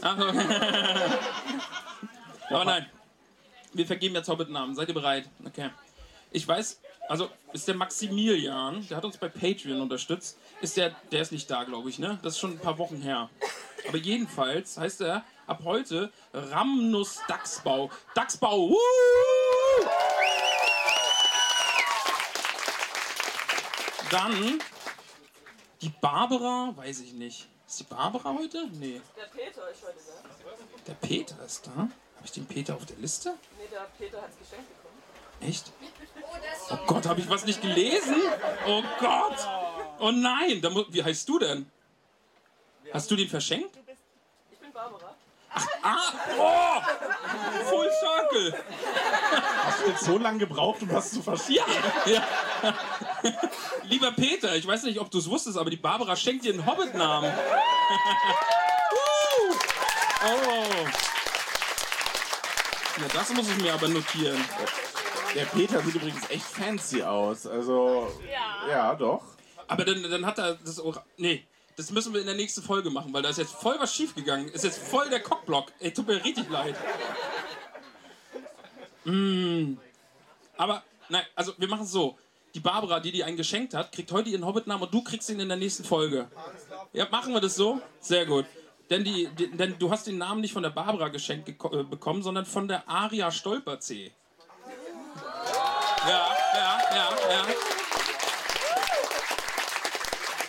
Ach. 0.00 0.18
Aber 2.50 2.64
nein, 2.64 2.86
wir 3.78 3.86
vergeben 3.86 4.16
jetzt 4.16 4.28
Hobbit-Namen. 4.28 4.74
Seid 4.74 4.88
ihr 4.88 4.94
bereit? 4.94 5.30
Okay. 5.46 5.70
Ich 6.32 6.46
weiß, 6.46 6.80
also 7.08 7.30
ist 7.52 7.66
der 7.68 7.76
Maximilian, 7.76 8.86
der 8.88 8.96
hat 8.98 9.04
uns 9.04 9.16
bei 9.16 9.28
Patreon 9.28 9.80
unterstützt. 9.80 10.36
Ist 10.60 10.76
der, 10.76 10.94
der 11.12 11.22
ist 11.22 11.32
nicht 11.32 11.50
da, 11.50 11.64
glaube 11.64 11.88
ich, 11.88 11.98
ne? 11.98 12.18
Das 12.22 12.34
ist 12.34 12.40
schon 12.40 12.52
ein 12.52 12.58
paar 12.58 12.76
Wochen 12.76 13.00
her. 13.00 13.30
Aber 13.86 13.96
jedenfalls 13.96 14.76
heißt 14.76 15.00
er 15.02 15.24
ab 15.46 15.62
heute 15.64 16.12
Ramnus 16.34 17.20
Dachsbau. 17.28 17.90
Dachsbau! 18.14 18.68
Woo! 18.68 18.76
Dann 24.10 24.58
die 25.80 25.92
Barbara, 26.00 26.72
weiß 26.76 27.00
ich 27.00 27.12
nicht. 27.12 27.46
Ist 27.66 27.80
die 27.80 27.84
Barbara 27.84 28.34
heute? 28.34 28.66
Nee. 28.72 29.00
Der 29.16 29.26
Peter 29.26 29.70
ist 29.70 29.82
heute 29.82 29.98
da. 29.98 30.84
Der 30.86 30.94
Peter 30.94 31.44
ist 31.44 31.66
da. 31.66 31.88
Habe 32.18 32.26
ich 32.26 32.32
den 32.32 32.46
Peter 32.46 32.74
auf 32.74 32.84
der 32.84 32.96
Liste? 32.96 33.34
Nee, 33.56 33.68
der 33.70 33.86
Peter 33.96 34.20
hat's 34.20 34.36
geschenkt 34.36 34.66
bekommen. 34.76 35.00
Echt? 35.40 35.72
Oh 36.70 36.78
Gott, 36.88 37.06
habe 37.06 37.20
ich 37.20 37.30
was 37.30 37.46
nicht 37.46 37.62
gelesen? 37.62 38.16
Oh 38.66 38.82
Gott! 38.98 39.38
Oh 40.00 40.10
nein! 40.10 40.60
Wie 40.90 41.02
heißt 41.02 41.28
du 41.28 41.38
denn? 41.38 41.70
Hast 42.92 43.08
du 43.08 43.14
den 43.14 43.28
verschenkt? 43.28 43.78
Ich 44.50 44.58
bin 44.58 44.72
Barbara. 44.72 45.14
Ah! 45.82 46.12
Oh! 46.38 46.80
Full 47.70 47.88
Circle! 48.00 48.64
Hast 49.64 49.80
du 49.80 49.90
jetzt 49.90 50.04
so 50.04 50.18
lange 50.18 50.38
gebraucht, 50.38 50.82
um 50.82 50.88
das 50.88 51.12
zu 51.12 51.22
verstehen? 51.22 51.62
Ja! 52.04 52.24
ja. 52.64 52.74
Lieber 53.84 54.10
Peter, 54.10 54.56
ich 54.56 54.66
weiß 54.66 54.82
nicht, 54.82 54.98
ob 54.98 55.08
du 55.10 55.18
es 55.18 55.30
wusstest, 55.30 55.56
aber 55.56 55.70
die 55.70 55.76
Barbara 55.76 56.16
schenkt 56.16 56.44
dir 56.44 56.52
einen 56.52 56.66
Hobbit-Namen. 56.66 57.32
Oh! 60.20 60.84
Ja, 63.00 63.08
das 63.12 63.32
muss 63.32 63.48
ich 63.48 63.62
mir 63.62 63.74
aber 63.74 63.88
notieren. 63.88 64.42
Der 65.34 65.44
Peter 65.44 65.80
sieht 65.82 65.94
übrigens 65.94 66.28
echt 66.30 66.44
fancy 66.44 67.02
aus. 67.02 67.46
Also. 67.46 68.12
Ja. 68.30 68.68
Ja, 68.68 68.94
doch. 68.94 69.22
Aber 69.68 69.84
dann, 69.84 70.02
dann 70.02 70.26
hat 70.26 70.38
er 70.38 70.54
das. 70.54 70.80
Ora 70.80 71.04
nee, 71.16 71.44
das 71.76 71.92
müssen 71.92 72.12
wir 72.12 72.20
in 72.20 72.26
der 72.26 72.34
nächsten 72.34 72.62
Folge 72.62 72.90
machen, 72.90 73.12
weil 73.12 73.22
da 73.22 73.28
ist 73.28 73.38
jetzt 73.38 73.54
voll 73.54 73.76
was 73.78 73.94
schiefgegangen. 73.94 74.48
Ist 74.48 74.64
jetzt 74.64 74.78
voll 74.78 75.08
der 75.10 75.20
Cockblock. 75.20 75.70
Ey, 75.78 75.92
tut 75.92 76.08
mir 76.08 76.24
richtig 76.24 76.50
leid. 76.50 76.74
Mm. 79.04 79.74
Aber, 80.56 80.82
nein, 81.08 81.22
also 81.36 81.52
wir 81.56 81.68
machen 81.68 81.84
es 81.84 81.92
so. 81.92 82.18
Die 82.54 82.60
Barbara, 82.60 82.98
die 82.98 83.12
die 83.12 83.22
einen 83.22 83.36
geschenkt 83.36 83.74
hat, 83.74 83.92
kriegt 83.92 84.10
heute 84.10 84.30
ihren 84.30 84.44
Hobbit-Namen 84.44 84.82
und 84.82 84.92
du 84.92 85.02
kriegst 85.02 85.30
ihn 85.30 85.38
in 85.38 85.48
der 85.48 85.56
nächsten 85.56 85.84
Folge. 85.84 86.28
Ja, 86.92 87.06
machen 87.10 87.32
wir 87.32 87.40
das 87.40 87.54
so? 87.54 87.80
Sehr 88.00 88.26
gut. 88.26 88.46
Denn, 88.90 89.04
die, 89.04 89.28
die, 89.38 89.50
denn 89.54 89.78
du 89.78 89.90
hast 89.90 90.06
den 90.06 90.16
Namen 90.18 90.40
nicht 90.40 90.52
von 90.52 90.62
der 90.62 90.70
Barbara 90.70 91.08
geschenkt 91.08 91.48
geko- 91.48 91.80
äh, 91.80 91.84
bekommen, 91.84 92.22
sondern 92.22 92.46
von 92.46 92.68
der 92.68 92.88
Aria 92.88 93.30
Stolperzee. 93.30 94.12
Ja, 96.06 96.36
ja, 96.54 96.78
ja, 96.94 97.10
ja. 97.30 97.46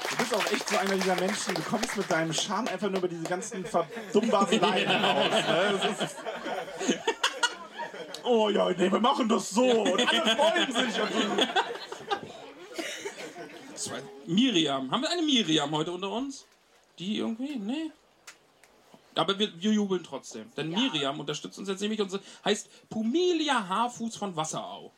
Du 0.09 0.15
bist 0.17 0.33
auch 0.35 0.51
echt 0.53 0.69
so 0.69 0.77
einer 0.77 0.95
dieser 0.95 1.15
Menschen, 1.15 1.53
du 1.55 1.61
kommst 1.63 1.97
mit 1.97 2.09
deinem 2.09 2.31
Charme 2.33 2.67
einfach 2.69 2.87
nur 2.89 2.99
über 2.99 3.07
diese 3.09 3.23
ganzen 3.23 3.65
Verdummbaseleien 3.65 4.89
hinaus. 4.91 5.31
Ne? 5.31 5.79
Das 5.83 6.01
ist, 6.11 6.15
oh 8.23 8.49
ja, 8.49 8.69
nee, 8.69 8.89
wir 8.91 8.99
machen 8.99 9.27
das 9.27 9.49
so. 9.49 9.63
Und 9.69 10.07
alle 10.07 10.35
freuen 10.35 10.71
sich. 10.71 11.01
Und. 11.01 11.11
Miriam. 14.27 14.91
Haben 14.91 15.01
wir 15.01 15.09
eine 15.09 15.21
Miriam 15.23 15.71
heute 15.71 15.91
unter 15.91 16.09
uns? 16.11 16.45
Die 16.99 17.17
irgendwie? 17.17 17.55
Nee. 17.57 17.91
Aber 19.19 19.37
wir, 19.37 19.51
wir 19.61 19.71
jubeln 19.73 20.03
trotzdem. 20.03 20.49
Denn 20.55 20.69
Miriam 20.69 21.19
unterstützt 21.19 21.59
uns 21.59 21.67
jetzt 21.67 21.81
nämlich 21.81 22.01
und 22.01 22.19
heißt 22.45 22.89
Pumilia 22.89 23.67
Haarfuß 23.67 24.15
von 24.15 24.35
Wasserau. 24.35 24.93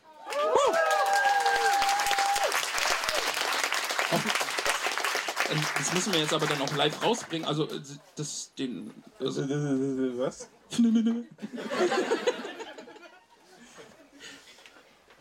Ähm, 5.49 5.61
Das 5.78 5.93
müssen 5.93 6.13
wir 6.13 6.19
jetzt 6.22 6.34
aber 6.34 6.45
dann 6.45 6.61
auch 6.61 6.74
live 6.76 7.03
rausbringen. 7.03 7.47
Also, 7.47 7.67
äh, 7.69 7.82
das, 8.15 8.53
den. 8.53 8.93
Also, 9.19 9.41
Was? 9.49 10.49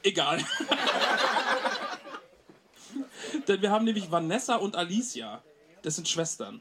Egal. 0.02 0.38
Denn 3.48 3.62
wir 3.62 3.70
haben 3.70 3.84
nämlich 3.84 4.10
Vanessa 4.10 4.56
und 4.56 4.76
Alicia. 4.76 5.42
Das 5.82 5.96
sind 5.96 6.08
Schwestern. 6.08 6.60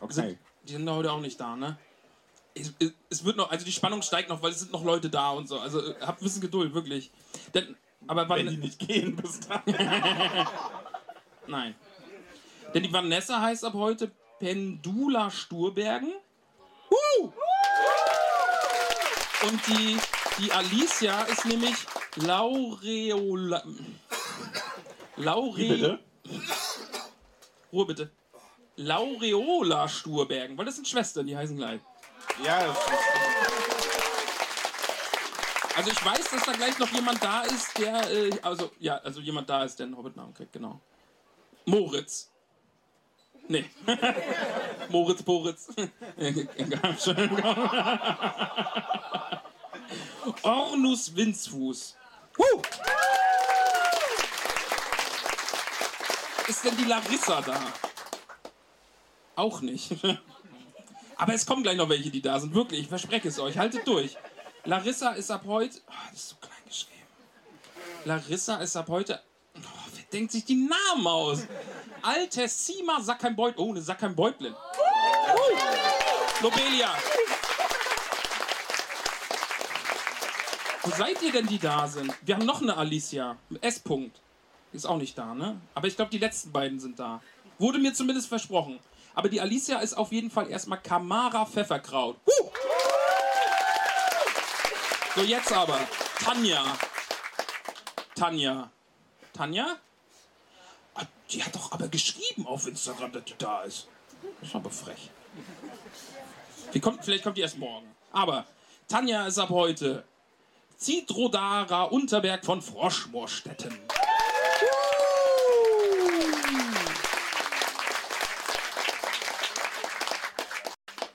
Okay. 0.00 0.12
Sind, 0.12 0.38
die 0.68 0.72
sind 0.74 0.88
heute 0.90 1.10
auch 1.10 1.20
nicht 1.20 1.40
da, 1.40 1.56
ne? 1.56 1.78
Es, 2.54 2.72
es- 2.78 2.92
es 3.10 3.24
wird 3.24 3.36
noch, 3.36 3.50
also 3.50 3.64
die 3.64 3.72
Spannung 3.72 4.02
steigt 4.02 4.28
noch, 4.28 4.42
weil 4.42 4.50
es 4.52 4.60
sind 4.60 4.72
noch 4.72 4.84
Leute 4.84 5.08
da 5.10 5.30
und 5.30 5.48
so. 5.48 5.58
Also 5.58 5.80
äh, 5.80 5.94
habt 6.00 6.20
ein 6.20 6.24
bisschen 6.24 6.42
Geduld, 6.42 6.74
wirklich. 6.74 7.10
Denn, 7.54 7.76
aber 8.06 8.28
Wenn 8.28 8.46
die 8.46 8.52
Van, 8.52 8.60
nicht 8.60 8.78
gehen 8.78 9.16
bis 9.16 9.40
dann. 9.40 9.62
nein. 11.46 11.74
Denn 12.74 12.82
die 12.82 12.92
Vanessa 12.92 13.40
heißt 13.40 13.64
ab 13.64 13.72
heute 13.74 14.10
Pendula 14.38 15.30
Sturbergen. 15.30 16.12
Woo! 16.90 17.32
Und 19.48 19.66
die, 19.68 19.96
die 20.38 20.52
Alicia 20.52 21.22
ist 21.22 21.44
nämlich 21.46 21.74
Laureola. 22.16 23.62
Laure. 25.16 25.98
Ruhe 27.72 27.86
bitte. 27.86 28.10
Laureola 28.78 29.88
Sturbergen, 29.88 30.56
weil 30.56 30.64
das 30.64 30.76
sind 30.76 30.86
Schwestern, 30.86 31.26
die 31.26 31.36
heißen 31.36 31.56
gleich. 31.56 31.80
Ja, 32.44 32.64
das 32.64 32.76
ist, 32.76 32.84
Also 35.76 35.90
ich 35.90 36.04
weiß, 36.04 36.30
dass 36.30 36.44
da 36.44 36.52
gleich 36.52 36.78
noch 36.78 36.92
jemand 36.92 37.20
da 37.22 37.42
ist, 37.42 37.76
der, 37.78 38.08
äh, 38.10 38.30
also 38.42 38.70
ja, 38.78 38.98
also 38.98 39.20
jemand 39.20 39.50
da 39.50 39.64
ist, 39.64 39.78
der 39.78 39.86
einen 39.86 39.96
Hobbit-Namen 39.96 40.34
kriegt, 40.34 40.52
genau. 40.52 40.80
Moritz. 41.64 42.30
Nee. 43.48 43.64
Moritz, 44.90 45.24
schön. 47.02 47.30
Ornus 50.42 51.16
Winzfuß. 51.16 51.96
Woo! 52.36 52.62
ist 56.48 56.64
denn 56.64 56.76
die 56.76 56.84
Larissa 56.84 57.40
da? 57.42 57.58
Auch 59.38 59.60
nicht. 59.60 59.94
Aber 61.16 61.32
es 61.32 61.46
kommen 61.46 61.62
gleich 61.62 61.76
noch 61.76 61.88
welche, 61.88 62.10
die 62.10 62.20
da 62.20 62.40
sind. 62.40 62.54
Wirklich, 62.54 62.80
ich 62.80 62.88
verspreche 62.88 63.28
es 63.28 63.38
euch. 63.38 63.56
Haltet 63.56 63.86
durch. 63.86 64.16
Larissa 64.64 65.12
ist 65.12 65.30
ab 65.30 65.42
heute. 65.46 65.78
Oh, 65.86 65.92
das 66.10 66.18
ist 66.18 66.28
so 66.30 66.36
klein 66.40 66.58
geschrieben. 66.66 67.06
Larissa 68.04 68.56
ist 68.56 68.76
ab 68.76 68.88
heute. 68.88 69.22
Oh, 69.56 69.60
wer 69.94 70.02
denkt 70.12 70.32
sich 70.32 70.44
die 70.44 70.56
Namen 70.56 71.06
aus? 71.06 71.46
Altessima 72.02 73.00
Sackheim-Beut. 73.00 73.54
Oh, 73.58 73.70
eine 73.70 73.80
Sackheim-Beutlin. 73.80 74.56
Lobelia. 76.42 76.92
Wo 80.82 80.90
seid 80.90 81.22
ihr 81.22 81.30
denn, 81.30 81.46
die 81.46 81.60
da 81.60 81.86
sind? 81.86 82.12
Wir 82.22 82.34
haben 82.34 82.46
noch 82.46 82.60
eine 82.60 82.76
Alicia. 82.76 83.36
S. 83.60 83.84
-Punkt. 83.84 84.16
Ist 84.72 84.84
auch 84.84 84.98
nicht 84.98 85.16
da, 85.16 85.32
ne? 85.32 85.60
Aber 85.76 85.86
ich 85.86 85.94
glaube, 85.94 86.10
die 86.10 86.18
letzten 86.18 86.50
beiden 86.50 86.80
sind 86.80 86.98
da. 86.98 87.22
Wurde 87.60 87.78
mir 87.78 87.94
zumindest 87.94 88.28
versprochen. 88.28 88.80
Aber 89.18 89.28
die 89.28 89.40
Alicia 89.40 89.80
ist 89.80 89.94
auf 89.94 90.12
jeden 90.12 90.30
Fall 90.30 90.48
erstmal 90.48 90.80
Kamara 90.80 91.44
Pfefferkraut. 91.44 92.18
Huh! 92.24 92.50
So, 95.16 95.22
jetzt 95.22 95.52
aber. 95.52 95.80
Tanja. 96.22 96.64
Tanja. 98.14 98.70
Tanja? 99.32 99.76
Ah, 100.94 101.02
Die 101.32 101.42
hat 101.42 101.52
doch 101.52 101.72
aber 101.72 101.88
geschrieben 101.88 102.46
auf 102.46 102.68
Instagram, 102.68 103.10
dass 103.10 103.24
die 103.24 103.34
da 103.38 103.62
ist. 103.62 103.88
Das 104.38 104.50
ist 104.50 104.54
aber 104.54 104.70
frech. 104.70 105.10
Die 106.72 106.78
kommt, 106.78 107.04
vielleicht 107.04 107.24
kommt 107.24 107.36
die 107.38 107.42
erst 107.42 107.58
morgen. 107.58 107.92
Aber 108.12 108.46
Tanja 108.86 109.26
ist 109.26 109.38
ab 109.38 109.48
heute 109.48 110.04
Zitrodara 110.76 111.82
Unterberg 111.82 112.44
von 112.44 112.62
Froschmoorstetten. 112.62 113.80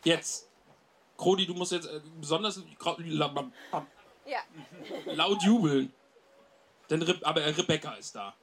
Jetzt. 0.04 0.50
Krodi, 1.18 1.46
du 1.46 1.54
musst 1.54 1.72
jetzt 1.72 1.88
äh, 1.88 2.02
besonders 2.20 2.60
Ja. 4.26 4.40
laut 5.06 5.42
jubeln. 5.44 5.94
Denn 6.90 7.02
Re 7.02 7.16
aber 7.24 7.42
äh, 7.42 7.50
Rebecca 7.50 7.94
ist 7.94 8.16
da. 8.16 8.34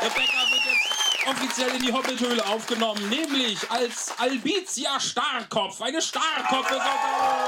Rebecca 0.00 0.50
wird 0.50 0.64
jetzt 0.64 1.28
offiziell 1.28 1.74
in 1.76 1.82
die 1.82 1.92
Hobbithöhle 1.92 2.46
aufgenommen, 2.46 3.08
nämlich 3.08 3.70
als 3.70 4.18
Albizia 4.18 4.98
Starkopf. 5.00 5.80
Eine 5.82 6.00
Starkopf 6.00 6.70
ist 6.70 6.76
unter 6.76 6.84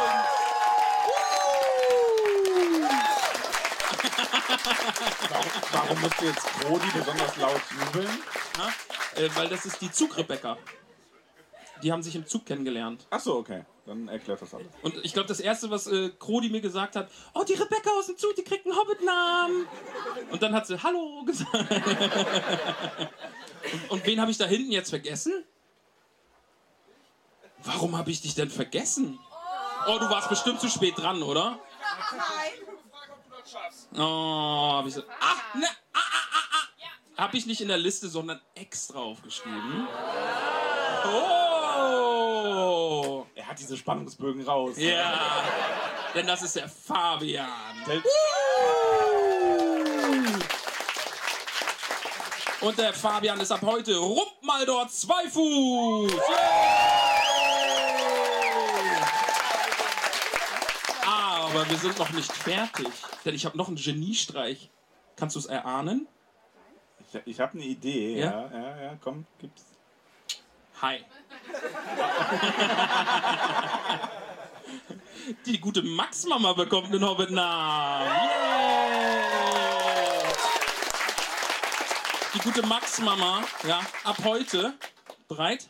uns. 0.05 0.43
Warum 5.73 6.01
musst 6.01 6.21
du 6.21 6.25
jetzt 6.27 6.61
Brody 6.61 6.87
besonders 6.95 7.37
laut 7.37 7.61
jubeln? 7.71 8.23
Ja, 8.59 9.23
äh, 9.23 9.31
weil 9.35 9.49
das 9.49 9.65
ist 9.65 9.81
die 9.81 9.91
Zug-Rebecca. 9.91 10.57
Die 11.83 11.91
haben 11.91 12.03
sich 12.03 12.15
im 12.15 12.27
Zug 12.27 12.47
kennengelernt. 12.47 13.07
Ach 13.11 13.21
so, 13.21 13.37
okay. 13.37 13.65
Dann 13.87 14.07
erklärt 14.07 14.41
das 14.41 14.55
alles. 14.55 14.69
Und 14.83 14.95
ich 15.05 15.13
glaube, 15.13 15.29
das 15.29 15.41
Erste, 15.41 15.69
was 15.71 15.89
äh, 15.89 16.11
Krodi 16.19 16.49
mir 16.49 16.61
gesagt 16.61 16.95
hat, 16.95 17.11
oh, 17.35 17.43
die 17.43 17.55
Rebecca 17.55 17.91
aus 17.99 18.07
dem 18.07 18.17
Zug, 18.17 18.37
die 18.37 18.45
kriegt 18.45 18.65
einen 18.65 18.77
Hobbit-Namen. 18.77 19.67
Und 20.31 20.43
dann 20.43 20.55
hat 20.55 20.69
sie 20.69 20.81
Hallo 20.81 21.25
gesagt. 21.25 21.53
und, 23.73 23.91
und 23.91 24.07
wen 24.07 24.21
habe 24.21 24.31
ich 24.31 24.39
da 24.39 24.45
hinten 24.45 24.71
jetzt 24.71 24.91
vergessen? 24.91 25.45
Warum 27.65 27.97
habe 27.97 28.13
ich 28.13 28.21
dich 28.21 28.35
denn 28.35 28.51
vergessen? 28.51 29.19
Oh, 29.89 29.99
du 29.99 30.09
warst 30.09 30.29
bestimmt 30.29 30.61
zu 30.61 30.69
spät 30.69 30.97
dran, 30.97 31.23
oder? 31.23 31.59
Oh, 33.97 34.73
hab 34.75 34.87
ich 34.87 34.95
so. 34.95 35.03
Ach, 35.21 35.55
ne, 35.55 35.67
ah, 35.93 35.99
ah, 35.99 36.01
ah, 36.33 36.45
ah. 37.17 37.23
Hab 37.23 37.35
ich 37.35 37.47
nicht 37.47 37.61
in 37.61 37.69
der 37.69 37.79
Liste, 37.79 38.09
sondern 38.09 38.41
extra 38.55 39.01
aufgeschrieben. 39.01 39.89
Oh! 41.05 41.52
Hat 43.53 43.61
diese 43.61 43.77
Spannungsbögen 43.77 44.43
raus. 44.47 44.77
Ja, 44.79 45.45
denn 46.15 46.27
das 46.27 46.41
ist 46.41 46.57
der 46.57 46.71
Fabian. 46.71 47.47
Der- 47.87 48.03
Und 52.63 52.79
der 52.79 52.95
Fabian 52.95 53.39
ist 53.41 53.53
ab 53.53 53.61
heute 53.61 53.99
Ruppmaldor 53.99 54.89
Zweifuß. 54.89 56.13
Yay! 56.13 56.19
Aber 61.05 61.69
wir 61.69 61.77
sind 61.77 61.99
noch 61.99 62.09
nicht 62.09 62.33
fertig, 62.33 62.89
denn 63.27 63.35
ich 63.35 63.45
habe 63.45 63.59
noch 63.59 63.69
einen 63.69 63.77
Geniestreich. 63.77 64.71
Kannst 65.17 65.37
du 65.37 65.41
es 65.41 65.45
erahnen? 65.47 66.09
Ich, 67.13 67.21
ich 67.27 67.39
habe 67.41 67.53
eine 67.59 67.65
Idee. 67.65 68.19
Ja? 68.21 68.49
Ja? 68.51 68.59
ja, 68.59 68.83
ja, 68.83 68.99
komm, 69.03 69.27
gib's. 69.43 69.63
Hi. 70.81 71.05
Die 75.47 75.61
gute 75.61 75.83
Max-Mama 75.83 76.53
bekommt 76.55 76.89
einen 76.89 77.07
Hobbit-Namen. 77.07 78.07
Yeah. 78.07 78.43
Die 82.35 82.39
gute 82.39 82.67
Max-Mama, 82.67 83.43
ja, 83.69 83.81
ab 84.05 84.17
heute 84.25 84.73
bereit? 85.29 85.69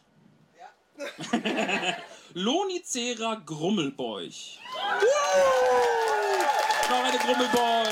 Ja. 0.56 0.68
Lonicera 2.34 3.42
Grummelbeuch. 3.44 4.58
Noch 6.88 7.04
eine 7.04 7.18
Grummelbeuch. 7.18 7.88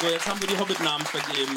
So, 0.00 0.08
jetzt 0.08 0.28
haben 0.28 0.40
wir 0.40 0.48
die 0.48 0.58
Hobbit-Namen 0.58 1.06
vergeben. 1.06 1.56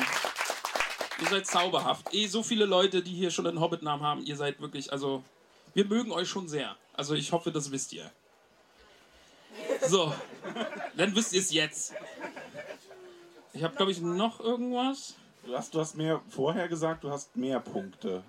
Ihr 1.21 1.27
seid 1.27 1.47
zauberhaft. 1.47 2.13
Eh, 2.13 2.27
so 2.27 2.43
viele 2.43 2.65
Leute, 2.65 3.01
die 3.01 3.13
hier 3.13 3.31
schon 3.31 3.47
einen 3.47 3.59
Hobbit-Namen 3.59 4.03
haben, 4.03 4.23
ihr 4.25 4.35
seid 4.35 4.59
wirklich, 4.61 4.91
also, 4.91 5.23
wir 5.73 5.85
mögen 5.85 6.11
euch 6.11 6.29
schon 6.29 6.47
sehr. 6.47 6.75
Also, 6.93 7.13
ich 7.15 7.31
hoffe, 7.31 7.51
das 7.51 7.71
wisst 7.71 7.93
ihr. 7.93 8.09
So, 9.87 10.13
dann 10.95 11.15
wisst 11.15 11.33
ihr 11.33 11.41
es 11.41 11.51
jetzt. 11.51 11.93
Ich 13.53 13.63
habe, 13.63 13.75
glaube 13.75 13.91
ich, 13.91 13.99
noch 14.01 14.39
irgendwas. 14.39 15.15
Du 15.45 15.55
hast, 15.55 15.73
du 15.73 15.79
hast 15.79 15.95
mir 15.95 16.21
vorher 16.29 16.67
gesagt, 16.67 17.03
du 17.03 17.09
hast 17.09 17.35
mehr 17.35 17.59
Punkte. 17.59 18.23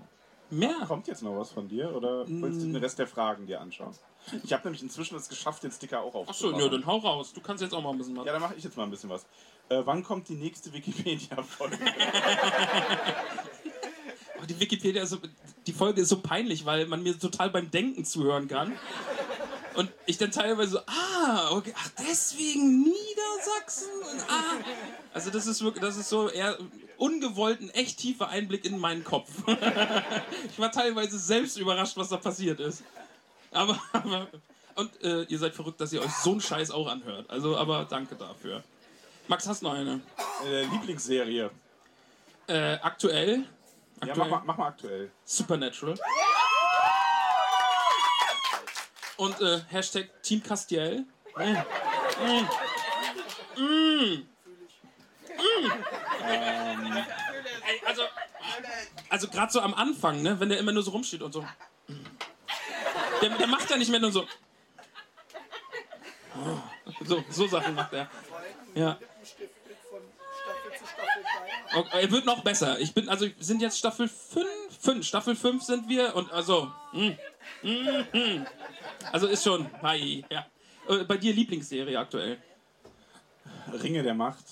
Mehr? 0.49 0.74
Kommt 0.86 1.07
jetzt 1.07 1.22
noch 1.22 1.36
was 1.38 1.51
von 1.51 1.68
dir 1.68 1.95
oder 1.95 2.26
willst 2.26 2.61
du 2.62 2.66
den 2.66 2.76
Rest 2.76 2.99
der 2.99 3.07
Fragen 3.07 3.47
dir 3.47 3.61
anschauen? 3.61 3.95
Ich 4.43 4.53
habe 4.53 4.64
nämlich 4.64 4.82
inzwischen 4.82 5.16
es 5.16 5.28
geschafft, 5.28 5.62
den 5.62 5.70
Sticker 5.70 6.01
auch 6.01 6.09
Achso, 6.09 6.49
aufzumachen. 6.49 6.64
nö, 6.64 6.70
dann 6.70 6.86
hau 6.86 6.99
raus. 6.99 7.32
Du 7.32 7.41
kannst 7.41 7.62
jetzt 7.62 7.72
auch 7.72 7.82
mal 7.82 7.91
ein 7.91 7.99
bisschen 7.99 8.16
was. 8.16 8.26
Ja, 8.26 8.32
dann 8.32 8.43
mache 8.43 8.55
ich 8.57 8.64
jetzt 8.64 8.76
mal 8.76 8.82
ein 8.84 8.91
bisschen 8.91 9.11
was. 9.11 9.24
Äh, 9.70 9.86
wann 9.86 10.02
kommt 10.02 10.28
die 10.28 10.34
nächste 10.34 10.72
Wikipedia-Folge? 10.72 11.78
Die 14.48 14.58
Wikipedia 14.58 15.04
so, 15.06 15.18
die 15.66 15.72
Folge 15.72 16.00
ist 16.00 16.08
so 16.08 16.20
peinlich, 16.20 16.64
weil 16.64 16.86
man 16.86 17.02
mir 17.02 17.16
total 17.16 17.50
beim 17.50 17.70
Denken 17.70 18.04
zuhören 18.04 18.48
kann. 18.48 18.72
Und 19.74 19.92
ich 20.06 20.16
dann 20.18 20.32
teilweise 20.32 20.72
so, 20.72 20.78
ah, 20.86 21.50
okay, 21.50 21.72
ach, 21.76 21.90
deswegen 22.00 22.82
Niedersachsen? 22.82 23.90
Und, 24.10 24.20
ah. 24.28 24.56
Also 25.12 25.30
das 25.30 25.46
ist 25.46 25.62
wirklich, 25.62 25.84
das 25.84 25.96
ist 25.96 26.08
so 26.08 26.28
eher 26.30 26.58
ungewollt 26.96 27.60
ein 27.60 27.70
echt 27.70 27.98
tiefer 27.98 28.28
Einblick 28.28 28.64
in 28.64 28.78
meinen 28.78 29.04
Kopf. 29.04 29.30
ich 30.50 30.58
war 30.58 30.72
teilweise 30.72 31.18
selbst 31.18 31.58
überrascht, 31.58 31.96
was 31.96 32.08
da 32.08 32.16
passiert 32.16 32.58
ist. 32.60 32.82
Aber, 33.52 33.80
aber 33.92 34.26
und 34.74 35.02
äh, 35.04 35.24
ihr 35.24 35.38
seid 35.38 35.54
verrückt, 35.54 35.80
dass 35.80 35.92
ihr 35.92 36.00
euch 36.00 36.12
so 36.12 36.32
einen 36.32 36.40
Scheiß 36.40 36.70
auch 36.70 36.88
anhört. 36.88 37.28
Also, 37.28 37.56
aber 37.56 37.84
danke 37.84 38.16
dafür. 38.16 38.64
Max, 39.30 39.46
hast 39.46 39.62
du 39.62 39.66
noch 39.66 39.74
eine? 39.74 40.00
äh, 40.44 40.62
Lieblingsserie. 40.64 41.52
Äh, 42.48 42.72
aktuell? 42.82 43.44
Ja, 44.02 44.08
Aktuell? 44.08 44.16
mach 44.16 44.26
mal, 44.28 44.42
mach 44.44 44.56
mal 44.56 44.66
aktuell. 44.66 45.12
Supernatural. 45.24 45.94
Und 49.18 49.40
äh, 49.40 49.60
Hashtag 49.68 50.08
Team 50.24 50.42
Castiel. 50.42 51.06
Mm. 51.36 51.42
Mm. 51.42 52.48
Mm. 53.56 54.26
Mm. 55.38 55.76
Ey, 57.68 57.82
also, 57.86 58.02
also 59.10 59.28
gerade 59.28 59.52
so 59.52 59.60
am 59.60 59.74
Anfang, 59.74 60.22
ne, 60.22 60.40
wenn 60.40 60.48
der 60.48 60.58
immer 60.58 60.72
nur 60.72 60.82
so 60.82 60.90
rumsteht 60.90 61.22
und 61.22 61.30
so. 61.32 61.46
Der, 63.22 63.30
der 63.30 63.46
macht 63.46 63.70
ja 63.70 63.76
nicht 63.76 63.92
mehr 63.92 64.00
nur 64.00 64.10
so. 64.10 64.26
So, 67.04 67.24
so 67.30 67.46
Sachen 67.46 67.76
macht 67.76 67.92
er. 67.92 68.10
Ja. 68.74 68.98
Okay, 71.74 72.02
er 72.02 72.10
wird 72.10 72.24
noch 72.24 72.42
besser. 72.42 72.78
Ich 72.80 72.92
bin, 72.94 73.08
also 73.08 73.26
wir 73.26 73.34
sind 73.38 73.62
jetzt 73.62 73.78
Staffel 73.78 74.08
5, 74.08 74.46
5. 74.80 75.06
Staffel 75.06 75.36
5 75.36 75.62
sind 75.62 75.88
wir 75.88 76.16
und 76.16 76.32
also. 76.32 76.70
Mm, 76.92 77.10
mm, 77.62 78.06
mm. 78.12 78.46
Also 79.12 79.28
ist 79.28 79.44
schon. 79.44 79.70
Hi, 79.82 80.24
ja. 80.30 80.46
Äh, 80.88 81.04
Bei 81.04 81.16
dir 81.16 81.32
Lieblingsserie 81.32 81.98
aktuell. 81.98 82.38
Ringe 83.72 84.02
der 84.02 84.14
Macht. 84.14 84.44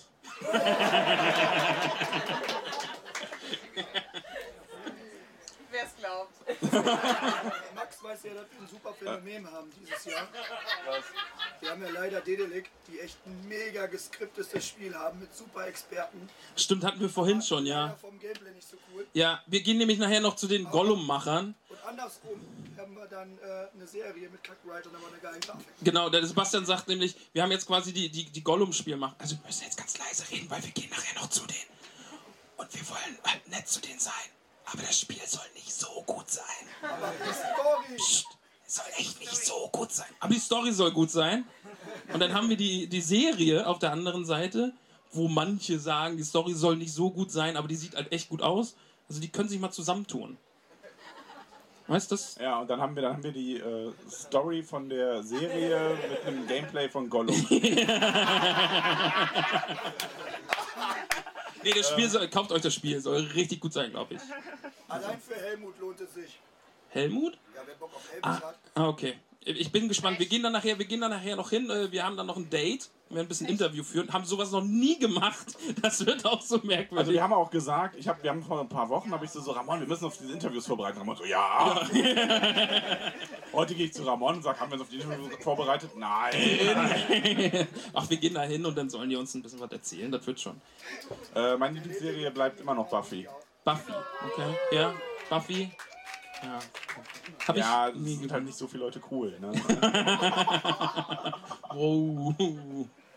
Wer 5.71 5.85
es 5.85 5.97
glaubt. 5.97 6.33
Max 8.03 8.23
weiß 8.25 8.31
ja, 8.31 8.35
dass 8.35 8.49
du 8.51 8.59
einen 8.59 8.69
super 8.69 8.93
Phänomen 8.95 9.51
haben 9.51 9.71
dieses 9.79 10.05
Jahr. 10.05 10.29
Wir 11.61 11.71
haben 11.71 11.83
ja 11.83 11.91
leider 11.91 12.21
Dedelic, 12.21 12.71
die 12.87 13.01
echt 13.01 13.19
ein 13.27 13.49
mega 13.49 13.87
geskriptetes 13.87 14.67
Spiel 14.67 14.95
haben 14.95 15.21
mit 15.21 15.35
super 15.35 15.67
Experten. 15.67 16.29
Stimmt, 16.57 16.85
hatten 16.85 17.01
wir 17.01 17.09
vorhin 17.09 17.43
schon, 17.43 17.67
ja. 17.67 17.97
vom 18.01 18.19
Gameplay 18.19 18.53
nicht 18.53 18.69
so 18.69 18.77
cool. 18.93 19.07
Ja, 19.13 19.43
wir 19.47 19.63
gehen 19.63 19.79
nämlich 19.79 19.99
nachher 19.99 20.21
noch 20.21 20.37
zu 20.37 20.47
den 20.47 20.65
Gollum-Machern. 20.65 21.55
Und 21.69 21.85
andersrum 21.87 22.41
haben 22.77 22.95
wir 22.95 23.07
dann 23.07 23.39
äh, 23.39 23.69
eine 23.75 23.87
Serie 23.87 24.29
mit 24.29 24.43
Cutwriter 24.45 24.91
und 24.91 24.97
aber 24.97 25.09
eine 25.09 25.19
geile 25.19 25.41
Grafik. 25.41 25.67
Genau, 25.83 26.09
der 26.09 26.25
Sebastian 26.27 26.67
sagt 26.67 26.89
nämlich, 26.89 27.17
wir 27.33 27.43
haben 27.43 27.53
jetzt 27.53 27.67
quasi 27.67 27.93
die, 27.93 28.09
die, 28.11 28.25
die 28.31 28.43
Gollum-Spielmacher. 28.43 29.17
Also 29.19 29.37
wir 29.37 29.47
müssen 29.47 29.65
jetzt 29.65 29.77
ganz 29.77 29.99
leise 29.99 30.31
reden, 30.31 30.49
weil 30.51 30.63
wir 30.63 30.71
gehen 30.71 30.91
nachher 30.91 31.15
noch 31.21 31.29
zu 31.31 31.47
denen. 31.47 31.59
Und 32.57 32.75
wir 32.75 32.89
wollen 32.89 33.19
halt 33.25 33.49
nett 33.49 33.69
zu 33.69 33.81
denen 33.81 33.99
sein. 33.99 34.13
Aber 34.73 34.83
das 34.83 35.01
Spiel 35.01 35.21
soll 35.27 35.45
nicht 35.55 35.73
so 35.73 36.03
gut 36.07 36.31
sein. 36.31 36.45
Aber 36.83 37.13
die 37.25 37.33
Story! 37.33 37.97
Psst, 37.97 38.27
es 38.67 38.75
soll 38.75 38.85
echt 38.99 39.21
nicht 39.21 39.45
so 39.45 39.69
gut 39.73 39.93
sein. 39.93 40.09
Aber 40.21 40.35
die 40.35 40.41
Story 40.41 40.73
soll 40.73 40.93
gut 40.93 41.11
sein. 41.11 41.45
Und 42.13 42.21
dann 42.21 42.35
haben 42.35 42.51
wir 42.51 42.57
die, 42.57 42.87
die 42.87 43.01
Serie 43.01 43.67
auf 43.67 43.79
der 43.79 43.93
anderen 43.93 44.25
Seite, 44.25 44.73
wo 45.13 45.29
manche 45.29 45.79
sagen, 45.79 46.19
die 46.19 46.23
Story 46.23 46.53
soll 46.53 46.77
nicht 46.77 46.93
so 46.93 47.11
gut 47.11 47.31
sein, 47.31 47.57
aber 47.57 47.69
die 47.69 47.77
sieht 47.77 47.95
halt 47.95 48.13
echt 48.13 48.29
gut 48.29 48.43
aus. 48.43 48.77
Also 49.09 49.21
die 49.21 49.29
können 49.29 49.49
sich 49.49 49.59
mal 49.59 49.71
zusammentun. 49.71 50.37
Weißt 51.87 52.11
du 52.11 52.17
das? 52.17 52.37
Ja, 52.39 52.61
und 52.61 52.69
dann 52.69 52.83
haben 52.83 52.95
wir, 52.95 53.03
dann 53.03 53.15
haben 53.15 53.25
wir 53.25 53.33
die 53.33 53.57
äh, 53.57 53.91
Story 54.11 54.63
von 54.63 54.91
der 54.91 55.23
Serie 55.23 55.97
mit 56.11 56.27
einem 56.27 56.47
Gameplay 56.47 56.91
von 56.91 57.09
Gollum. 57.09 57.35
Nee, 61.65 61.73
das 61.73 61.91
Spiel 61.91 62.09
soll, 62.09 62.29
kauft 62.29 62.53
euch 62.53 62.63
das 62.63 62.75
Spiel, 62.75 63.01
soll 63.01 63.21
richtig 63.35 63.61
gut 63.61 63.73
sein, 63.73 63.91
glaube 63.91 64.15
ich. 64.15 64.21
Allein 64.89 65.21
für 65.21 65.35
Helmut 65.35 65.79
lohnt 65.81 66.01
es 66.01 66.15
sich. 66.15 66.39
Helmut? 66.91 67.35
Ja, 67.55 67.63
wer 67.67 67.75
Bock 67.75 67.95
auf 67.95 68.03
Elvis 68.11 68.23
Ah, 68.23 68.41
hat. 68.41 68.59
ah, 68.75 68.89
okay. 68.89 69.19
Ich 69.57 69.73
bin 69.73 69.89
gespannt. 69.89 70.19
Wir 70.19 70.27
gehen 70.27 70.43
dann 70.43 70.53
nachher, 70.53 70.79
wir 70.79 70.85
gehen 70.85 71.01
dann 71.01 71.11
nachher 71.11 71.35
noch 71.35 71.49
hin. 71.49 71.71
äh, 71.71 71.91
Wir 71.91 72.05
haben 72.05 72.17
dann 72.19 72.27
noch 72.27 72.37
ein 72.37 72.51
Date. 72.51 72.91
Wir 73.09 73.17
werden 73.17 73.25
ein 73.25 73.29
bisschen 73.29 73.47
Interview 73.49 73.83
führen. 73.83 74.13
Haben 74.13 74.27
sowas 74.27 74.51
noch 74.51 74.63
nie 74.63 74.99
gemacht. 74.99 75.57
Das 75.81 76.05
wird 76.05 76.27
auch 76.27 76.43
so 76.43 76.57
merkwürdig. 76.59 76.99
Also 76.99 77.13
wir 77.13 77.23
haben 77.23 77.33
auch 77.33 77.51
gesagt, 77.51 77.97
ich 77.97 78.07
hab, 78.07 78.23
wir 78.23 78.29
haben 78.29 78.43
vor 78.43 78.61
ein 78.61 78.69
paar 78.69 78.91
Wochen, 78.91 79.11
habe 79.11 79.25
ich 79.25 79.31
so, 79.31 79.41
so, 79.41 79.53
Ramon, 79.53 79.81
wir 79.81 79.87
müssen 79.87 80.05
uns 80.05 80.15
auf 80.15 80.21
diese 80.21 80.35
Interviews 80.35 80.67
vorbereiten. 80.67 80.99
Ramon 80.99 81.17
so, 81.17 81.25
ja. 81.25 81.89
Heute 83.55 83.75
gehe 83.75 83.87
ich 83.87 83.95
zu 83.95 84.03
Ramon 84.03 84.37
und 84.37 84.43
sage, 84.43 84.61
haben 84.61 84.71
wir 84.71 84.75
uns 84.75 84.83
auf 84.83 84.91
die 84.91 84.97
Interviews 84.99 85.33
vorbereitet? 85.41 85.91
Nein. 85.97 87.67
Ach, 87.95 88.11
wir 88.11 88.17
gehen 88.19 88.35
da 88.35 88.43
hin 88.43 88.67
und 88.67 88.77
dann 88.77 88.91
sollen 88.91 89.09
die 89.09 89.17
uns 89.17 89.33
ein 89.35 89.43
bisschen 89.43 89.61
was 89.61 89.73
erzählen. 89.73 90.13
Das 90.13 90.27
wird 90.27 90.39
schon. 90.41 90.61
Äh, 91.35 91.57
meine 91.57 91.75
Lieblingsserie 91.75 92.31
bleibt 92.31 92.61
immer 92.61 92.75
noch 92.75 92.89
Buffy. 92.91 93.27
Buffy, 93.65 93.93
okay. 94.27 94.55
Ja, 94.73 94.95
Buffy. 95.31 95.71
Ja. 96.43 96.59
Hab 97.47 97.57
Ja, 97.57 97.89
es 97.89 97.95
sind 98.19 98.31
halt 98.33 98.45
nicht 98.45 98.57
so 98.57 98.67
viele 98.67 98.85
Leute 98.85 99.01
cool. 99.11 99.39
Ne? 99.41 99.53
Wow. 101.73 102.35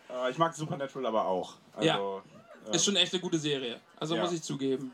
Äh, 0.08 0.30
ich 0.30 0.38
mag 0.38 0.54
Supernatural 0.54 1.06
aber 1.06 1.26
auch. 1.26 1.54
Also, 1.74 1.86
Ja. 1.86 2.22
Ist 2.72 2.84
schon 2.84 2.96
echt 2.96 3.12
eine 3.12 3.20
gute 3.22 3.38
Serie. 3.38 3.80
Also 3.98 4.14
Ja. 4.14 4.22
muss 4.22 4.32
ich 4.32 4.42
zugeben. 4.42 4.92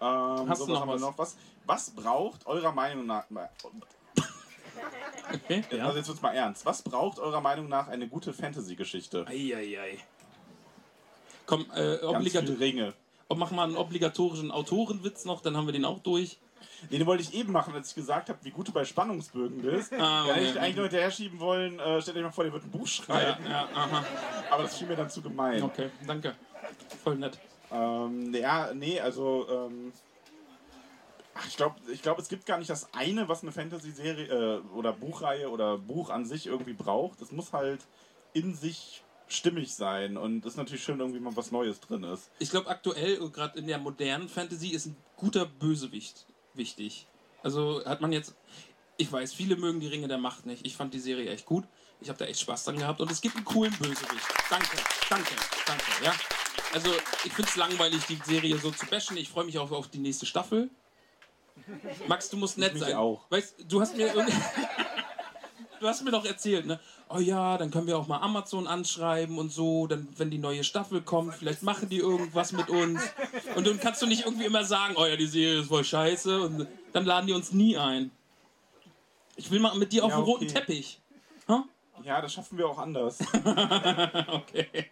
Ähm, 0.00 0.48
Hast 0.48 0.58
so, 0.58 0.66
du 0.66 0.72
noch 0.72 0.86
was? 0.86 1.00
noch 1.00 1.18
was? 1.18 1.36
Was 1.66 1.90
braucht 1.90 2.46
eurer 2.46 2.72
Meinung 2.72 3.06
nach. 3.06 3.24
Okay. 5.32 5.64
Ja. 5.70 5.86
Also 5.86 5.98
jetzt 5.98 6.08
wird's 6.08 6.22
mal 6.22 6.32
ernst. 6.34 6.66
Was 6.66 6.82
braucht 6.82 7.18
eurer 7.18 7.40
Meinung 7.40 7.68
nach 7.68 7.88
eine 7.88 8.06
gute 8.06 8.32
Fantasy-Geschichte? 8.32 9.26
Eieiei. 9.26 9.98
Komm, 11.46 11.62
äh, 11.74 11.98
Ganz 11.98 12.02
obligat 12.02 12.44
viele 12.44 12.60
Ringe. 12.60 12.94
Ob 13.28 13.38
machen 13.38 13.56
wir 13.56 13.62
einen 13.62 13.76
obligatorischen 13.76 14.50
Autorenwitz 14.50 15.24
noch, 15.24 15.40
dann 15.40 15.56
haben 15.56 15.66
wir 15.66 15.72
den 15.72 15.84
auch 15.84 15.98
durch. 16.00 16.38
Den 16.90 17.06
wollte 17.06 17.22
ich 17.22 17.34
eben 17.34 17.52
machen, 17.52 17.74
als 17.74 17.90
ich 17.90 17.94
gesagt 17.94 18.28
habe, 18.28 18.38
wie 18.42 18.50
gut 18.50 18.68
du 18.68 18.72
bei 18.72 18.84
Spannungsbögen 18.84 19.62
bist. 19.62 19.92
Ah, 19.92 20.24
okay. 20.24 20.44
ich 20.44 20.60
eigentlich 20.60 20.76
nur 20.76 20.84
hinterher 20.84 21.10
schieben 21.10 21.40
wollen, 21.40 21.78
äh, 21.78 22.00
stellt 22.02 22.16
euch 22.16 22.22
mal 22.22 22.32
vor, 22.32 22.44
der 22.44 22.52
wird 22.52 22.64
ein 22.64 22.70
Buch 22.70 22.86
schreiben. 22.86 23.44
ja, 23.48 23.68
aha. 23.74 24.04
Aber 24.50 24.62
das 24.64 24.78
schien 24.78 24.88
mir 24.88 24.96
dann 24.96 25.10
zu 25.10 25.22
gemein. 25.22 25.62
Okay, 25.62 25.90
danke. 26.06 26.34
Voll 27.02 27.16
nett. 27.16 27.38
Ähm, 27.70 28.34
ja, 28.34 28.72
nee, 28.74 29.00
also 29.00 29.46
ähm, 29.48 29.92
ach, 31.34 31.46
ich 31.46 31.56
glaube, 31.56 31.76
ich 31.92 32.02
glaub, 32.02 32.18
es 32.18 32.28
gibt 32.28 32.46
gar 32.46 32.58
nicht 32.58 32.70
das 32.70 32.88
eine, 32.94 33.28
was 33.28 33.42
eine 33.42 33.52
Fantasy-Serie 33.52 34.26
äh, 34.26 34.60
oder 34.76 34.92
Buchreihe 34.92 35.50
oder 35.50 35.78
Buch 35.78 36.10
an 36.10 36.24
sich 36.24 36.46
irgendwie 36.46 36.74
braucht. 36.74 37.20
Es 37.20 37.32
muss 37.32 37.52
halt 37.52 37.80
in 38.32 38.54
sich 38.54 39.02
stimmig 39.26 39.74
sein 39.74 40.16
und 40.16 40.44
es 40.44 40.52
ist 40.52 40.56
natürlich 40.56 40.84
schön, 40.84 41.00
irgendwie 41.00 41.20
mal 41.20 41.36
was 41.36 41.50
Neues 41.50 41.80
drin 41.80 42.04
ist. 42.04 42.30
Ich 42.38 42.50
glaube, 42.50 42.68
aktuell, 42.68 43.16
gerade 43.30 43.58
in 43.58 43.66
der 43.66 43.78
modernen 43.78 44.28
Fantasy, 44.28 44.68
ist 44.68 44.86
ein 44.86 44.96
guter 45.16 45.46
Bösewicht 45.46 46.26
wichtig. 46.56 47.06
Also 47.42 47.84
hat 47.84 48.00
man 48.00 48.12
jetzt. 48.12 48.34
Ich 48.96 49.10
weiß, 49.10 49.32
viele 49.32 49.56
mögen 49.56 49.80
die 49.80 49.88
Ringe 49.88 50.06
der 50.06 50.18
Macht 50.18 50.46
nicht. 50.46 50.64
Ich 50.64 50.76
fand 50.76 50.94
die 50.94 51.00
Serie 51.00 51.30
echt 51.30 51.46
gut. 51.46 51.64
Ich 52.00 52.08
habe 52.08 52.18
da 52.18 52.26
echt 52.26 52.40
Spaß 52.40 52.64
dran 52.64 52.78
gehabt 52.78 53.00
und 53.00 53.10
es 53.10 53.20
gibt 53.20 53.34
einen 53.34 53.44
coolen 53.44 53.72
Bösewicht. 53.72 54.26
Danke, 54.50 54.76
danke, 55.08 55.34
danke, 55.66 55.84
ja. 56.04 56.12
Also, 56.72 56.90
ich 57.24 57.32
finde 57.32 57.50
es 57.50 57.56
langweilig, 57.56 58.04
die 58.06 58.18
Serie 58.24 58.56
so 58.58 58.70
zu 58.70 58.86
bashen. 58.86 59.16
Ich 59.16 59.28
freue 59.28 59.44
mich 59.44 59.58
auch 59.58 59.70
auf 59.70 59.88
die 59.88 59.98
nächste 59.98 60.26
Staffel. 60.26 60.70
Max, 62.08 62.28
du 62.28 62.36
musst 62.36 62.58
nett 62.58 62.74
mich 62.74 62.82
sein. 62.82 62.94
auch. 62.94 63.30
Weißt 63.30 63.56
du, 63.66 63.80
hast 63.80 63.96
mir. 63.96 64.12
Du 65.80 65.88
hast 65.88 66.02
mir 66.02 66.12
doch 66.12 66.24
erzählt, 66.24 66.64
ne? 66.64 66.80
Oh 67.08 67.18
ja, 67.18 67.58
dann 67.58 67.70
können 67.70 67.86
wir 67.86 67.98
auch 67.98 68.06
mal 68.08 68.18
Amazon 68.18 68.66
anschreiben 68.66 69.38
und 69.38 69.52
so. 69.52 69.86
Dann, 69.86 70.08
wenn 70.16 70.30
die 70.30 70.38
neue 70.38 70.64
Staffel 70.64 71.02
kommt, 71.02 71.34
vielleicht 71.34 71.62
machen 71.62 71.88
die 71.88 71.98
irgendwas 71.98 72.52
mit 72.52 72.68
uns. 72.70 73.00
Und 73.54 73.66
dann 73.66 73.78
kannst 73.78 74.02
du 74.02 74.06
nicht 74.06 74.24
irgendwie 74.24 74.46
immer 74.46 74.64
sagen, 74.64 74.94
oh 74.96 75.04
ja, 75.04 75.16
die 75.16 75.26
Serie 75.26 75.60
ist 75.60 75.68
voll 75.68 75.84
scheiße. 75.84 76.40
Und 76.40 76.66
dann 76.92 77.04
laden 77.04 77.26
die 77.26 77.32
uns 77.32 77.52
nie 77.52 77.76
ein. 77.76 78.10
Ich 79.36 79.50
will 79.50 79.60
mal 79.60 79.74
mit 79.76 79.92
dir 79.92 80.04
auf 80.04 80.10
Ja, 80.10 80.16
dem 80.16 80.24
roten 80.24 80.44
okay. 80.44 80.54
Teppich. 80.54 81.00
Ha? 81.48 81.64
Ja, 82.04 82.20
das 82.20 82.32
schaffen 82.32 82.58
wir 82.58 82.68
auch 82.68 82.78
anders. 82.78 83.18
Okay. 84.28 84.90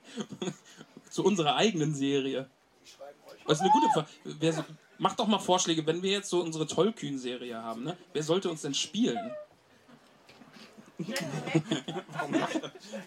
Zu 1.11 1.25
unserer 1.25 1.57
eigenen 1.57 1.95
Serie. 1.95 2.49
Das 3.47 3.59
ist 3.59 3.63
eine 3.63 3.71
gute 3.71 3.89
Frage. 3.93 4.53
So, 4.53 4.65
mach 4.99 5.15
doch 5.15 5.27
mal 5.27 5.39
Vorschläge, 5.39 5.85
wenn 5.87 6.03
wir 6.03 6.11
jetzt 6.11 6.31
so 6.31 6.41
unsere 6.41 6.67
Tollkühn-Serie 6.67 7.63
haben, 7.63 7.85
ne? 7.85 7.97
Wer 8.13 8.23
sollte 8.23 8.49
uns 8.49 8.63
denn 8.63 8.75
spielen? 8.75 9.19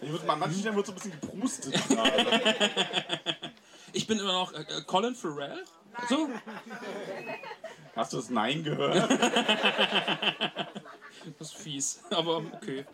Ich 0.00 0.10
würde, 0.10 0.28
an 0.30 0.38
manchen 0.38 0.60
Stellen 0.60 0.76
wird 0.76 0.86
so 0.86 0.92
ein 0.92 0.96
bisschen 0.96 1.20
geprustet 1.20 1.74
gerade. 1.88 2.42
Ich 3.92 4.06
bin 4.06 4.18
immer 4.18 4.32
noch 4.32 4.52
äh, 4.52 4.60
äh, 4.60 4.82
Colin 4.86 5.14
Farrell. 5.14 5.64
So? 6.08 6.28
Hast 7.94 8.12
du 8.12 8.16
das 8.18 8.30
Nein 8.30 8.62
gehört? 8.62 9.08
Das 11.40 11.48
ist 11.48 11.56
fies, 11.56 12.00
aber 12.10 12.36
okay. 12.36 12.84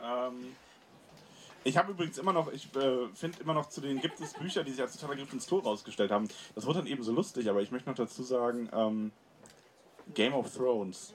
Ähm, 0.00 0.54
ich 1.64 1.76
habe 1.76 1.90
übrigens 1.90 2.18
immer 2.18 2.32
noch, 2.32 2.52
ich 2.52 2.66
äh, 2.76 3.08
finde 3.14 3.42
immer 3.42 3.52
noch 3.52 3.68
zu 3.68 3.80
den 3.80 4.00
gibt 4.00 4.20
es 4.20 4.32
Bücher, 4.34 4.62
die 4.62 4.70
sich 4.70 4.80
als 4.80 4.96
totaler 4.96 5.16
Griff 5.16 5.32
ins 5.32 5.46
Tor 5.46 5.64
rausgestellt 5.64 6.12
haben. 6.12 6.28
Das 6.54 6.66
wurde 6.66 6.78
dann 6.78 6.86
eben 6.86 7.02
so 7.02 7.10
lustig, 7.10 7.50
aber 7.50 7.62
ich 7.62 7.72
möchte 7.72 7.90
noch 7.90 7.96
dazu 7.96 8.22
sagen, 8.22 8.68
ähm, 8.72 9.10
Game 10.14 10.34
of 10.34 10.54
Thrones. 10.54 11.14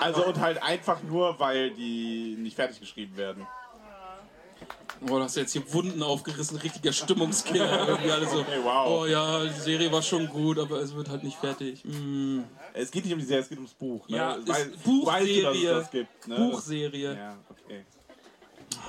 Also 0.00 0.26
und 0.26 0.40
halt 0.40 0.62
einfach 0.62 1.02
nur, 1.02 1.38
weil 1.38 1.70
die 1.70 2.36
nicht 2.38 2.56
fertig 2.56 2.80
geschrieben 2.80 3.16
werden. 3.16 3.46
Oh, 5.04 5.16
du 5.18 5.20
hast 5.20 5.36
jetzt 5.36 5.52
hier 5.52 5.72
Wunden 5.72 6.02
aufgerissen, 6.02 6.58
richtiger 6.58 6.92
Stimmungskiller. 6.92 7.88
Irgendwie 7.88 8.10
alle 8.10 8.28
so, 8.28 8.38
Okay, 8.40 8.58
wow. 8.62 8.86
oh 9.00 9.06
ja, 9.06 9.44
die 9.44 9.60
Serie 9.60 9.90
war 9.90 10.02
schon 10.02 10.28
gut, 10.28 10.58
aber 10.58 10.80
es 10.80 10.94
wird 10.94 11.08
halt 11.08 11.24
nicht 11.24 11.36
fertig. 11.36 11.84
Mm. 11.84 12.42
Es 12.72 12.90
geht 12.90 13.04
nicht 13.04 13.12
um 13.12 13.18
die 13.18 13.24
Serie, 13.24 13.42
es 13.42 13.48
geht 13.48 13.58
ums 13.58 13.74
Buch. 13.74 14.08
Ne? 14.08 14.16
Ja, 14.16 14.34
ist 14.34 14.48
weißt 14.48 14.70
du, 14.84 15.00
Buchserie. 15.00 15.88
Ne? 16.26 16.36
Buchserie. 16.36 17.14
Ja, 17.16 17.36
okay. 17.50 17.84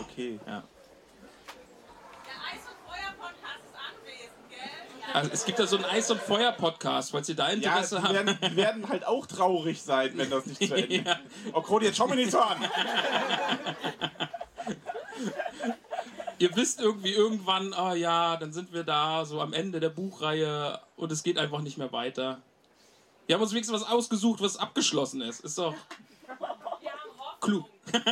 Okay. 0.01 0.39
Ja. 0.45 0.63
Der 2.25 2.35
Eis- 2.51 2.67
und 2.69 2.77
Feuer-Podcast 2.87 3.61
ist 3.65 3.75
anwesend, 3.75 4.49
gell? 4.49 4.59
Also, 5.13 5.29
es 5.31 5.45
gibt 5.45 5.59
da 5.59 5.67
so 5.67 5.75
einen 5.77 5.85
Eis- 5.85 6.09
und 6.09 6.19
Feuer-Podcast, 6.21 7.11
falls 7.11 7.29
ihr 7.29 7.35
da 7.35 7.47
Ja, 7.47 7.53
Interesse 7.53 7.97
die 7.97 8.01
habt. 8.03 8.13
werden, 8.13 8.37
die 8.41 8.55
werden 8.55 8.89
halt 8.89 9.05
auch 9.05 9.25
traurig 9.27 9.81
sein, 9.81 10.11
wenn 10.15 10.29
das 10.29 10.45
nicht 10.47 10.67
zu 10.67 10.73
Ende 10.75 10.95
Ja. 11.05 11.19
Oh, 11.53 11.61
Kroni, 11.61 11.85
jetzt 11.85 11.97
schau 11.97 12.07
mir 12.07 12.15
nicht 12.15 12.31
so 12.31 12.39
an! 12.39 12.57
Ihr 16.39 16.55
wisst 16.55 16.81
irgendwie 16.81 17.13
irgendwann, 17.13 17.73
ah 17.73 17.93
ja, 17.93 18.35
dann 18.37 18.51
sind 18.53 18.73
wir 18.73 18.83
da, 18.83 19.23
so 19.23 19.39
am 19.39 19.53
Ende 19.53 19.79
der 19.79 19.89
Buchreihe 19.89 20.79
und 20.97 21.11
es 21.11 21.21
geht 21.23 21.37
einfach 21.37 21.61
nicht 21.61 21.77
mehr 21.77 21.91
weiter. 21.91 22.41
Wir 23.27 23.35
haben 23.35 23.41
uns 23.43 23.51
wenigstens 23.53 23.81
was 23.81 23.87
ausgesucht, 23.89 24.41
was 24.41 24.57
abgeschlossen 24.57 25.21
ist. 25.21 25.39
Ist 25.41 25.57
doch 25.57 25.75
klug. 27.39 27.65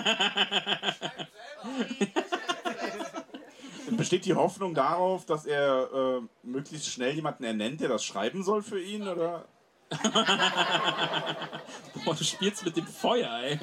Besteht 3.98 4.26
die 4.26 4.34
Hoffnung 4.34 4.74
darauf, 4.74 5.26
dass 5.26 5.46
er 5.46 5.90
äh, 5.94 6.22
möglichst 6.44 6.88
schnell 6.88 7.14
jemanden 7.14 7.44
ernennt, 7.44 7.82
der 7.82 7.90
das 7.90 8.04
schreiben 8.04 8.44
soll 8.44 8.64
für 8.64 8.82
ihn? 8.82 9.08
Oder? 9.08 9.46
Boah, 12.06 12.16
du 12.16 12.24
spielst 12.24 12.64
mit 12.64 12.78
dem 12.78 12.88
Feuer, 12.88 13.30
ey. 13.42 13.60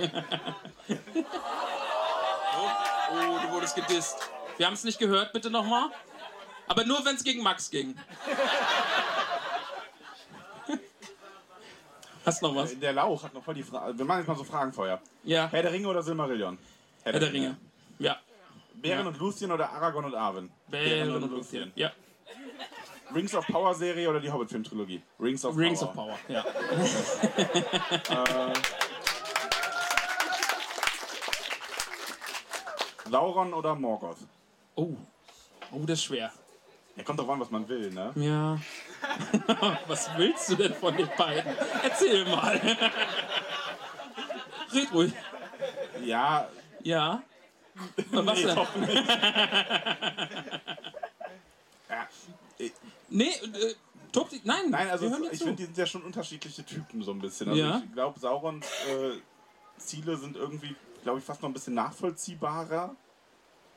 oh, 0.89 2.71
oh, 3.13 3.39
du 3.43 3.53
wurdest 3.53 3.75
gedisst. 3.75 4.19
Wir 4.59 4.67
haben 4.67 4.75
es 4.75 4.85
nicht 4.85 4.99
gehört, 4.99 5.33
bitte 5.33 5.51
nochmal. 5.51 5.91
Aber 6.67 6.85
nur, 6.85 7.03
wenn 7.05 7.17
es 7.17 7.25
gegen 7.25 7.43
Max 7.43 7.71
ging. 7.71 7.97
Hast 12.27 12.43
noch 12.43 12.55
was? 12.55 12.79
Der 12.79 12.93
Lauch 12.93 13.23
hat 13.23 13.33
noch 13.33 13.43
voll 13.43 13.55
die 13.55 13.63
Frage. 13.63 13.97
Wir 13.97 14.05
machen 14.05 14.19
jetzt 14.19 14.29
mal 14.29 14.37
so 14.37 14.45
Fragenfeuer. 14.45 15.01
Ja, 15.25 15.49
Herr 15.51 15.63
der 15.63 15.73
Ringe 15.73 15.89
oder 15.89 16.03
Silmarillion? 16.03 16.59
Herr 17.05 17.19
der 17.19 17.33
Ringe. 17.33 17.57
Ja. 17.99 18.19
Bären 18.81 19.03
Ja. 19.03 19.09
und 19.09 19.19
Lucien 19.19 19.51
oder 19.53 19.71
Aragorn 19.71 20.05
und 20.07 20.15
Arwen? 20.15 20.51
Bären 20.69 21.15
und 21.15 21.31
Luthien. 21.31 21.73
Ja. 21.75 21.91
Rings 23.15 23.35
of 23.35 23.47
Power 23.47 23.75
Serie 23.75 24.09
oder 24.11 24.21
die 24.21 24.31
Hobbit-Film-Trilogie? 24.31 25.01
Rings 25.19 25.45
of 25.45 25.57
Rings 25.57 25.81
Power. 25.81 25.89
of 25.89 25.95
Power. 25.95 26.19
Ja. 26.29 26.45
Sauron 33.11 33.55
oder 33.55 33.75
Morgoth? 33.75 34.19
Oh. 34.75 34.95
Oh, 35.73 35.81
das 35.87 35.99
ist 35.99 36.05
schwer. 36.05 36.31
Ja, 36.97 37.05
kommt 37.05 37.19
drauf 37.21 37.29
an, 37.31 37.41
was 37.41 37.51
man 37.51 37.69
will, 37.69 37.91
ne? 37.91 38.13
Ja. 38.17 38.59
Was 39.87 40.11
willst 40.17 40.51
du 40.51 40.57
denn 40.57 40.75
von 40.75 40.97
den 40.97 41.09
beiden? 41.17 41.53
Erzähl 41.85 42.25
mal. 42.25 42.61
Red 44.75 44.93
ruhig. 44.93 45.13
Ja, 46.05 46.49
Ja. 46.83 47.23
Was 48.11 48.39
nee, 48.39 48.45
denn? 48.45 48.55
doch 48.57 48.77
nicht. 48.77 48.95
ja, 51.89 52.09
ich- 52.59 52.73
Nee, 53.09 53.31
äh, 53.31 53.75
Tob, 54.13 54.31
nein. 54.45 54.71
nein, 54.71 54.89
also 54.91 55.05
wir 55.05 55.11
hören 55.11 55.23
dir 55.23 55.33
ich 55.33 55.39
finde, 55.39 55.55
die 55.57 55.65
sind 55.65 55.77
ja 55.77 55.87
schon 55.87 56.03
unterschiedliche 56.03 56.65
Typen 56.65 57.03
so 57.03 57.11
ein 57.13 57.19
bisschen. 57.21 57.49
Also 57.49 57.61
Ja. 57.61 57.83
ich 57.85 57.93
glaube, 57.93 58.19
Saurons 58.19 58.67
äh, 58.91 59.19
Ziele 59.79 60.17
sind 60.17 60.37
irgendwie, 60.37 60.75
glaube 61.03 61.19
ich, 61.19 61.25
fast 61.25 61.43
noch 61.43 61.49
ein 61.51 61.53
bisschen 61.53 61.75
nachvollziehbarer. 61.75 62.97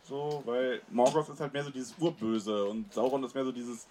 So, 0.08 0.42
weil 0.46 0.82
Morgoth 0.90 1.30
ist 1.30 1.40
halt 1.40 1.54
mehr 1.54 1.64
so 1.64 1.70
dieses 1.70 1.94
Urböse 2.00 2.66
und 2.66 2.92
Sauron 2.94 3.24
ist 3.24 3.36
mehr 3.36 3.46
so 3.46 3.52
dieses 3.52 3.86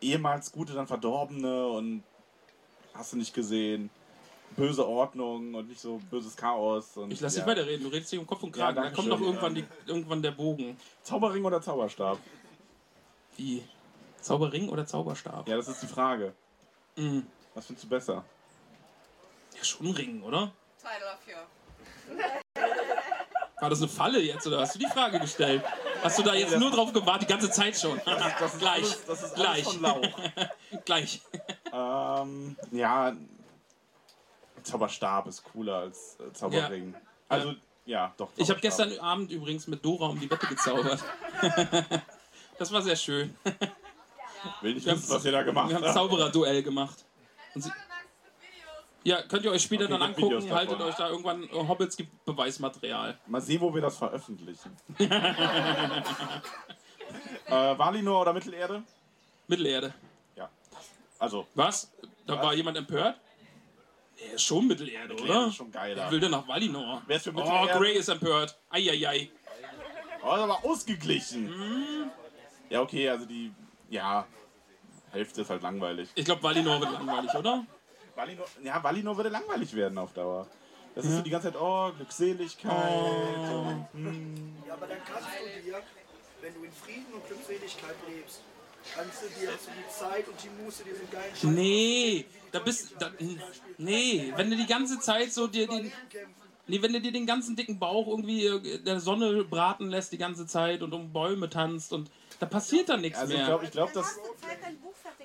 ehemals 0.00 0.50
Gute, 0.50 0.72
dann 0.72 0.86
Verdorbene 0.86 1.66
und 1.68 2.02
hast 2.94 3.12
du 3.12 3.16
nicht 3.18 3.34
gesehen. 3.34 3.90
Böse 4.58 4.86
Ordnung 4.86 5.54
und 5.54 5.68
nicht 5.68 5.80
so 5.80 6.00
böses 6.10 6.36
Chaos. 6.36 6.96
Und, 6.96 7.12
Ich 7.12 7.20
lass 7.20 7.36
ja. 7.36 7.42
dich 7.44 7.50
weiterreden, 7.50 7.84
du 7.84 7.90
redest 7.90 8.10
dich 8.12 8.18
um 8.18 8.26
Kopf 8.26 8.42
und 8.42 8.54
Ja, 8.56 8.64
Kragen. 8.64 8.76
da 8.76 8.82
danke 8.82 8.96
kommt 8.96 9.10
doch 9.12 9.18
schön. 9.18 9.26
irgendwann, 9.28 9.54
die, 9.54 9.64
irgendwann 9.86 10.20
der 10.22 10.32
Bogen. 10.32 10.76
Zauberring 11.02 11.44
oder 11.44 11.62
Zauberstab? 11.62 12.18
Wie? 13.36 13.62
Zauberring 14.20 14.68
oder 14.68 14.84
Zauberstab? 14.84 15.48
Ja, 15.48 15.56
das 15.56 15.68
ist 15.68 15.82
die 15.82 15.86
Frage. 15.86 16.32
Mhm. 16.96 17.24
Was 17.54 17.66
findest 17.66 17.84
du 17.84 17.88
besser? 17.88 18.24
Ja, 19.56 19.64
schon 19.64 19.90
Ring, 19.92 20.22
oder? 20.22 20.52
Title 20.80 21.06
of 21.06 21.18
Your. 21.28 21.46
War 23.60 23.70
das 23.70 23.78
eine 23.80 23.88
Falle 23.88 24.20
jetzt 24.20 24.46
oder 24.46 24.60
hast 24.60 24.74
du 24.74 24.78
die 24.78 24.86
Frage 24.86 25.18
gestellt? 25.18 25.62
Hast 26.02 26.18
du 26.18 26.22
da 26.22 26.34
jetzt 26.34 26.56
nur 26.58 26.70
drauf 26.70 26.92
gewartet, 26.92 27.28
die 27.28 27.32
ganze 27.32 27.50
Zeit 27.50 27.76
schon? 27.76 28.00
Das 28.04 28.52
ist 28.54 28.58
Gleich. 28.60 28.82
Alles, 28.84 29.04
das 29.06 29.22
ist 29.24 29.34
Gleich. 29.34 29.66
alles 29.66 29.74
von 29.74 29.82
Lauch. 29.82 30.20
Gleich. 30.84 31.20
ähm, 31.72 32.56
ja, 32.70 33.16
Zauberstab 34.68 35.26
ist 35.26 35.44
cooler 35.44 35.76
als 35.76 36.18
äh, 36.20 36.32
Zauberring. 36.32 36.94
Also, 37.28 37.54
ja, 37.86 38.12
doch. 38.16 38.30
Ich 38.36 38.50
habe 38.50 38.60
gestern 38.60 38.98
Abend 38.98 39.30
übrigens 39.32 39.66
mit 39.66 39.84
Dora 39.84 40.06
um 40.06 40.20
die 40.20 40.30
Wette 40.30 40.46
gezaubert. 40.46 41.02
Das 42.58 42.72
war 42.72 42.82
sehr 42.82 42.96
schön. 42.96 43.36
Will 44.62 44.74
nicht 44.74 44.84
wissen, 44.84 45.08
was 45.10 45.24
ihr 45.24 45.30
da 45.30 45.44
gemacht 45.44 45.68
wir 45.68 45.76
haben 45.76 45.84
habt. 45.84 45.94
Zauberer-Duell 45.94 46.62
gemacht. 46.64 47.04
Sie, 47.54 47.70
ja, 49.04 49.22
könnt 49.22 49.44
ihr 49.44 49.52
euch 49.52 49.62
später 49.62 49.84
Okay, 49.84 49.92
dann 49.92 50.02
angucken. 50.02 50.52
Haltet 50.52 50.80
euch 50.80 50.94
da 50.96 51.08
irgendwann. 51.08 51.44
äh, 51.44 51.52
Hobbits 51.52 51.96
gibt 51.96 52.24
Beweismaterial. 52.24 53.16
Mal 53.26 53.40
sehen, 53.40 53.60
wo 53.60 53.72
wir 53.72 53.80
das 53.80 53.96
veröffentlichen. 53.96 54.76
äh, 54.98 55.08
Valinor 57.48 58.22
oder 58.22 58.32
Mittelerde? 58.32 58.82
Mittelerde. 59.46 59.94
Ja. 60.36 60.50
Also, 61.18 61.46
Was? 61.54 61.92
Da 62.26 62.42
war 62.42 62.54
jemand 62.54 62.76
empört? 62.76 63.16
Nee, 64.20 64.34
ist 64.34 64.42
schon 64.42 64.66
Mittelerde, 64.66 65.14
Mittelerde 65.14 65.38
oder? 65.38 65.48
ist 65.48 65.54
schon 65.56 65.70
geiler. 65.70 66.02
Wer 66.04 66.10
will 66.10 66.20
denn 66.20 66.30
nach 66.30 66.46
Valinor? 66.48 67.02
Wer 67.06 67.16
ist 67.16 67.22
für 67.24 67.30
Oh, 67.30 67.34
Mittelerde? 67.34 67.78
Grey 67.78 67.92
ist 67.96 68.08
empört. 68.08 68.58
Eieiei. 68.70 69.30
Oh, 70.22 70.34
das 70.36 70.48
war 70.48 70.64
ausgeglichen. 70.64 71.44
Mhm. 71.46 72.10
Ja, 72.70 72.80
okay, 72.82 73.08
also 73.08 73.24
die, 73.24 73.52
ja, 73.88 74.26
Hälfte 75.12 75.42
ist 75.42 75.50
halt 75.50 75.62
langweilig. 75.62 76.08
Ich 76.14 76.24
glaube, 76.24 76.42
Valinor 76.42 76.80
wird 76.80 76.92
langweilig, 76.92 77.32
oder? 77.34 77.64
Valinor, 78.14 78.46
ja, 78.62 78.82
Valinor 78.82 79.16
würde 79.16 79.28
langweilig 79.30 79.72
werden 79.74 79.96
auf 79.98 80.12
Dauer. 80.12 80.46
Das 80.94 81.04
ist 81.06 81.16
so 81.16 81.22
die 81.22 81.30
ganze 81.30 81.52
Zeit, 81.52 81.60
oh, 81.60 81.92
Glückseligkeit. 81.96 82.72
Oh. 82.72 83.74
Und, 83.94 84.54
Ja, 84.66 84.74
aber 84.74 84.88
dann 84.88 84.98
kannst 85.04 85.28
du 85.28 85.62
dir, 85.62 85.80
wenn 86.42 86.54
du 86.54 86.64
in 86.64 86.72
Frieden 86.72 87.06
und 87.14 87.24
Glückseligkeit 87.26 87.94
lebst, 88.08 88.40
kannst 88.94 89.22
du 89.22 89.26
dir 89.40 89.50
so 89.52 89.70
die 89.70 89.88
Zeit 89.92 90.26
und 90.26 90.36
die 90.42 90.62
Muße 90.62 90.82
diesen 90.82 91.08
geilen 91.10 91.30
Scheiß 91.34 91.42
Nee, 91.44 92.24
da 92.52 92.58
bist 92.60 92.94
da, 92.98 93.10
Nee, 93.78 94.32
wenn 94.36 94.50
du 94.50 94.56
die 94.56 94.66
ganze 94.66 94.98
Zeit 95.00 95.32
so 95.32 95.46
dir 95.46 95.66
den. 95.66 95.92
Nee, 96.70 96.82
wenn 96.82 96.92
du 96.92 97.00
dir 97.00 97.12
den 97.12 97.24
ganzen 97.26 97.56
dicken 97.56 97.78
Bauch 97.78 98.06
irgendwie 98.08 98.44
äh, 98.44 98.76
in 98.76 98.84
der 98.84 99.00
Sonne 99.00 99.44
braten 99.44 99.88
lässt 99.88 100.12
die 100.12 100.18
ganze 100.18 100.46
Zeit 100.46 100.82
und 100.82 100.92
um 100.92 101.12
Bäume 101.12 101.48
tanzt 101.48 101.92
und 101.94 102.10
da 102.40 102.46
passiert 102.46 102.88
dann 102.90 103.00
nichts 103.00 103.18
also 103.18 103.32
ich 103.32 103.38
mehr. 103.38 103.46
glaube, 103.46 103.64
ich 103.64 103.70
glaub, 103.70 103.92
dass, 103.94 104.16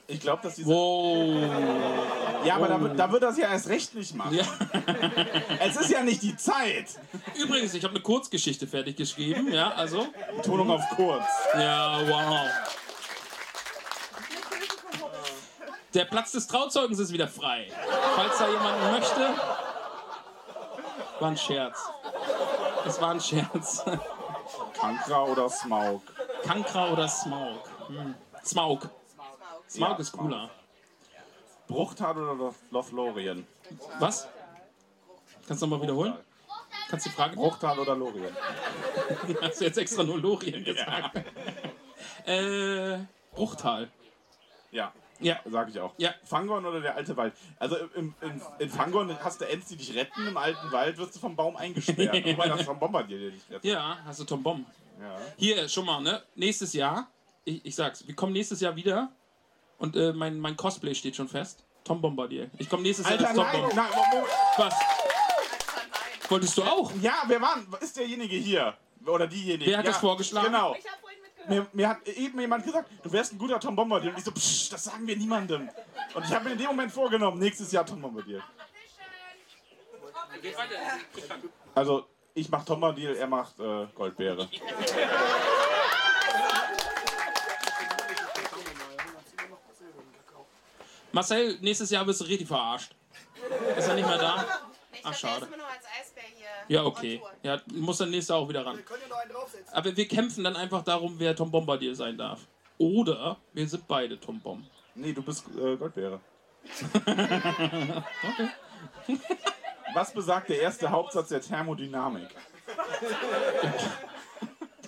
ich 0.07 0.19
glaub, 0.21 0.41
dass 0.41 0.55
diese, 0.55 0.69
Wow. 0.69 2.45
ja, 2.45 2.55
aber 2.55 2.67
da, 2.69 2.82
wird- 2.82 2.97
da 2.97 3.11
wird 3.11 3.24
das 3.24 3.38
ja 3.38 3.51
erst 3.51 3.67
recht 3.67 3.93
nicht 3.93 4.15
machen. 4.15 4.36
Ja. 4.36 4.45
Es 5.59 5.76
ist 5.76 5.89
ja 5.91 6.01
nicht 6.01 6.21
die 6.24 6.36
Zeit. 6.38 6.97
Übrigens, 7.38 7.74
ich 7.74 7.84
habe 7.84 7.93
eine 7.93 8.03
Kurzgeschichte 8.03 8.65
fertig 8.65 8.95
geschrieben, 8.95 9.51
ja, 9.51 9.71
also. 9.74 10.07
Betonung 10.38 10.71
auf 10.71 10.82
kurz. 10.95 11.26
Ja, 11.55 11.99
wow. 12.07 12.47
Der 15.94 16.06
Platz 16.06 16.32
des 16.32 16.48
Trauzeugens 16.48 17.00
ist 17.00 17.14
wieder 17.14 17.28
frei. 17.28 17.68
Falls 18.16 18.38
da 18.39 18.50
jemand 18.50 18.91
möchte. 18.91 19.30
War 21.20 21.30
ein 21.30 21.38
Scherz. 21.38 21.78
Es 22.86 23.00
war 23.00 23.12
ein 23.12 23.22
Scherz. 23.22 23.84
Kankra 24.74 25.24
oder 25.24 25.50
Smaug? 25.50 26.02
Kankra 26.44 26.91
oder 26.91 27.08
Smaug? 27.08 27.70
Hm. 27.88 28.16
Smaug. 28.44 28.89
Smaug 29.70 29.89
Ja, 29.91 29.96
ist 29.98 30.12
cooler. 30.12 30.50
Bruchtal 31.68 32.18
oder 32.18 32.34
Loth- 32.34 32.72
Lothlorien? 32.72 33.48
Was? 34.00 34.28
Kannst 35.48 35.62
du 35.62 35.68
nochmal 35.68 35.82
wiederholen? 35.84 36.16
Kannst 36.89 37.06
du 37.06 37.10
die 37.10 37.16
Frage? 37.16 37.36
Bruchtal 37.36 37.80
oder 37.80 37.96
Lorien? 37.96 38.36
Hast 39.41 39.62
du 39.62 39.66
jetzt 39.66 39.78
extra 39.78 40.04
nur 40.04 40.20
Lorien 40.20 40.64
gesagt? 40.64 41.22
Äh, 42.26 42.98
Bruchtal. 43.34 43.89
Ja, 44.72 44.91
Ja. 45.24 45.39
sag 45.45 45.69
ich 45.69 45.80
auch. 45.80 45.93
Ja. 45.97 46.13
Fangorn 46.24 46.65
oder 46.65 46.82
der 46.82 46.95
alte 46.95 47.15
Wald? 47.17 47.34
Also 47.59 47.78
im, 47.95 48.13
in, 48.21 48.41
in 48.59 48.69
Fangorn 48.69 49.17
hast 49.24 49.41
du 49.41 49.45
Ents, 49.47 49.67
die 49.67 49.78
dich 49.78 49.93
retten, 49.95 50.28
im 50.28 50.38
alten 50.38 50.71
Wald 50.71 50.97
wirst 50.97 51.15
du 51.15 51.19
vom 51.19 51.36
Baum 51.36 51.55
eingesperrt. 51.55 52.13
Wobei 52.26 52.47
das 52.47 52.63
vom 52.63 52.80
Bombardier 52.80 53.17
dir 53.17 53.32
nicht 53.32 53.49
rettet. 53.49 53.65
Ja, 53.65 53.99
hast 54.05 54.19
du 54.19 54.24
Tom 54.24 54.43
Bomb. 54.43 54.67
Ja. 54.99 55.17
Hier, 55.38 55.69
schon 55.69 55.86
mal, 55.86 56.01
ne? 56.01 56.21
Nächstes 56.36 56.74
Jahr, 56.74 57.07
ich, 57.45 57.65
ich 57.65 57.76
sag's, 57.76 58.07
wir 58.07 58.15
kommen 58.15 58.34
nächstes 58.34 58.61
Jahr 58.61 58.76
wieder 58.76 59.11
und 59.78 59.95
äh, 59.95 60.13
mein, 60.13 60.39
mein 60.39 60.55
Cosplay 60.55 60.95
steht 60.95 61.15
schon 61.15 61.28
fest. 61.28 61.63
Tom 61.84 62.01
Bombardier. 62.01 62.49
Ich 62.57 62.69
komme 62.69 62.84
nächstes 62.84 63.05
Alter, 63.05 63.24
Jahr 63.24 63.30
als 63.30 63.38
Tom 63.38 63.45
nein, 63.45 63.61
Bomb. 63.61 63.76
nein. 63.76 64.34
Was? 64.57 64.74
Wolltest 66.30 66.57
du 66.57 66.63
auch? 66.63 66.91
Ja, 67.01 67.24
wer 67.28 67.41
war, 67.41 67.57
ist 67.82 67.97
derjenige 67.97 68.36
hier? 68.36 68.78
Oder 69.05 69.28
diejenige? 69.28 69.69
Wer 69.69 69.80
hat 69.80 69.86
ja, 69.86 69.91
das 69.91 69.99
vorgeschlagen? 69.99 70.47
Genau. 70.47 70.76
Ich 70.76 70.84
mitgehört. 70.84 71.03
Mir, 71.48 71.68
mir 71.74 71.89
hat 71.89 72.08
eben 72.08 72.39
jemand 72.39 72.66
gesagt, 72.66 72.89
du 73.04 73.12
wärst 73.12 73.34
ein 73.34 73.38
guter 73.38 73.60
Tom 73.60 73.76
Bombardier. 73.76 74.12
Und 74.12 74.18
ich 74.18 74.24
so, 74.24 74.32
psch, 74.32 74.70
das 74.72 74.84
sagen 74.84 75.06
wir 75.06 75.18
niemandem. 75.18 75.70
Und 76.14 76.26
ich 76.26 76.34
habe 76.34 76.46
mir 76.46 76.52
in 76.52 76.58
dem 76.58 76.68
Moment 76.68 76.91
vorgenommen, 76.91 77.39
nächstes 77.39 77.72
Jahr 77.72 77.86
Tom 77.86 78.02
Bombardier. 78.02 78.41
Also, 81.76 82.08
ich 82.34 82.50
mach 82.50 82.64
Tom 82.64 82.80
Bombardier, 82.80 83.18
er 83.18 83.28
macht 83.28 83.60
äh, 83.60 83.88
Goldbeere. 83.94 84.50
Marcel, 91.12 91.58
nächstes 91.62 91.91
Jahr 91.91 92.08
wirst 92.08 92.22
du 92.22 92.26
richtig 92.26 92.48
verarscht. 92.48 92.96
Ist 93.78 93.88
er 93.88 93.94
nicht 93.96 94.08
mehr 94.08 94.18
da? 94.18 94.46
Ach, 95.04 95.14
schade. 95.14 95.41
erst 95.41 95.52
mal 95.52 95.58
noch 95.58 95.70
als 95.70 95.86
Eisbär 96.00 96.24
hier. 96.36 96.48
Ja, 96.74 96.86
okay. 96.86 97.21
Ja, 97.43 97.61
muss 97.71 97.99
dann 97.99 98.09
nächstes 98.09 98.30
Jahr 98.30 98.39
auch 98.39 98.49
wieder 98.49 98.65
ran. 98.65 98.78
Wir 98.78 98.84
können 98.84 99.03
ja 99.03 99.07
noch 99.07 99.17
einen 99.17 99.32
draufsetzen. 99.32 99.71
Aber 99.76 99.95
wir 99.95 100.07
kämpfen 100.07 100.43
dann 100.43 100.55
einfach 100.55 100.84
darum, 100.84 101.19
wer 101.19 101.36
Tom 101.36 101.51
Bombardier 101.51 101.95
sein 101.95 102.17
darf. 102.17 102.47
Oder 102.80 103.38
wir 103.53 103.67
sind 103.67 103.88
beide 103.88 104.19
Tom 104.19 104.39
Bomb. 104.39 104.65
Nee, 104.95 105.13
du 105.13 105.21
bist 105.21 105.45
äh, 105.55 105.76
Goldbeere. 105.78 106.19
Okay. 109.03 109.19
Was 109.93 110.13
besagt 110.13 110.49
der 110.49 110.59
erste 110.61 110.89
Hauptsatz 110.89 111.30
der 111.30 111.41
Thermodynamik? 111.41 112.28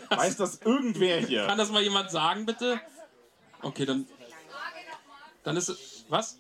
Weiß 0.10 0.38
das 0.38 0.62
irgendwer 0.62 1.20
hier? 1.20 1.46
Kann 1.46 1.58
das 1.58 1.70
mal 1.72 1.82
jemand 1.84 2.10
sagen, 2.12 2.46
bitte? 2.46 2.80
Okay, 3.62 3.86
dann. 3.86 4.08
Dann 5.44 5.56
ist 5.56 5.70
es. 5.70 6.06
Was? 6.10 6.40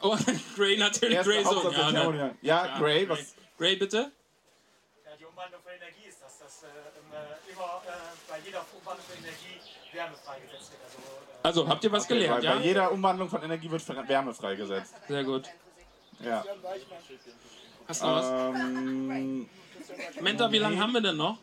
Oh, 0.00 0.16
Gray 0.56 0.76
natürlich. 0.76 1.16
Erster 1.16 1.32
Gray 1.32 1.44
so. 1.44 1.50
Hauptsatz 1.50 1.74
der 1.74 1.82
Ja, 1.82 1.90
ne? 1.90 1.98
Thermodynamik. 1.98 2.36
Ja, 2.42 2.66
Ja, 2.66 2.78
Gray, 2.78 3.06
Gray. 3.06 3.08
was? 3.08 3.34
Gray, 3.58 3.76
bitte? 3.76 4.12
Umwandlung 5.34 5.62
von 5.62 5.72
Energie 5.72 6.06
ist 6.08 6.22
das, 6.22 6.38
dass 6.38 6.62
äh, 6.62 6.66
äh, 6.66 7.52
immer 7.52 7.82
äh, 7.86 7.90
bei 8.30 8.38
jeder 8.46 8.60
Umwandlung 8.70 9.04
von 9.06 9.18
Energie 9.18 9.58
Wärme 9.92 10.14
freigesetzt 10.24 10.70
wird. 10.70 10.82
Also, 10.84 10.98
äh, 10.98 11.38
Also, 11.42 11.68
habt 11.68 11.84
ihr 11.84 11.92
was 11.92 12.06
Bei, 12.06 12.14
gelernt, 12.14 12.44
bei 12.44 12.54
ja? 12.54 12.60
jeder 12.60 12.92
Umwandlung 12.92 13.28
von 13.28 13.42
Energie 13.42 13.70
wird 13.70 14.08
Wärme 14.08 14.32
freigesetzt. 14.32 14.94
Sehr 15.08 15.24
gut. 15.24 15.50
Ja. 16.20 16.44
Hast 17.88 18.02
du 18.02 18.06
noch 18.06 18.16
was? 18.16 18.26
Ähm, 18.30 19.48
Menta, 20.20 20.52
wie 20.52 20.58
lange 20.58 20.78
haben 20.80 20.92
wir 20.92 21.00
denn 21.00 21.16
noch? 21.16 21.38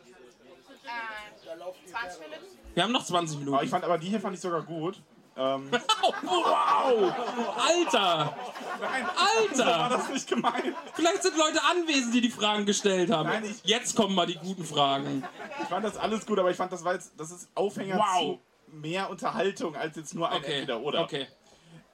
Da 1.44 1.54
laufen 1.54 1.78
die 1.86 1.90
20 1.90 2.18
Pferde. 2.18 2.36
Minuten? 2.40 2.58
Wir 2.74 2.82
haben 2.82 2.92
noch 2.92 3.04
20 3.04 3.36
aber 3.36 3.44
Minuten. 3.44 3.64
ich 3.64 3.70
fand, 3.70 3.84
aber 3.84 3.98
die 3.98 4.08
hier 4.08 4.20
fand 4.20 4.34
ich 4.34 4.40
sogar 4.40 4.62
gut. 4.62 5.00
Ähm, 5.36 5.70
Oh, 6.02 6.12
wow! 6.22 7.14
Alter! 7.56 8.36
nein, 8.80 9.06
so 9.54 9.64
war 9.64 9.84
Alter! 9.84 9.96
das 9.96 10.08
nicht 10.10 10.28
gemeint. 10.28 10.74
Vielleicht 10.94 11.22
sind 11.22 11.36
Leute 11.38 11.60
anwesend, 11.70 12.14
die 12.14 12.20
die 12.20 12.30
Fragen 12.30 12.66
gestellt 12.66 13.10
haben. 13.10 13.28
Nein, 13.28 13.44
ich- 13.44 13.64
Jetzt 13.64 13.96
kommen 13.96 14.14
mal 14.14 14.26
die 14.26 14.34
guten 14.36 14.64
Fragen. 14.64 15.24
Ich 15.62 15.68
fand 15.68 15.84
das 15.84 15.96
alles 15.96 16.26
gut, 16.26 16.38
aber 16.38 16.50
ich 16.50 16.56
fand, 16.56 16.72
das 16.72 16.84
war 16.84 16.94
jetzt, 16.94 17.12
das 17.16 17.30
ist 17.30 17.48
Aufhänger 17.54 17.96
Wow. 17.98 18.18
zu 18.20 18.40
mehr 18.76 19.08
Unterhaltung 19.10 19.76
als 19.76 19.96
jetzt 19.96 20.14
nur 20.14 20.28
ein 20.30 20.38
Okay. 20.38 20.52
Entweder-Oder. 20.60 21.02
Okay. 21.02 21.26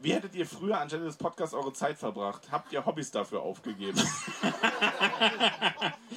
Wie 0.00 0.12
hättet 0.12 0.32
ihr 0.36 0.46
früher 0.46 0.78
anstelle 0.80 1.04
des 1.06 1.16
Podcasts 1.16 1.54
eure 1.54 1.72
Zeit 1.72 1.98
verbracht? 1.98 2.42
Habt 2.52 2.72
ihr 2.72 2.86
Hobbys 2.86 3.10
dafür 3.10 3.42
aufgegeben? 3.42 3.98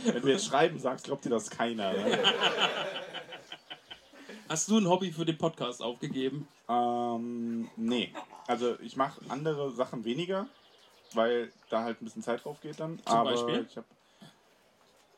Wenn 0.03 0.21
du 0.21 0.27
jetzt 0.27 0.45
schreiben 0.45 0.77
sagst, 0.79 1.05
glaubt 1.05 1.25
dir 1.25 1.29
das 1.31 1.49
keiner. 1.49 1.91
Ne? 1.93 2.19
Hast 4.51 4.67
du 4.67 4.77
ein 4.77 4.89
Hobby 4.89 5.13
für 5.13 5.23
den 5.23 5.37
Podcast 5.37 5.81
aufgegeben? 5.81 6.45
Ähm, 6.67 7.69
nee. 7.77 8.13
Also 8.47 8.77
ich 8.81 8.97
mache 8.97 9.21
andere 9.29 9.71
Sachen 9.71 10.03
weniger, 10.03 10.45
weil 11.13 11.53
da 11.69 11.83
halt 11.83 12.01
ein 12.01 12.03
bisschen 12.03 12.21
Zeit 12.21 12.43
drauf 12.43 12.59
geht 12.59 12.77
dann. 12.77 12.99
Zum 13.05 13.15
Aber 13.15 13.31
Beispiel? 13.31 13.65
ich 13.69 13.77
habe 13.77 13.87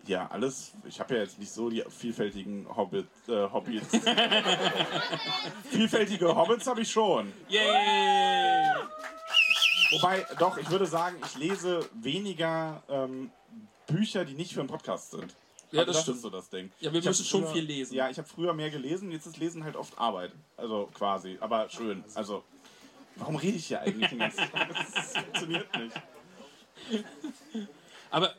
ja 0.05 0.27
alles. 0.27 0.73
Ich 0.87 0.99
habe 0.99 1.15
ja 1.15 1.21
jetzt 1.21 1.39
nicht 1.39 1.51
so 1.51 1.71
die 1.71 1.83
vielfältigen 1.89 2.67
Hobbit, 2.77 3.07
äh, 3.27 3.49
Hobbys. 3.51 3.81
Vielfältige 5.71 6.35
Hobbits 6.35 6.67
habe 6.67 6.81
ich 6.81 6.91
schon. 6.91 7.33
Yay! 7.49 8.67
Wobei, 9.93 10.27
doch, 10.37 10.59
ich 10.59 10.69
würde 10.69 10.85
sagen, 10.85 11.17
ich 11.25 11.35
lese 11.39 11.89
weniger 11.95 12.83
ähm, 12.87 13.31
Bücher, 13.87 14.25
die 14.25 14.35
nicht 14.35 14.53
für 14.53 14.59
einen 14.59 14.69
Podcast 14.69 15.09
sind. 15.09 15.35
Ja, 15.73 15.79
Also 15.81 15.91
das 15.93 16.01
stimmt. 16.03 16.15
ist 16.17 16.21
so 16.21 16.29
das 16.29 16.49
Ding. 16.49 16.71
Ja, 16.79 16.91
wir 16.93 16.99
Ich 16.99 17.05
müssen 17.05 17.25
schon 17.25 17.41
früher- 17.43 17.51
viel 17.53 17.63
lesen. 17.63 17.95
Ja, 17.95 18.09
ich 18.09 18.17
habe 18.17 18.27
früher 18.27 18.53
mehr 18.53 18.69
gelesen, 18.69 19.11
jetzt 19.11 19.25
ist 19.25 19.37
Lesen 19.37 19.63
halt 19.63 19.75
oft 19.75 19.97
Arbeit. 19.97 20.31
Also 20.55 20.89
quasi, 20.93 21.37
aber 21.41 21.69
schön. 21.69 22.03
Also, 22.13 22.43
warum 23.15 23.35
rede 23.35 23.57
ich 23.57 23.65
hier 23.67 23.81
eigentlich 23.81 24.09
den 24.09 24.19
ganzen 24.19 24.37
Tag? 24.51 24.69
Das 24.93 25.13
funktioniert 25.13 25.67
nicht. 25.77 25.95
Aber, 28.11 28.33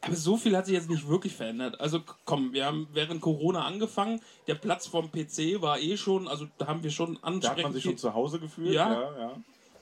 aber 0.00 0.16
so 0.16 0.36
viel 0.36 0.56
hat 0.56 0.66
sich 0.66 0.74
jetzt 0.74 0.90
nicht 0.90 1.06
wirklich 1.08 1.34
verändert. 1.34 1.78
Also 1.80 2.00
komm, 2.24 2.52
wir 2.52 2.64
haben 2.66 2.88
während 2.92 3.20
Corona 3.20 3.64
angefangen. 3.64 4.20
Der 4.46 4.54
Platz 4.56 4.86
vom 4.86 5.10
PC 5.10 5.60
war 5.60 5.78
eh 5.78 5.96
schon, 5.96 6.26
also 6.28 6.46
da 6.58 6.66
haben 6.66 6.82
wir 6.82 6.90
schon 6.90 7.18
Da 7.22 7.50
hat 7.50 7.62
man 7.62 7.72
sich 7.72 7.84
schon 7.84 7.98
zu 7.98 8.12
Hause 8.14 8.40
gefühlt. 8.40 8.72
Ja. 8.72 8.92
ja, 8.92 9.18
ja. 9.18 9.32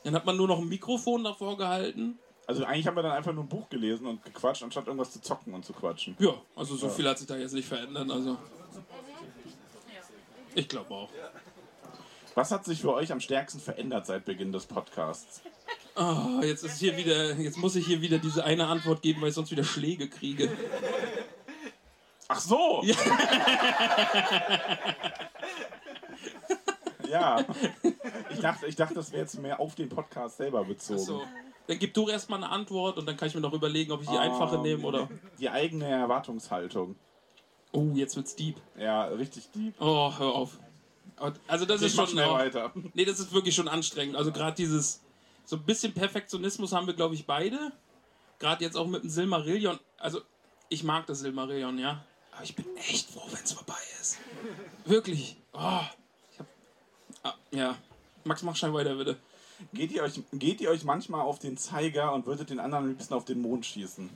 Dann 0.05 0.15
hat 0.15 0.27
man 0.27 0.37
nur 0.37 0.49
noch 0.49 0.59
ein 0.59 0.69
Mikrofon 0.69 1.25
davor 1.25 1.57
gehalten. 1.57 2.19
Also 2.49 2.65
eigentlich 2.65 2.87
haben 2.87 2.97
wir 2.97 3.03
dann 3.03 3.13
einfach 3.13 3.35
nur 3.35 3.45
ein 3.45 3.49
Buch 3.49 3.69
gelesen 3.69 4.07
und 4.07 4.25
gequatscht, 4.25 4.63
anstatt 4.63 4.87
irgendwas 4.87 5.13
zu 5.13 5.21
zocken 5.21 5.53
und 5.53 5.67
zu 5.67 5.75
quatschen. 5.75 6.17
Ja, 6.19 6.33
also 6.57 6.77
so 6.77 6.89
viel 6.89 7.07
hat 7.07 7.19
sich 7.19 7.27
da 7.27 7.37
jetzt 7.37 7.53
nicht 7.53 7.69
verändert. 7.69 8.11
Also 8.11 8.39
ich 10.55 10.67
glaube 10.67 10.95
auch. 10.95 11.11
Was 12.35 12.51
hat 12.51 12.65
sich 12.65 12.81
für 12.81 12.95
euch 12.95 13.13
am 13.13 13.21
stärksten 13.21 13.61
verändert 13.61 14.07
seit 14.07 14.25
Beginn 14.25 14.51
des 14.51 14.65
Podcasts? 14.65 15.43
Ah, 15.95 16.41
jetzt 16.41 16.65
ist 16.65 16.79
hier 16.79 16.97
wieder, 16.97 17.35
jetzt 17.35 17.59
muss 17.59 17.77
ich 17.77 17.85
hier 17.85 18.01
wieder 18.01 18.17
diese 18.17 18.43
eine 18.45 18.67
Antwort 18.67 19.03
geben, 19.03 19.21
weil 19.21 19.29
ich 19.29 19.35
sonst 19.35 19.51
wieder 19.51 19.65
Schläge 19.65 20.09
kriege. 20.09 20.51
Ach 22.29 22.41
so! 22.41 22.83
Ja. 22.83 22.97
Ja. 27.11 27.45
Ich 28.31 28.41
dachte, 28.41 28.67
ich 28.67 28.77
dachte, 28.77 28.95
das 28.95 29.13
wäre 29.13 29.23
jetzt 29.23 29.39
mehr 29.39 29.61
auf 29.61 29.75
den 29.75 29.91
Podcast 29.91 30.39
selber 30.39 30.65
bezogen. 30.65 30.99
So. 30.99 31.23
Dann 31.69 31.79
gib 31.79 31.93
du 31.93 32.09
erstmal 32.09 32.43
eine 32.43 32.51
Antwort 32.51 32.97
und 32.97 33.07
dann 33.07 33.17
kann 33.19 33.29
ich 33.29 33.35
mir 33.35 33.43
noch 33.43 33.53
überlegen, 33.53 33.93
ob 33.93 34.03
ich 34.03 34.09
die 34.09 34.17
einfache 34.17 34.57
Ähm, 34.57 34.63
nehme 34.63 34.87
oder. 34.87 35.09
Die 35.39 35.51
eigene 35.51 35.87
Erwartungshaltung. 35.87 36.97
Oh, 37.73 37.91
jetzt 37.93 38.17
wird's 38.17 38.35
deep. 38.35 38.57
Ja, 38.79 39.05
richtig 39.05 39.51
deep. 39.51 39.75
Oh, 39.79 40.11
hör 40.19 40.35
auf. 40.35 40.59
Also 41.47 41.67
das 41.67 41.83
Ich 41.83 41.89
ist 41.89 41.97
schon 41.97 42.07
schnell 42.07 42.25
auch, 42.25 42.39
weiter. 42.39 42.73
Nee, 42.95 43.05
das 43.05 43.21
ist 43.21 43.33
wirklich 43.33 43.55
schon 43.55 43.69
anstrengend. 43.69 44.17
Also 44.17 44.33
gerade 44.33 44.57
dieses 44.57 45.03
so 45.45 45.57
ein 45.57 45.63
bisschen 45.65 45.93
Perfektionismus 45.93 46.73
haben 46.73 46.87
wir 46.87 46.95
glaube 46.95 47.15
ich 47.15 47.27
beide. 47.27 47.73
Gerade 48.39 48.65
jetzt 48.65 48.77
auch 48.77 48.87
mit 48.87 49.03
dem 49.03 49.11
Silmarillion. 49.11 49.79
Also 49.99 50.23
ich 50.71 50.85
mag 50.85 51.07
das 51.07 51.19
Silmarillion, 51.21 51.79
ja. 51.79 52.03
Aber 52.33 52.45
ich 52.45 52.57
bin 52.57 52.65
echt 52.77 53.11
froh, 53.11 53.27
wenn 53.31 53.45
es 53.45 53.53
vorbei 53.53 53.75
ist. 54.01 54.19
Wirklich. 54.87 55.37
Oh, 55.53 55.59
hab, 55.59 55.93
ah, 57.25 57.35
ja. 57.51 57.77
Max, 58.25 58.43
mach 58.43 58.57
schnell 58.57 58.73
weiter 58.73 58.95
bitte. 58.95 59.19
Geht 59.73 59.93
ihr, 59.93 60.03
euch, 60.03 60.21
geht 60.33 60.61
ihr 60.61 60.71
euch 60.71 60.85
manchmal 60.85 61.23
auf 61.23 61.39
den 61.39 61.57
Zeiger 61.57 62.13
und 62.13 62.27
würdet 62.27 62.51
den 62.51 62.61
anderen 62.61 62.89
liebsten 62.89 63.15
auf 63.15 63.25
den 63.25 63.41
Mond 63.41 63.67
schießen? 63.67 64.09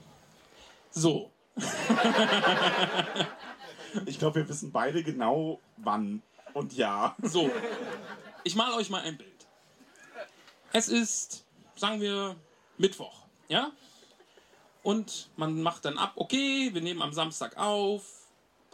So. 0.91 1.31
Ich 4.05 4.17
glaube, 4.17 4.37
wir 4.37 4.49
wissen 4.49 4.71
beide 4.71 5.03
genau 5.03 5.59
wann 5.77 6.23
und 6.53 6.73
ja. 6.73 7.15
So. 7.21 7.49
Ich 8.43 8.55
male 8.55 8.75
euch 8.75 8.89
mal 8.89 9.01
ein 9.01 9.17
Bild. 9.17 9.29
Es 10.71 10.87
ist, 10.87 11.45
sagen 11.75 12.01
wir, 12.01 12.35
Mittwoch, 12.77 13.13
ja? 13.47 13.71
Und 14.81 15.29
man 15.35 15.61
macht 15.61 15.85
dann 15.85 15.97
ab, 15.97 16.13
okay, 16.15 16.71
wir 16.73 16.81
nehmen 16.81 17.01
am 17.01 17.13
Samstag 17.13 17.57
auf. 17.57 18.03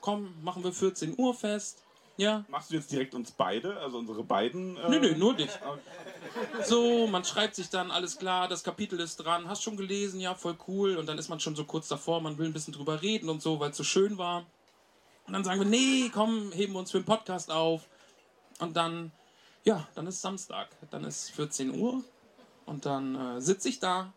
Komm, 0.02 0.34
machen 0.42 0.64
wir 0.64 0.72
14 0.72 1.16
Uhr 1.18 1.34
fest. 1.34 1.84
Ja? 2.20 2.44
Machst 2.50 2.70
du 2.70 2.76
jetzt 2.76 2.92
direkt 2.92 3.16
uns 3.16 3.32
beide, 3.32 3.78
also 3.80 3.98
unsere 3.98 4.26
beiden? 4.26 4.76
Äh, 4.76 4.90
Nö, 4.90 5.00
nö, 5.00 5.16
nur 5.16 5.36
dich. 5.36 5.50
So, 6.66 7.08
man 7.08 7.24
schreibt 7.24 7.56
sich 7.56 7.70
dann, 7.70 7.92
alles 7.92 8.18
klar, 8.18 8.50
das 8.50 8.62
Kapitel 8.62 9.00
ist 9.00 9.16
dran, 9.18 9.48
hast 9.48 9.64
schon 9.64 9.78
gelesen, 9.78 10.20
ja, 10.20 10.36
voll 10.36 10.58
cool. 10.68 10.98
Und 10.98 11.06
dann 11.08 11.18
ist 11.18 11.30
man 11.30 11.40
schon 11.40 11.56
so 11.56 11.64
kurz 11.64 11.88
davor, 11.88 12.20
man 12.20 12.38
will 12.38 12.48
ein 12.48 12.52
bisschen 12.54 12.74
drüber 12.74 13.02
reden 13.02 13.30
und 13.30 13.42
so, 13.42 13.62
weil 13.62 13.72
es 13.72 13.78
so 13.78 13.86
schön 13.86 14.18
war. 14.18 14.46
Und 15.28 15.34
dann 15.34 15.46
sagen 15.46 15.62
wir, 15.62 15.68
nee, 15.68 16.10
komm, 16.14 16.52
heben 16.52 16.74
wir 16.74 16.80
uns 16.80 16.92
für 16.92 17.00
den 17.00 17.06
Podcast 17.06 17.52
auf. 17.52 17.88
Und 18.60 18.76
dann, 18.76 19.14
ja, 19.64 19.88
dann 19.96 20.06
ist 20.06 20.22
Samstag, 20.22 20.68
dann 20.92 21.06
ist 21.06 21.32
14 21.32 21.80
Uhr. 21.80 22.04
Und 22.66 22.86
dann 22.86 23.16
äh, 23.38 23.42
sitze 23.42 23.70
ich 23.70 23.80
da, 23.80 24.12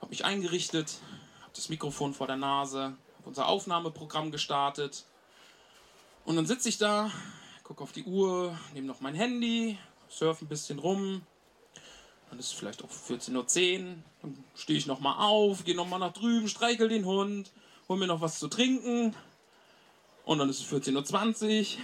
habe 0.00 0.08
mich 0.08 0.24
eingerichtet, 0.24 1.00
habe 1.42 1.52
das 1.54 1.68
Mikrofon 1.68 2.14
vor 2.14 2.26
der 2.26 2.36
Nase, 2.36 2.82
habe 2.82 3.26
unser 3.26 3.46
Aufnahmeprogramm 3.46 4.30
gestartet. 4.30 5.04
Und 6.28 6.36
dann 6.36 6.44
sitze 6.44 6.68
ich 6.68 6.76
da, 6.76 7.10
gucke 7.64 7.82
auf 7.82 7.92
die 7.92 8.04
Uhr, 8.04 8.54
nehme 8.74 8.86
noch 8.86 9.00
mein 9.00 9.14
Handy, 9.14 9.78
surfe 10.10 10.44
ein 10.44 10.48
bisschen 10.48 10.78
rum. 10.78 11.22
Dann 12.28 12.38
ist 12.38 12.48
es 12.48 12.52
vielleicht 12.52 12.84
auch 12.84 12.90
14.10 12.90 13.32
Uhr. 13.80 13.94
Dann 14.20 14.44
stehe 14.54 14.78
ich 14.78 14.86
nochmal 14.86 15.14
auf, 15.16 15.64
gehe 15.64 15.74
nochmal 15.74 16.00
nach 16.00 16.12
drüben, 16.12 16.46
streichel 16.46 16.90
den 16.90 17.06
Hund, 17.06 17.50
hol 17.88 17.96
mir 17.96 18.06
noch 18.06 18.20
was 18.20 18.38
zu 18.38 18.48
trinken. 18.48 19.16
Und 20.26 20.38
dann 20.38 20.50
ist 20.50 20.60
es 20.60 20.70
14.20 20.70 21.76
Uhr. 21.76 21.82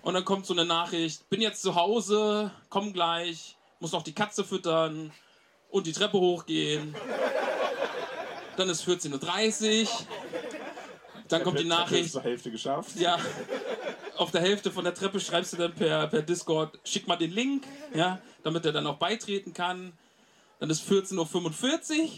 Und 0.00 0.14
dann 0.14 0.24
kommt 0.24 0.46
so 0.46 0.54
eine 0.54 0.64
Nachricht, 0.64 1.28
bin 1.28 1.42
jetzt 1.42 1.60
zu 1.60 1.74
Hause, 1.74 2.50
komm 2.70 2.94
gleich, 2.94 3.58
muss 3.80 3.92
noch 3.92 4.02
die 4.02 4.14
Katze 4.14 4.44
füttern 4.44 5.12
und 5.68 5.86
die 5.86 5.92
Treppe 5.92 6.18
hochgehen. 6.18 6.96
Dann 8.56 8.70
ist 8.70 8.88
14.30 8.88 9.82
Uhr. 9.82 9.88
Dann 11.28 11.42
kommt 11.42 11.58
die 11.58 11.64
Nachricht, 11.64 12.12
zur 12.12 12.22
Hälfte 12.22 12.50
geschafft. 12.50 12.96
ja, 12.96 13.18
auf 14.16 14.30
der 14.30 14.40
Hälfte 14.40 14.70
von 14.70 14.84
der 14.84 14.94
Treppe 14.94 15.20
schreibst 15.20 15.52
du 15.52 15.56
dann 15.56 15.74
per, 15.74 16.06
per 16.08 16.22
Discord, 16.22 16.78
schick 16.84 17.06
mal 17.06 17.16
den 17.16 17.30
Link, 17.30 17.64
ja, 17.94 18.20
damit 18.42 18.64
er 18.64 18.72
dann 18.72 18.86
auch 18.86 18.96
beitreten 18.96 19.52
kann. 19.52 19.92
Dann 20.58 20.70
ist 20.70 20.88
14.45 20.90 22.00
Uhr. 22.00 22.08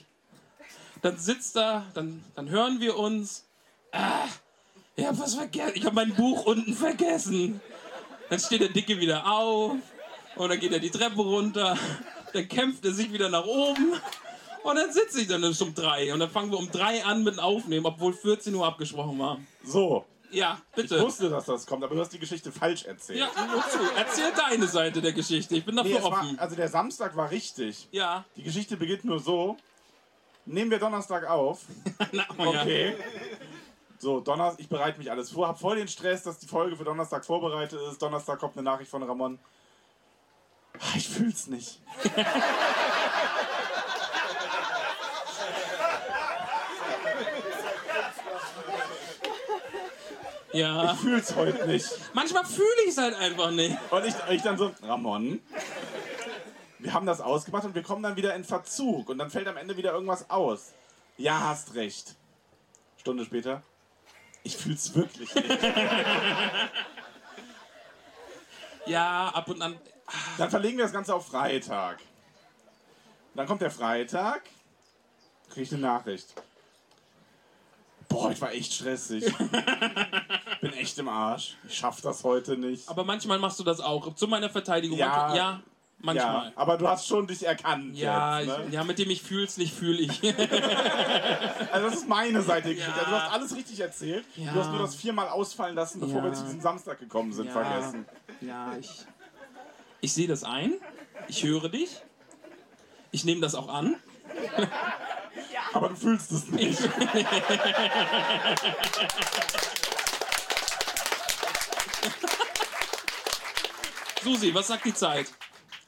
Dann 1.03 1.19
sitzt 1.19 1.57
er, 1.57 1.87
dann, 1.95 2.25
dann 2.35 2.49
hören 2.49 2.81
wir 2.81 2.97
uns. 2.97 3.47
Ah, 3.93 4.27
ich 4.97 5.07
hab 5.07 5.19
was 5.19 5.35
vergessen. 5.35 5.73
Ich 5.75 5.85
habe 5.85 5.95
mein 5.95 6.15
Buch 6.15 6.45
unten 6.45 6.75
vergessen. 6.75 7.61
Dann 8.29 8.39
steht 8.39 8.61
der 8.61 8.69
Dicke 8.69 8.99
wieder 8.99 9.27
auf. 9.27 9.77
Und 10.37 10.49
dann 10.49 10.61
geht 10.61 10.73
er 10.73 10.79
die 10.79 10.91
Treppe 10.91 11.21
runter. 11.21 11.77
Dann 12.33 12.49
kämpft 12.49 12.85
er 12.85 12.93
sich 12.93 13.13
wieder 13.13 13.29
nach 13.29 13.45
oben. 13.45 13.95
Und 14.63 14.77
dann 14.77 14.93
sitze 14.93 15.21
ich 15.23 15.29
dann 15.29 15.41
bis 15.41 15.61
um 15.63 15.75
drei. 15.75 16.13
Und 16.13 16.21
dann 16.21 16.31
fangen 16.31 16.51
wir 16.51 16.59
um 16.59 16.71
drei 16.71 17.05
an 17.05 17.25
mit 17.25 17.35
dem 17.37 17.41
Aufnehmen, 17.41 17.87
obwohl 17.87 18.13
14 18.13 18.55
Uhr 18.55 18.67
abgesprochen 18.67 19.19
war. 19.19 19.39
So, 19.65 20.05
Ja, 20.31 20.61
ich 20.77 20.83
bitte. 20.83 21.01
wusste, 21.01 21.29
dass 21.31 21.47
das 21.47 21.67
kommt, 21.67 21.83
aber 21.83 21.95
du 21.95 22.01
hast 22.01 22.13
die 22.13 22.19
Geschichte 22.19 22.53
falsch 22.53 22.85
erzählt. 22.85 23.19
Ja, 23.21 23.31
nur 23.47 23.63
zu. 23.69 23.79
Erzähl 23.97 24.33
deine 24.37 24.67
Seite 24.69 25.01
der 25.01 25.13
Geschichte. 25.13 25.57
Ich 25.57 25.65
bin 25.65 25.77
dafür 25.77 25.93
Nee, 25.93 25.99
es 25.99 26.05
war, 26.05 26.13
offen. 26.13 26.39
also 26.39 26.57
der 26.57 26.69
Samstag 26.69 27.17
war 27.17 27.31
richtig. 27.31 27.89
Ja. 27.91 28.25
Die 28.37 28.43
Geschichte 28.43 28.77
beginnt 28.77 29.05
nur 29.05 29.19
so. 29.19 29.57
Nehmen 30.47 30.71
wir 30.71 30.79
Donnerstag 30.79 31.29
auf. 31.29 31.61
Na, 32.13 32.25
oh 32.39 32.53
ja. 32.53 32.61
Okay. 32.63 32.97
So, 33.99 34.21
Donnerstag, 34.21 34.61
ich 34.61 34.69
bereite 34.69 34.99
mich 34.99 35.11
alles 35.11 35.31
vor, 35.31 35.49
hab 35.49 35.59
voll 35.61 35.77
den 35.77 35.89
Stress, 35.89 36.23
dass 36.23 36.39
die 36.39 36.47
Folge 36.47 36.75
für 36.77 36.85
Donnerstag 36.85 37.25
vorbereitet 37.25 37.79
ist. 37.91 38.01
Donnerstag 38.01 38.39
kommt 38.39 38.55
eine 38.57 38.63
Nachricht 38.65 38.91
von 38.91 39.03
Ramon. 39.03 39.39
Ah, 40.79 40.97
Ich 40.97 41.09
fühl's 41.09 41.49
nicht. 41.49 41.81
Ja. 50.53 50.93
Ich 50.93 51.01
fühl's 51.01 51.35
heute 51.37 51.67
nicht. 51.67 51.89
Manchmal 52.13 52.45
fühle 52.45 52.83
ich 52.85 52.91
es 52.91 52.99
halt 52.99 53.15
einfach 53.15 53.51
nicht. 53.51 53.77
Und 53.91 54.05
ich, 54.05 54.15
ich 54.31 54.43
dann 54.43 54.59
so, 54.59 54.73
Ramon, 54.83 55.41
wir 56.79 56.93
haben 56.93 57.07
das 57.07 57.21
ausgemacht 57.21 57.65
und 57.65 57.75
wir 57.75 57.83
kommen 57.83 58.03
dann 58.03 58.17
wieder 58.17 58.35
in 58.35 58.45
Verzug 58.45 59.09
und 59.09 59.19
dann 59.19 59.31
fällt 59.31 59.47
am 59.49 59.57
Ende 59.57 59.77
wieder 59.77 59.93
irgendwas 59.93 60.29
aus. 60.31 60.73
Ja, 61.17 61.41
hast 61.41 61.75
recht. 61.75 62.15
Stunde 62.97 63.25
später. 63.25 63.63
Ich 64.43 64.57
fühl's 64.57 64.95
wirklich 64.95 65.35
nicht. 65.35 65.49
Ja, 68.87 69.29
ab 69.29 69.49
und 69.49 69.63
an. 69.63 69.79
Dann 70.39 70.51
verlegen 70.51 70.79
wir 70.79 70.85
das 70.85 70.93
Ganze 70.93 71.15
auf 71.15 71.27
Freitag. 71.27 71.99
Dann 73.35 73.47
kommt 73.47 73.63
der 73.63 73.71
Freitag, 73.71 74.43
krieg 75.51 75.65
ich 75.65 75.73
eine 75.73 75.83
Nachricht. 75.83 76.35
Boah, 78.11 78.31
ich 78.31 78.41
war 78.43 78.53
echt 78.53 78.75
stressig. 78.75 79.25
Bin 80.61 80.75
echt 80.75 80.99
im 80.99 81.09
Arsch. 81.09 81.57
Ich 81.67 81.79
schaff 81.79 82.03
das 82.03 82.23
heute 82.25 82.59
nicht. 82.59 82.87
Aber 82.91 83.05
manchmal 83.05 83.39
machst 83.39 83.59
du 83.59 83.65
das 83.65 83.81
auch. 83.81 84.15
Zu 84.15 84.29
meiner 84.29 84.51
Verteidigung. 84.51 84.99
Ja. 84.99 85.07
Manchmal, 85.09 85.37
ja 85.37 85.61
manchmal. 86.03 86.47
Ja, 86.47 86.53
aber 86.57 86.77
du 86.77 86.89
hast 86.89 87.07
schon 87.07 87.27
dich 87.27 87.45
erkannt. 87.45 87.97
Ja, 87.97 88.41
jetzt, 88.41 88.59
ne? 88.59 88.67
ja, 88.71 88.85
mit 88.85 88.99
dem 88.99 89.11
ich 89.11 89.23
fühl's 89.23 89.57
nicht, 89.57 89.75
fühle 89.75 90.03
ich. 90.03 90.21
Also 91.73 91.87
das 91.87 91.95
ist 92.01 92.09
meine 92.09 92.43
Seite. 92.43 92.73
Ja. 92.73 92.87
Also 92.87 93.11
du 93.11 93.11
hast 93.13 93.33
alles 93.33 93.57
richtig 93.57 93.79
erzählt. 93.81 94.25
Ja. 94.35 94.53
Du 94.53 94.61
hast 94.61 94.71
nur 94.71 94.81
das 94.81 94.97
viermal 94.97 95.29
ausfallen 95.29 95.77
lassen, 95.77 96.01
bevor 96.01 96.25
wir 96.25 96.33
zu 96.33 96.43
diesem 96.43 96.61
Samstag 96.61 96.99
gekommen 96.99 97.33
sind, 97.33 97.51
vergessen. 97.51 98.07
ja, 98.41 98.77
ich. 98.79 98.91
Ich 100.01 100.13
sehe 100.13 100.27
das 100.27 100.43
ein. 100.43 100.75
Ich 101.29 101.45
höre 101.45 101.69
dich. 101.69 101.91
Ich 103.13 103.25
nehme 103.25 103.41
das 103.41 103.55
auch 103.55 103.69
an. 103.69 103.97
Aber 105.73 105.89
du 105.91 105.97
fühlst 105.97 106.33
es 106.33 106.47
nicht. 106.49 106.79
Susi, 114.23 114.55
was 114.55 114.67
sagt 114.69 114.85
die 114.85 114.95
Zeit? 114.95 115.27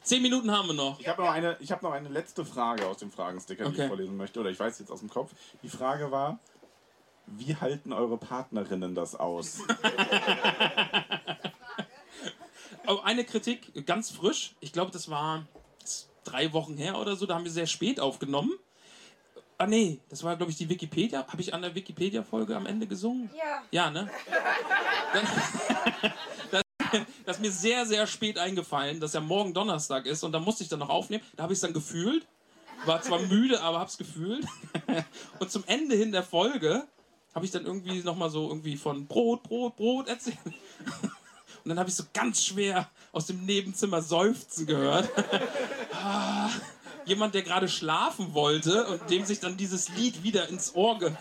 Zehn 0.03 0.23
Minuten 0.23 0.51
haben 0.51 0.69
wir 0.69 0.75
noch. 0.75 0.99
Ich 1.01 1.07
habe 1.09 1.23
noch, 1.23 1.31
eine- 1.31 1.57
ich 1.61 1.71
hab 1.71 1.83
noch 1.83 1.93
eine 1.93 2.09
letzte 2.09 2.45
Frage 2.45 2.87
aus 2.87 2.97
dem 2.99 3.11
Fragensticker, 3.13 3.65
die 3.65 3.71
Okay. 3.71 3.83
ich 3.83 3.89
vorlesen 3.89 4.17
möchte. 4.17 4.41
Oder 4.41 4.51
ich 4.51 4.59
weiß 4.59 4.79
jetzt 4.81 4.91
aus 4.91 5.01
dem 5.01 5.11
Kopf. 5.11 5.31
Die 5.63 5.69
Frage 5.69 6.11
war, 6.11 6.39
wie 7.27 7.55
halten 7.57 7.93
eure 7.93 8.17
Partnerinnen 8.19 8.95
das 8.95 9.15
aus? 9.17 9.59
Oh, 12.89 12.99
eine 13.05 13.25
Kritik, 13.25 13.87
ganz 13.87 14.11
frisch. 14.11 14.57
Ich 14.59 14.73
glaube, 14.73 14.91
das 14.91 15.09
war 15.09 15.47
drei 16.25 16.53
Wochen 16.53 16.77
her 16.77 16.99
oder 16.99 17.15
so. 17.15 17.27
Da 17.27 17.37
haben 17.37 17.45
wir 17.45 17.53
sehr 17.53 17.69
spät 17.69 18.01
aufgenommen. 18.01 18.51
Ah, 19.63 19.67
nee, 19.69 20.01
das 20.09 20.25
war, 20.25 20.35
glaube 20.35 20.51
ich, 20.51 20.59
die 20.59 20.69
Wikipedia. 20.69 21.25
Habe 21.25 21.41
ich 21.41 21.55
an 21.55 21.63
der 21.63 21.73
Wikipedia-Folge 21.73 22.57
am 22.57 22.67
Ende 22.67 22.89
gesungen? 22.89 23.31
Ja. 23.33 23.63
Ja, 23.71 23.91
ne? 23.93 24.11
Das, 26.51 26.63
das 27.25 27.37
ist 27.37 27.41
mir 27.41 27.53
sehr, 27.53 27.87
sehr 27.87 28.09
spät 28.09 28.39
eingefallen, 28.39 28.99
dass 28.99 29.13
ja 29.13 29.21
morgen 29.21 29.55
Donnerstag 29.55 30.07
ist 30.07 30.25
und 30.25 30.33
da 30.33 30.41
musste 30.41 30.65
ich 30.65 30.69
dann 30.69 30.81
noch 30.81 30.89
aufnehmen. 30.89 31.23
Da 31.37 31.45
habe 31.45 31.53
ich 31.53 31.59
es 31.59 31.61
dann 31.61 31.73
gefühlt. 31.73 32.27
War 32.87 33.03
zwar 33.03 33.21
müde, 33.21 33.61
aber 33.61 33.79
hab's 33.79 33.99
gefühlt. 33.99 34.45
Und 35.39 35.53
zum 35.53 35.63
Ende 35.69 35.95
hin 35.95 36.11
der 36.11 36.25
Folge 36.25 36.83
habe 37.33 37.45
ich 37.45 37.53
dann 37.53 37.65
irgendwie 37.65 38.03
nochmal 38.03 38.31
so 38.31 38.49
irgendwie 38.49 38.77
von 38.77 39.07
Brot, 39.07 39.45
Brot, 39.45 39.77
Brot 39.77 40.09
erzählt. 40.09 40.39
Und 40.45 41.69
dann 41.69 41.79
habe 41.79 41.89
ich 41.89 41.95
so 41.95 42.03
ganz 42.13 42.45
schwer 42.45 42.91
aus 43.13 43.27
dem 43.27 43.47
Nebenzimmer 43.47 44.03
seufzen 44.03 44.67
gehört. 44.67 45.09
Jemand, 47.07 47.35
der 47.35 47.43
gerade 47.43 47.69
schlafen 47.69 48.35
wollte 48.35 48.87
und 48.87 49.11
dem 49.11 49.25
sich 49.25 49.41
dann 49.41 49.57
dieses 49.57 49.89
Lied 49.91 50.23
wieder 50.23 50.49
ins 50.49 50.75
Ohr 50.75 50.99
ge 50.99 51.13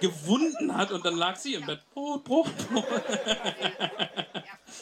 gewunden 0.00 0.76
hat 0.76 0.90
und 0.90 1.04
dann 1.06 1.14
lag 1.16 1.36
sie 1.36 1.54
im 1.54 1.64
Bett. 1.64 1.80
Brot, 1.94 2.24
Brot, 2.24 2.48
Brot. 2.72 2.84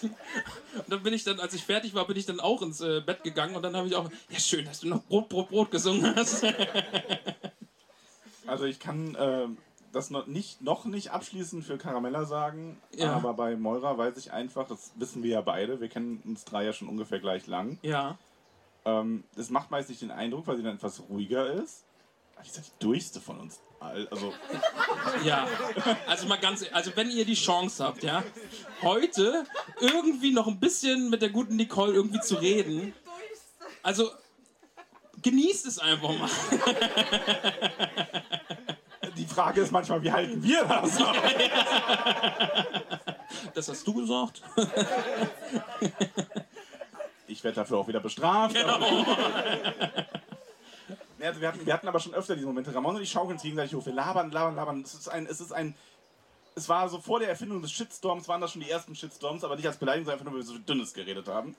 Und 0.03 0.85
dann 0.89 1.03
bin 1.03 1.13
ich 1.13 1.25
dann, 1.25 1.39
als 1.41 1.53
ich 1.53 1.63
fertig 1.65 1.95
war, 1.95 2.07
bin 2.07 2.17
ich 2.17 2.25
dann 2.25 2.41
auch 2.41 2.63
ins 2.63 2.81
äh, 2.81 3.01
Bett 3.05 3.23
gegangen 3.23 3.55
und 3.55 3.63
dann 3.63 3.77
habe 3.77 3.87
ich 3.87 3.95
auch, 3.97 4.09
ja 4.31 4.39
schön, 4.39 4.65
dass 4.65 4.81
du 4.81 4.89
noch 4.89 5.03
Brot, 5.05 5.29
Brot, 5.29 5.49
Brot 5.51 5.71
gesungen 5.71 6.15
hast. 6.17 6.45
Also 8.47 8.65
ich 8.65 8.81
kann 8.81 9.15
äh, 9.15 9.47
das 9.93 10.11
noch 10.11 10.27
nicht, 10.27 10.61
noch 10.61 10.85
nicht 10.85 11.13
abschließend 11.13 11.65
für 11.65 11.79
Caramella 11.79 12.25
sagen, 12.25 12.81
Ja. 12.97 13.13
aber 13.13 13.35
bei 13.35 13.55
Moira 13.55 13.97
weiß 13.97 14.17
ich 14.17 14.33
einfach, 14.33 14.67
das 14.67 14.91
wissen 14.97 15.23
wir 15.23 15.31
ja 15.31 15.41
beide, 15.41 15.81
wir 15.81 15.89
kennen 15.89 16.21
uns 16.25 16.45
drei 16.45 16.65
ja 16.65 16.73
schon 16.73 16.89
ungefähr 16.89 17.21
gleich 17.21 17.47
lang. 17.47 17.79
ja. 17.83 18.19
Ähm, 18.85 19.25
es 19.37 19.51
macht 19.51 19.71
meist 19.71 19.89
nicht 19.91 20.01
den 20.03 20.11
Eindruck, 20.11 20.47
weil 20.47 20.57
sie 20.57 20.63
dann 20.63 20.77
etwas 20.77 21.01
ruhiger 21.09 21.53
ist. 21.53 21.85
Ist 22.43 22.57
ja 22.57 22.63
die 22.63 22.71
durchste 22.85 23.21
von 23.21 23.39
uns. 23.39 23.61
all- 23.81 24.09
Also, 24.11 24.33
Ja, 25.25 25.47
also 26.07 26.27
mal 26.27 26.39
ganz, 26.39 26.65
also 26.73 26.91
wenn 26.97 27.11
ihr 27.11 27.27
die 27.27 27.35
Chance 27.35 27.85
habt, 27.85 28.03
ja, 28.03 28.23
heute 28.81 29.45
irgendwie 29.81 30.33
noch 30.33 30.47
ein 30.47 30.59
bisschen 30.59 31.11
mit 31.11 31.21
der 31.21 31.29
guten 31.29 31.57
Nicole 31.57 31.93
irgendwie 31.93 32.21
zu 32.21 32.37
reden, 32.37 32.95
also 33.83 34.11
genießt 35.21 35.67
es 35.67 35.79
einfach 35.79 36.19
mal. 36.19 36.31
die 39.19 39.27
Frage 39.27 39.61
ist 39.61 39.71
manchmal, 39.71 40.03
wie 40.03 40.11
halten 40.13 40.43
wir 40.43 40.65
das? 40.65 40.99
Das 43.55 43.69
hast 43.69 43.87
du 43.87 43.95
gesagt. 43.95 44.43
Ich 47.31 47.45
werde 47.45 47.57
dafür 47.57 47.79
auch 47.79 47.89
wieder 47.89 48.01
bestraft. 48.01 48.55
Genau. 48.55 48.79
Nee, 51.21 51.27
also 51.27 51.41
wir, 51.43 51.49
hatten, 51.49 51.67
wir 51.67 51.75
hatten 51.75 51.87
aber 51.87 52.01
schon 52.01 52.15
öfter 52.15 52.35
diese 52.35 52.47
Momente. 52.47 52.75
Ramon 52.75 52.97
und 52.97 53.03
ich 53.03 53.11
schaukeln 53.11 53.35
uns 53.35 53.43
gegenseitig 53.43 53.75
hoch. 53.75 53.85
Wir 53.85 53.93
labern, 53.93 54.31
labern, 54.31 54.57
labern. 54.57 54.81
Es 54.81 54.95
ist 54.95 55.09
ein, 55.09 55.27
es 55.27 55.39
ist 55.39 55.53
ein. 55.53 55.75
Es 56.55 56.67
war 56.67 56.89
so 56.89 56.99
vor 56.99 57.21
der 57.21 57.29
Erfindung 57.29 57.61
des 57.61 57.73
Shitstorms, 57.73 58.27
waren 58.27 58.41
das 58.41 58.53
schon 58.53 58.63
die 58.63 58.71
ersten 58.71 58.97
Shitstorms, 58.97 59.45
aber 59.45 59.55
nicht 59.55 59.67
als 59.67 59.77
Beleidigung, 59.77 60.07
sondern 60.07 60.19
einfach 60.19 60.33
nur, 60.33 60.41
weil 60.41 60.49
wir 60.49 60.55
so 60.55 60.59
dünnes 60.59 60.95
geredet 60.95 61.29
haben. 61.29 61.55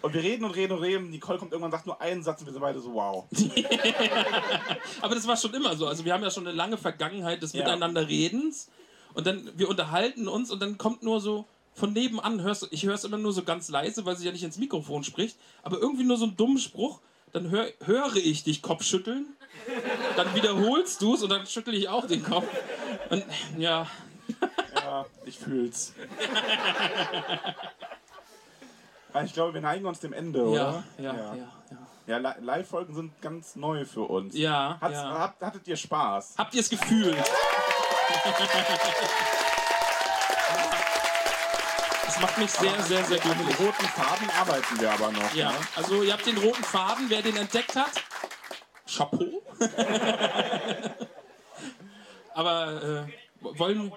Und 0.00 0.14
wir 0.14 0.22
reden 0.22 0.44
und 0.44 0.52
reden 0.52 0.72
und 0.72 0.82
reden. 0.82 1.10
Nicole 1.10 1.38
kommt 1.38 1.52
irgendwann 1.52 1.68
und 1.68 1.76
sagt 1.76 1.86
nur 1.86 2.00
einen 2.00 2.22
Satz 2.22 2.40
und 2.40 2.46
wir 2.46 2.54
sind 2.54 2.62
beide 2.62 2.80
so, 2.80 2.94
wow. 2.94 3.26
Aber 5.02 5.14
das 5.14 5.26
war 5.26 5.36
schon 5.36 5.52
immer 5.52 5.76
so. 5.76 5.86
Also 5.86 6.06
wir 6.06 6.14
haben 6.14 6.22
ja 6.22 6.30
schon 6.30 6.46
eine 6.46 6.56
lange 6.56 6.78
Vergangenheit 6.78 7.42
des 7.42 7.52
Ja. 7.52 7.60
Miteinanderredens 7.60 8.70
und 9.12 9.26
dann 9.26 9.50
wir 9.56 9.68
unterhalten 9.68 10.26
uns 10.26 10.50
und 10.50 10.62
dann 10.62 10.78
kommt 10.78 11.02
nur 11.02 11.20
so 11.20 11.44
von 11.74 11.92
nebenan 11.92 12.42
hörst 12.42 12.62
du, 12.62 12.66
ich 12.70 12.84
höre 12.84 12.94
es 12.94 13.04
immer 13.04 13.18
nur 13.18 13.32
so 13.32 13.42
ganz 13.44 13.68
leise, 13.68 14.04
weil 14.04 14.16
sie 14.16 14.26
ja 14.26 14.32
nicht 14.32 14.42
ins 14.44 14.58
Mikrofon 14.58 15.04
spricht, 15.04 15.36
aber 15.62 15.78
irgendwie 15.78 16.04
nur 16.04 16.16
so 16.16 16.24
einen 16.24 16.36
dummen 16.36 16.58
Spruch, 16.58 17.00
dann 17.32 17.50
hör, 17.50 17.66
höre 17.84 18.16
ich 18.16 18.44
dich 18.44 18.60
Kopfschütteln, 18.62 19.26
dann 20.16 20.34
wiederholst 20.34 21.00
du 21.00 21.14
es 21.14 21.22
und 21.22 21.30
dann 21.30 21.46
schüttel 21.46 21.74
ich 21.74 21.88
auch 21.88 22.06
den 22.06 22.22
Kopf. 22.22 22.46
Und 23.10 23.24
ja, 23.58 23.86
Ja, 24.74 25.06
ich 25.24 25.38
fühl's. 25.38 25.92
Ich 29.26 29.34
glaube, 29.34 29.52
wir 29.52 29.60
neigen 29.60 29.84
uns 29.84 30.00
dem 30.00 30.14
Ende, 30.14 30.38
ja, 30.38 30.46
oder? 30.46 30.84
ja, 30.96 31.14
ja, 31.14 31.34
ja. 31.34 31.52
Ja, 32.06 32.16
Li- 32.16 32.40
Live-Folgen 32.44 32.94
sind 32.94 33.20
ganz 33.20 33.56
neu 33.56 33.84
für 33.84 34.00
uns. 34.02 34.34
Ja, 34.34 34.78
ja. 34.80 35.34
Hattet 35.38 35.68
ihr 35.68 35.76
Spaß? 35.76 36.34
Habt 36.38 36.54
ihr 36.54 36.60
es 36.60 36.70
gefühlt? 36.70 37.14
macht 42.22 42.38
mich 42.38 42.50
sehr, 42.50 42.82
sehr, 42.82 43.04
sehr 43.04 43.22
An 43.22 43.28
den 43.30 43.38
glücklich. 43.46 43.60
roten 43.60 43.86
Farben 43.88 44.30
arbeiten 44.30 44.80
wir 44.80 44.90
aber 44.92 45.10
noch. 45.12 45.34
Ja, 45.34 45.50
Ne? 45.50 45.56
also 45.76 46.02
ihr 46.02 46.12
habt 46.12 46.24
den 46.26 46.38
roten 46.38 46.62
Faden, 46.64 47.10
wer 47.10 47.20
den 47.22 47.36
entdeckt 47.36 47.76
hat. 47.76 47.90
Chapeau. 48.86 49.42
Aber 52.34 53.06
äh, 53.06 53.58
wollen. 53.58 53.92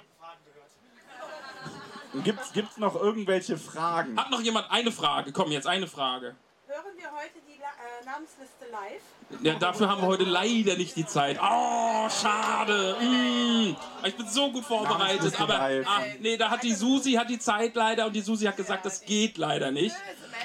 Gibt's, 2.23 2.53
gibt's 2.53 2.77
noch 2.77 2.95
irgendwelche 2.95 3.57
Fragen? 3.57 4.17
Hat 4.19 4.29
noch 4.31 4.41
jemand 4.41 4.71
eine 4.71 4.91
Frage? 4.91 5.31
Komm, 5.33 5.51
jetzt 5.51 5.67
eine 5.67 5.87
Frage. 5.87 6.35
Hören 6.75 6.97
wir 6.97 7.09
heute 7.09 7.39
die 7.47 7.57
La 7.57 7.69
äh, 7.69 8.05
Namensliste 8.05 8.65
live? 8.69 9.41
Ja, 9.41 9.53
dafür 9.53 9.87
haben 9.87 10.01
wir 10.01 10.07
heute 10.07 10.25
leider 10.25 10.75
nicht 10.75 10.93
die 10.97 11.05
Zeit. 11.05 11.39
Oh, 11.41 12.09
schade. 12.09 12.97
Mm. 12.99 13.77
Ich 14.05 14.17
bin 14.17 14.27
so 14.27 14.51
gut 14.51 14.65
vorbereitet, 14.65 15.39
aber 15.39 15.57
ah, 15.57 16.01
nee, 16.19 16.35
da 16.35 16.49
hat 16.49 16.63
die 16.63 16.73
Susi 16.73 17.13
hat 17.13 17.29
die 17.29 17.39
Zeit 17.39 17.75
leider 17.75 18.07
und 18.07 18.13
die 18.13 18.19
Susi 18.19 18.43
hat 18.43 18.57
gesagt, 18.57 18.85
das 18.85 19.05
geht 19.05 19.37
leider 19.37 19.71
nicht. 19.71 19.95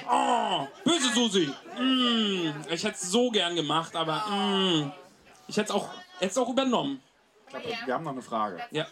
Oh, 0.09 0.67
böse 0.85 1.09
Susi. 1.13 1.53
Mm. 1.77 2.53
Ich 2.69 2.81
hätte 2.85 2.95
es 2.95 3.11
so 3.11 3.29
gern 3.29 3.53
gemacht, 3.53 3.93
aber 3.93 4.25
mm. 4.29 4.93
ich 5.49 5.57
hätte 5.57 5.73
es 5.73 5.75
auch, 5.75 5.89
hätte 6.19 6.31
es 6.31 6.37
auch 6.37 6.49
übernommen. 6.49 7.03
Ich 7.47 7.51
glaub, 7.51 7.87
wir 7.87 7.93
haben 7.93 8.03
noch 8.05 8.13
eine 8.13 8.21
Frage. 8.21 8.63
Ja. 8.71 8.85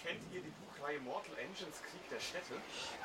Kennt 0.00 0.20
ihr 0.32 0.42
die 0.42 0.52
Buchreihe 0.64 1.00
Mortal 1.00 1.38
Engines 1.38 1.82
Krieg 1.82 2.08
der 2.08 2.20
Städte? 2.20 2.54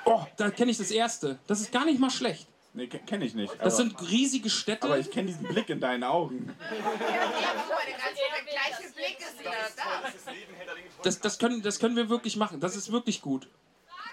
Oh, 0.05 0.28
da 0.38 0.51
kenne 0.51 0.69
ich 0.69 0.78
das 0.78 0.91
erste. 0.91 1.39
Das 1.47 1.59
ist 1.59 1.71
gar 1.71 1.86
nicht 1.86 1.99
mal 1.99 2.11
schlecht. 2.11 2.47
Nee, 2.76 2.88
kenne 2.88 3.23
ich 3.23 3.34
nicht. 3.34 3.53
Das 3.53 3.80
aber, 3.80 3.89
sind 3.89 4.11
riesige 4.11 4.49
Städte. 4.49 4.88
aber 4.88 4.99
ich 4.99 5.09
kenne 5.09 5.28
diesen 5.28 5.47
Blick 5.47 5.69
in 5.69 5.80
deinen 5.80 6.03
Augen. 6.03 6.53
Ja, 6.69 7.32
guck 7.57 7.69
mal, 7.69 7.86
der 7.86 7.95
gleiche 8.43 8.93
Blick 8.93 9.17
ist 9.19 9.39
wieder 9.39 9.51
da. 9.78 10.09
Das, 11.03 11.19
das, 11.21 11.39
können, 11.39 11.61
das 11.61 11.80
können 11.80 11.95
wir 11.95 12.09
wirklich 12.09 12.36
machen. 12.36 12.59
Das 12.59 12.76
ist 12.76 12.91
wirklich 12.91 13.21
gut. 13.21 13.47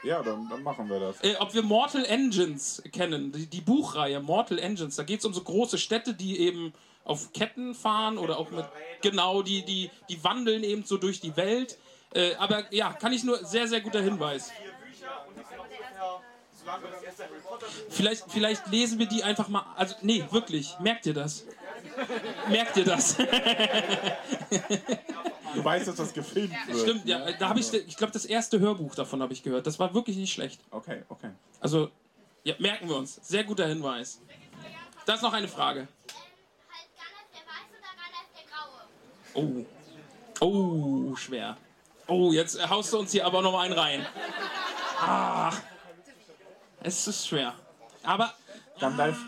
Ja, 0.04 0.22
dann, 0.22 0.48
dann 0.48 0.62
machen 0.62 0.88
wir 0.88 1.00
das. 1.00 1.22
Äh, 1.22 1.36
ob 1.38 1.54
wir 1.54 1.62
Mortal 1.62 2.04
Engines 2.04 2.82
kennen, 2.92 3.32
die, 3.32 3.46
die 3.46 3.60
Buchreihe 3.60 4.20
Mortal 4.20 4.58
Engines, 4.58 4.96
da 4.96 5.02
geht 5.02 5.20
es 5.20 5.24
um 5.24 5.34
so 5.34 5.42
große 5.42 5.78
Städte, 5.78 6.14
die 6.14 6.38
eben 6.38 6.72
auf 7.04 7.32
Ketten 7.32 7.74
fahren 7.74 8.18
oder 8.18 8.38
auch 8.38 8.50
mit. 8.50 8.64
Genau, 9.00 9.42
die, 9.42 9.64
die, 9.64 9.90
die 10.08 10.22
wandeln 10.22 10.62
eben 10.62 10.84
so 10.84 10.98
durch 10.98 11.20
die 11.20 11.36
Welt. 11.36 11.78
Äh, 12.14 12.34
aber 12.36 12.72
ja, 12.72 12.92
kann 12.92 13.12
ich 13.12 13.24
nur 13.24 13.44
sehr, 13.44 13.66
sehr 13.66 13.80
guter 13.80 14.00
Hinweis. 14.00 14.50
Vier 14.50 14.72
Bücher 14.72 15.26
und 15.26 15.36
die 15.36 15.40
sind 15.40 16.00
auch 16.00 16.20
ungefähr 16.20 16.22
Vielleicht, 17.90 18.24
vielleicht 18.30 18.66
lesen 18.68 18.98
wir 18.98 19.06
die 19.06 19.22
einfach 19.24 19.48
mal. 19.48 19.64
Also, 19.76 19.94
nee, 20.02 20.24
wirklich. 20.30 20.76
Merkt 20.80 21.06
ihr 21.06 21.14
das? 21.14 21.44
Merkt 22.48 22.76
ihr 22.76 22.84
das? 22.84 23.16
Du 25.54 25.64
weißt, 25.64 25.88
dass 25.88 25.96
das 25.96 26.12
gefilmt 26.12 26.54
wird. 26.66 26.78
Stimmt, 26.78 27.06
ja. 27.06 27.30
Da 27.32 27.48
habe 27.48 27.60
ich, 27.60 27.72
ich 27.72 27.96
glaube, 27.96 28.12
das 28.12 28.24
erste 28.24 28.58
Hörbuch 28.58 28.94
davon 28.94 29.22
habe 29.22 29.32
ich 29.32 29.42
gehört. 29.42 29.66
Das 29.66 29.78
war 29.78 29.92
wirklich 29.94 30.16
nicht 30.16 30.32
schlecht. 30.32 30.60
Okay, 30.70 31.02
okay. 31.08 31.30
Also, 31.60 31.90
ja, 32.44 32.54
merken 32.58 32.88
wir 32.88 32.96
uns. 32.96 33.20
Sehr 33.22 33.44
guter 33.44 33.66
Hinweis. 33.66 34.20
Da 35.04 35.14
ist 35.14 35.22
noch 35.22 35.32
eine 35.32 35.48
Frage. 35.48 35.88
Oh. 39.34 39.64
Oh, 40.40 41.16
schwer. 41.16 41.56
Oh, 42.06 42.32
jetzt 42.32 42.68
haust 42.68 42.92
du 42.92 42.98
uns 42.98 43.12
hier 43.12 43.24
aber 43.24 43.42
noch 43.42 43.58
einen 43.58 43.74
rein. 43.74 44.06
Ah. 45.00 45.52
Es 46.83 47.07
ist 47.07 47.26
schwer. 47.26 47.55
Aber 48.03 48.33
Gandalf. 48.80 49.18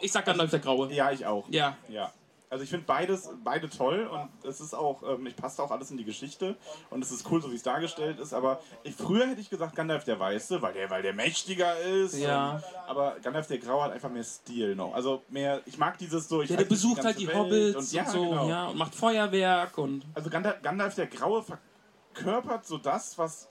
ich 0.00 0.12
sag 0.12 0.24
Gandalf 0.24 0.50
der 0.50 0.60
Graue. 0.60 0.92
Ja, 0.92 1.10
ich 1.10 1.26
auch. 1.26 1.48
Ja. 1.50 1.76
Ja. 1.88 2.12
Also 2.48 2.64
ich 2.64 2.70
finde 2.70 2.84
beides, 2.84 3.30
beide 3.42 3.70
toll 3.70 4.06
und 4.06 4.28
es 4.46 4.60
ist 4.60 4.74
auch, 4.74 5.02
ähm, 5.04 5.26
ich 5.26 5.34
passt 5.34 5.58
auch 5.58 5.70
alles 5.70 5.90
in 5.90 5.96
die 5.96 6.04
Geschichte 6.04 6.54
und 6.90 7.02
es 7.02 7.10
ist 7.10 7.30
cool, 7.30 7.40
so 7.40 7.50
wie 7.50 7.54
es 7.54 7.62
dargestellt 7.62 8.20
ist, 8.20 8.34
aber 8.34 8.60
ich, 8.82 8.94
früher 8.94 9.26
hätte 9.26 9.40
ich 9.40 9.48
gesagt 9.48 9.74
Gandalf 9.74 10.04
der 10.04 10.20
Weiße, 10.20 10.60
weil 10.60 10.74
der, 10.74 10.90
weil 10.90 11.00
der 11.00 11.14
mächtiger 11.14 11.78
ist. 11.80 12.18
Ja. 12.18 12.56
Und, 12.56 12.64
aber 12.88 13.16
Gandalf 13.22 13.46
der 13.46 13.56
Graue 13.56 13.84
hat 13.84 13.92
einfach 13.92 14.10
mehr 14.10 14.22
Stil 14.22 14.76
noch. 14.76 14.92
Also 14.92 15.22
mehr, 15.30 15.62
ich 15.64 15.78
mag 15.78 15.96
dieses 15.96 16.28
so, 16.28 16.42
ich 16.42 16.50
Ja, 16.50 16.56
der 16.56 16.66
besucht 16.66 17.02
halt 17.02 17.16
ganze 17.16 17.20
die 17.20 17.28
Welt 17.28 17.36
Hobbits 17.38 17.74
und, 17.74 17.82
und, 17.84 17.92
ja, 17.92 18.04
so, 18.04 18.28
genau. 18.28 18.48
ja, 18.48 18.66
und 18.66 18.76
macht 18.76 18.94
Feuerwerk 18.94 19.78
und. 19.78 20.04
Also 20.12 20.28
Gandalf, 20.28 20.60
Gandalf 20.60 20.94
der 20.94 21.06
Graue 21.06 21.42
verkörpert 21.42 22.66
so 22.66 22.76
das, 22.76 23.16
was 23.16 23.48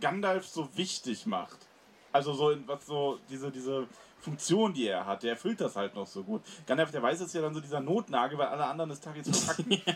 Gandalf 0.00 0.46
so 0.46 0.70
wichtig 0.74 1.26
macht. 1.26 1.67
Also 2.12 2.32
so, 2.32 2.50
in- 2.50 2.66
was 2.66 2.86
so, 2.86 3.18
diese, 3.28 3.50
diese 3.50 3.86
Funktion, 4.20 4.72
die 4.74 4.88
er 4.88 5.06
hat, 5.06 5.22
der 5.22 5.32
erfüllt 5.32 5.60
das 5.60 5.76
halt 5.76 5.94
noch 5.94 6.06
so 6.06 6.22
gut. 6.24 6.42
Gandalf 6.66 6.90
der 6.90 7.02
Weiße 7.02 7.24
ist 7.24 7.34
ja 7.34 7.40
dann 7.42 7.54
so 7.54 7.60
dieser 7.60 7.80
Notnagel, 7.80 8.36
weil 8.38 8.48
alle 8.48 8.64
anderen 8.64 8.90
des 8.90 9.00
Tages 9.00 9.28
verpacken. 9.44 9.80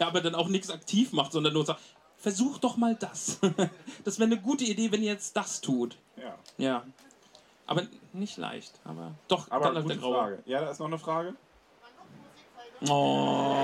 Ja, 0.00 0.06
aber 0.06 0.22
dann 0.22 0.34
auch 0.34 0.48
nichts 0.48 0.70
aktiv 0.70 1.12
macht, 1.12 1.32
sondern 1.32 1.52
nur 1.52 1.66
sagt, 1.66 1.80
versuch 2.16 2.58
doch 2.58 2.76
mal 2.78 2.94
das. 2.94 3.38
Das 4.04 4.18
wäre 4.18 4.26
eine 4.30 4.40
gute 4.40 4.64
Idee, 4.64 4.90
wenn 4.90 5.02
ihr 5.02 5.12
jetzt 5.12 5.36
das 5.36 5.60
tut. 5.60 5.98
ja. 6.16 6.34
Ja. 6.56 6.82
Aber 7.68 7.82
nicht 8.12 8.36
leicht. 8.38 8.72
Aber 8.84 9.10
doch, 9.28 9.50
Aber 9.50 9.64
Gandalf 9.64 9.84
gute 9.84 9.94
der 9.96 10.02
Graue. 10.02 10.14
Frage. 10.14 10.42
Ja, 10.46 10.60
da 10.62 10.70
ist 10.70 10.78
noch 10.78 10.86
eine 10.86 10.98
Frage. 10.98 11.34
Oh. 12.88 13.56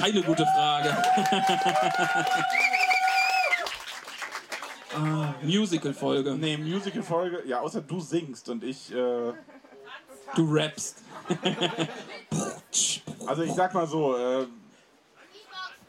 Keine 0.00 0.22
gute 0.22 0.44
Frage. 0.46 0.96
ah, 4.98 5.34
Musical-Folge. 5.42 6.34
Nee, 6.34 6.56
Musical-Folge, 6.56 7.42
ja, 7.46 7.60
außer 7.60 7.80
du 7.80 8.00
singst 8.00 8.48
und 8.48 8.64
ich, 8.64 8.92
äh, 8.92 9.32
Du 10.34 10.52
rappst. 10.52 10.98
also 13.26 13.42
ich 13.42 13.52
sag 13.54 13.72
mal 13.74 13.86
so, 13.86 14.16
äh, 14.16 14.46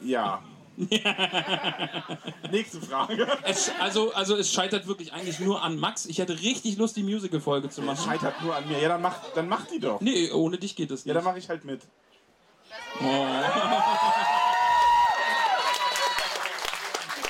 ja. 0.00 0.42
Nächste 2.50 2.80
Frage. 2.80 3.26
Es, 3.44 3.70
also, 3.80 4.14
also 4.14 4.34
es 4.36 4.50
scheitert 4.50 4.86
wirklich 4.86 5.12
eigentlich 5.12 5.38
nur 5.40 5.62
an 5.62 5.78
Max. 5.78 6.06
Ich 6.06 6.18
hätte 6.18 6.40
richtig 6.40 6.78
Lust, 6.78 6.96
die 6.96 7.02
Musical-Folge 7.02 7.68
zu 7.68 7.82
machen. 7.82 8.02
Scheitert 8.02 8.40
nur 8.42 8.56
an 8.56 8.66
mir. 8.66 8.78
Ja, 8.78 8.88
dann 8.88 9.02
mach, 9.02 9.16
dann 9.34 9.46
mach 9.46 9.66
die 9.66 9.78
doch. 9.78 10.00
Nee, 10.00 10.30
ohne 10.30 10.56
dich 10.56 10.74
geht 10.76 10.90
es 10.90 11.04
Ja, 11.04 11.12
nicht. 11.12 11.16
dann 11.18 11.24
mache 11.24 11.38
ich 11.38 11.50
halt 11.50 11.66
mit. 11.66 11.82
Oh. 12.98 13.04
Weil 13.04 13.36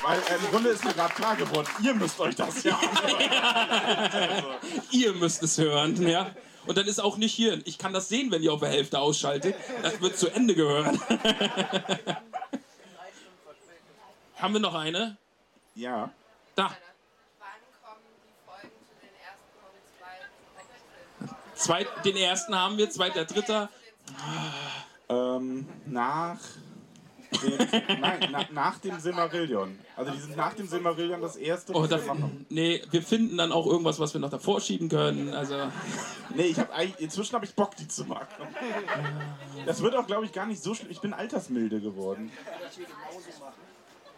im 0.13 0.51
Grunde 0.51 0.69
ist 0.69 0.83
mir 0.83 0.93
gerade 0.93 1.13
klar 1.13 1.35
geworden, 1.35 1.67
ihr 1.83 1.93
müsst 1.93 2.19
euch 2.19 2.35
das 2.35 2.63
ja 2.63 2.77
anhören. 2.77 4.43
Ihr 4.91 5.13
müsst 5.13 5.43
es 5.43 5.57
hören, 5.57 6.07
ja. 6.07 6.35
Und 6.65 6.77
dann 6.77 6.87
ist 6.87 6.99
auch 6.99 7.17
nicht 7.17 7.33
hier. 7.33 7.61
Ich 7.65 7.77
kann 7.77 7.93
das 7.93 8.09
sehen, 8.09 8.31
wenn 8.31 8.43
ihr 8.43 8.53
auf 8.53 8.59
der 8.59 8.69
Hälfte 8.69 8.99
ausschaltet. 8.99 9.55
Das 9.81 9.99
wird 10.01 10.17
zu 10.17 10.29
Ende 10.29 10.53
gehören. 10.53 11.01
Haben 14.37 14.53
wir 14.53 14.61
noch 14.61 14.75
eine? 14.75 15.17
Ja. 15.75 16.11
Da. 16.55 16.71
Wann 17.39 17.49
kommen 17.83 18.01
die 18.23 18.33
Folgen 18.45 18.69
zu 18.87 18.95
den 19.01 19.15
ersten 19.25 19.49
Hobbits 19.63 19.91
2 21.55 21.85
Zweit, 21.85 22.05
den 22.05 22.17
ersten 22.17 22.55
haben 22.55 22.77
wir, 22.77 22.89
zweiter, 22.89 23.25
dritter. 23.25 23.69
Ähm, 25.09 25.67
nach 25.85 26.39
nein, 27.99 28.27
na, 28.31 28.45
nach 28.51 28.77
dem 28.79 28.99
Silmarillion. 28.99 29.79
Also 29.95 30.11
die 30.11 30.19
sind 30.19 30.35
nach 30.37 30.53
dem 30.53 30.67
Silmarillion 30.67 31.21
das 31.21 31.35
erste, 31.35 31.73
Oh, 31.73 31.85
da, 31.87 31.99
wir 31.99 32.13
machen. 32.13 32.45
nee, 32.49 32.81
wir 32.91 33.01
finden 33.03 33.37
dann 33.37 33.51
auch 33.51 33.65
irgendwas, 33.67 33.99
was 33.99 34.13
wir 34.13 34.21
noch 34.21 34.29
davor 34.29 34.61
schieben 34.61 34.89
können. 34.89 35.33
Also, 35.33 35.55
Nee, 36.35 36.43
ich 36.43 36.59
hab, 36.59 36.69
inzwischen 36.99 37.33
habe 37.35 37.45
ich 37.45 37.53
Bock, 37.53 37.75
die 37.75 37.87
zu 37.87 38.05
machen. 38.05 38.27
Das 39.65 39.81
wird 39.81 39.95
auch, 39.95 40.07
glaube 40.07 40.25
ich, 40.25 40.31
gar 40.31 40.45
nicht 40.45 40.61
so 40.63 40.73
schlimm. 40.73 40.89
Ich 40.91 41.01
bin 41.01 41.13
altersmilde 41.13 41.81
geworden. 41.81 42.31
das 42.63 42.75
hier 42.75 42.85
genauso 42.85 43.29
machen. 43.39 43.61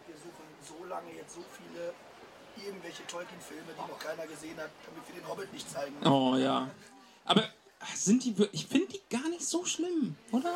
Wir 0.06 0.16
suchen 0.16 0.44
so 0.78 0.84
lange 0.88 1.12
jetzt 1.16 1.34
so 1.34 1.40
viele 1.56 1.92
irgendwelche 2.66 3.06
Tolkien-Filme, 3.06 3.64
die 3.76 3.90
noch 3.90 3.98
keiner 3.98 4.26
gesehen 4.26 4.56
hat, 4.58 4.70
damit 4.86 5.08
wir 5.08 5.20
den 5.20 5.28
Hobbit 5.28 5.52
nicht 5.52 5.68
zeigen. 5.70 5.94
oh 6.06 6.36
ja. 6.36 6.68
Aber 7.24 7.42
sind 7.94 8.24
die, 8.24 8.34
ich 8.52 8.66
finde 8.66 8.88
die 8.88 9.00
gar 9.10 9.28
nicht 9.28 9.44
so 9.46 9.64
schlimm, 9.64 10.16
oder? 10.32 10.54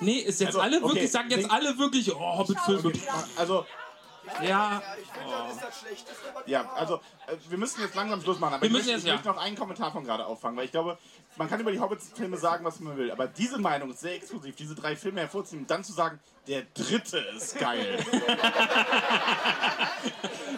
Nee, 0.00 0.18
ist 0.18 0.40
jetzt 0.40 0.48
Also, 0.48 0.60
alle 0.60 0.76
okay, 0.78 0.94
wirklich, 0.94 1.10
sagen 1.10 1.30
jetzt 1.30 1.50
alle 1.50 1.78
wirklich, 1.78 2.14
oh, 2.14 2.38
Hobbit-Filme. 2.38 2.92
Also, 3.36 3.64
Ja, 4.42 4.82
Ich 5.00 5.08
finde, 5.08 5.30
das 5.30 5.54
ist 5.54 5.64
das 5.64 5.80
Schlechteste, 5.80 6.24
was 6.34 6.42
ja, 6.46 6.70
also 6.72 6.96
äh, 7.26 7.36
wir 7.48 7.58
müssen 7.58 7.80
jetzt 7.80 7.94
langsam 7.94 8.20
Schluss 8.20 8.38
machen. 8.38 8.54
Aber 8.54 8.62
Wir 8.62 8.66
ich, 8.66 8.72
möchte, 8.72 8.90
jetzt, 8.90 9.00
ich 9.02 9.06
ja. 9.06 9.14
möchte 9.14 9.28
noch 9.28 9.38
einen 9.38 9.56
Kommentar 9.56 9.92
von 9.92 10.04
gerade 10.04 10.26
auffangen, 10.26 10.56
weil 10.56 10.66
ich 10.66 10.72
glaube, 10.72 10.98
man 11.36 11.48
kann 11.48 11.60
über 11.60 11.72
die 11.72 11.80
Hobbits-Filme 11.80 12.36
sagen, 12.36 12.64
was 12.64 12.80
man 12.80 12.96
will. 12.96 13.10
Aber 13.10 13.26
diese 13.28 13.58
Meinung 13.58 13.90
ist 13.90 14.00
sehr 14.00 14.14
exklusiv, 14.14 14.54
diese 14.56 14.74
drei 14.74 14.96
Filme 14.96 15.20
hervorzuheben 15.20 15.64
und 15.64 15.70
dann 15.70 15.84
zu 15.84 15.92
sagen, 15.92 16.18
der 16.48 16.62
dritte 16.74 17.18
ist 17.18 17.58
geil. 17.58 18.04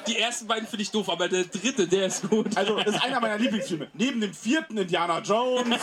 die 0.09 0.17
ersten 0.17 0.47
beiden 0.47 0.67
finde 0.69 0.83
ich 0.83 0.91
doof, 0.91 1.09
aber 1.09 1.29
der 1.29 1.45
dritte, 1.45 1.87
der 1.87 2.07
ist 2.07 2.29
gut. 2.29 2.57
Also, 2.57 2.77
das 2.77 2.95
ist 2.95 3.03
einer 3.03 3.21
meiner 3.21 3.39
Lieblingsfilme. 3.39 3.89
Neben 3.95 4.21
dem 4.21 4.35
vierten 4.35 4.77
Indiana 4.77 5.21
Jones, 5.21 5.81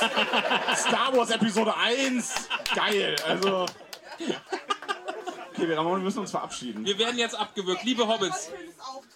Star 0.75 1.15
Wars 1.15 1.29
Episode 1.29 1.75
1. 1.75 2.33
Geil. 2.73 3.15
Also. 3.27 3.65
Okay, 5.53 5.69
wir, 5.69 5.77
Ramon, 5.77 5.99
wir 5.99 6.03
müssen 6.05 6.19
uns 6.19 6.31
verabschieden. 6.31 6.85
Wir 6.85 6.97
werden 6.97 7.17
jetzt 7.17 7.35
abgewürgt. 7.35 7.83
Liebe 7.83 8.07
Hobbits, 8.07 8.51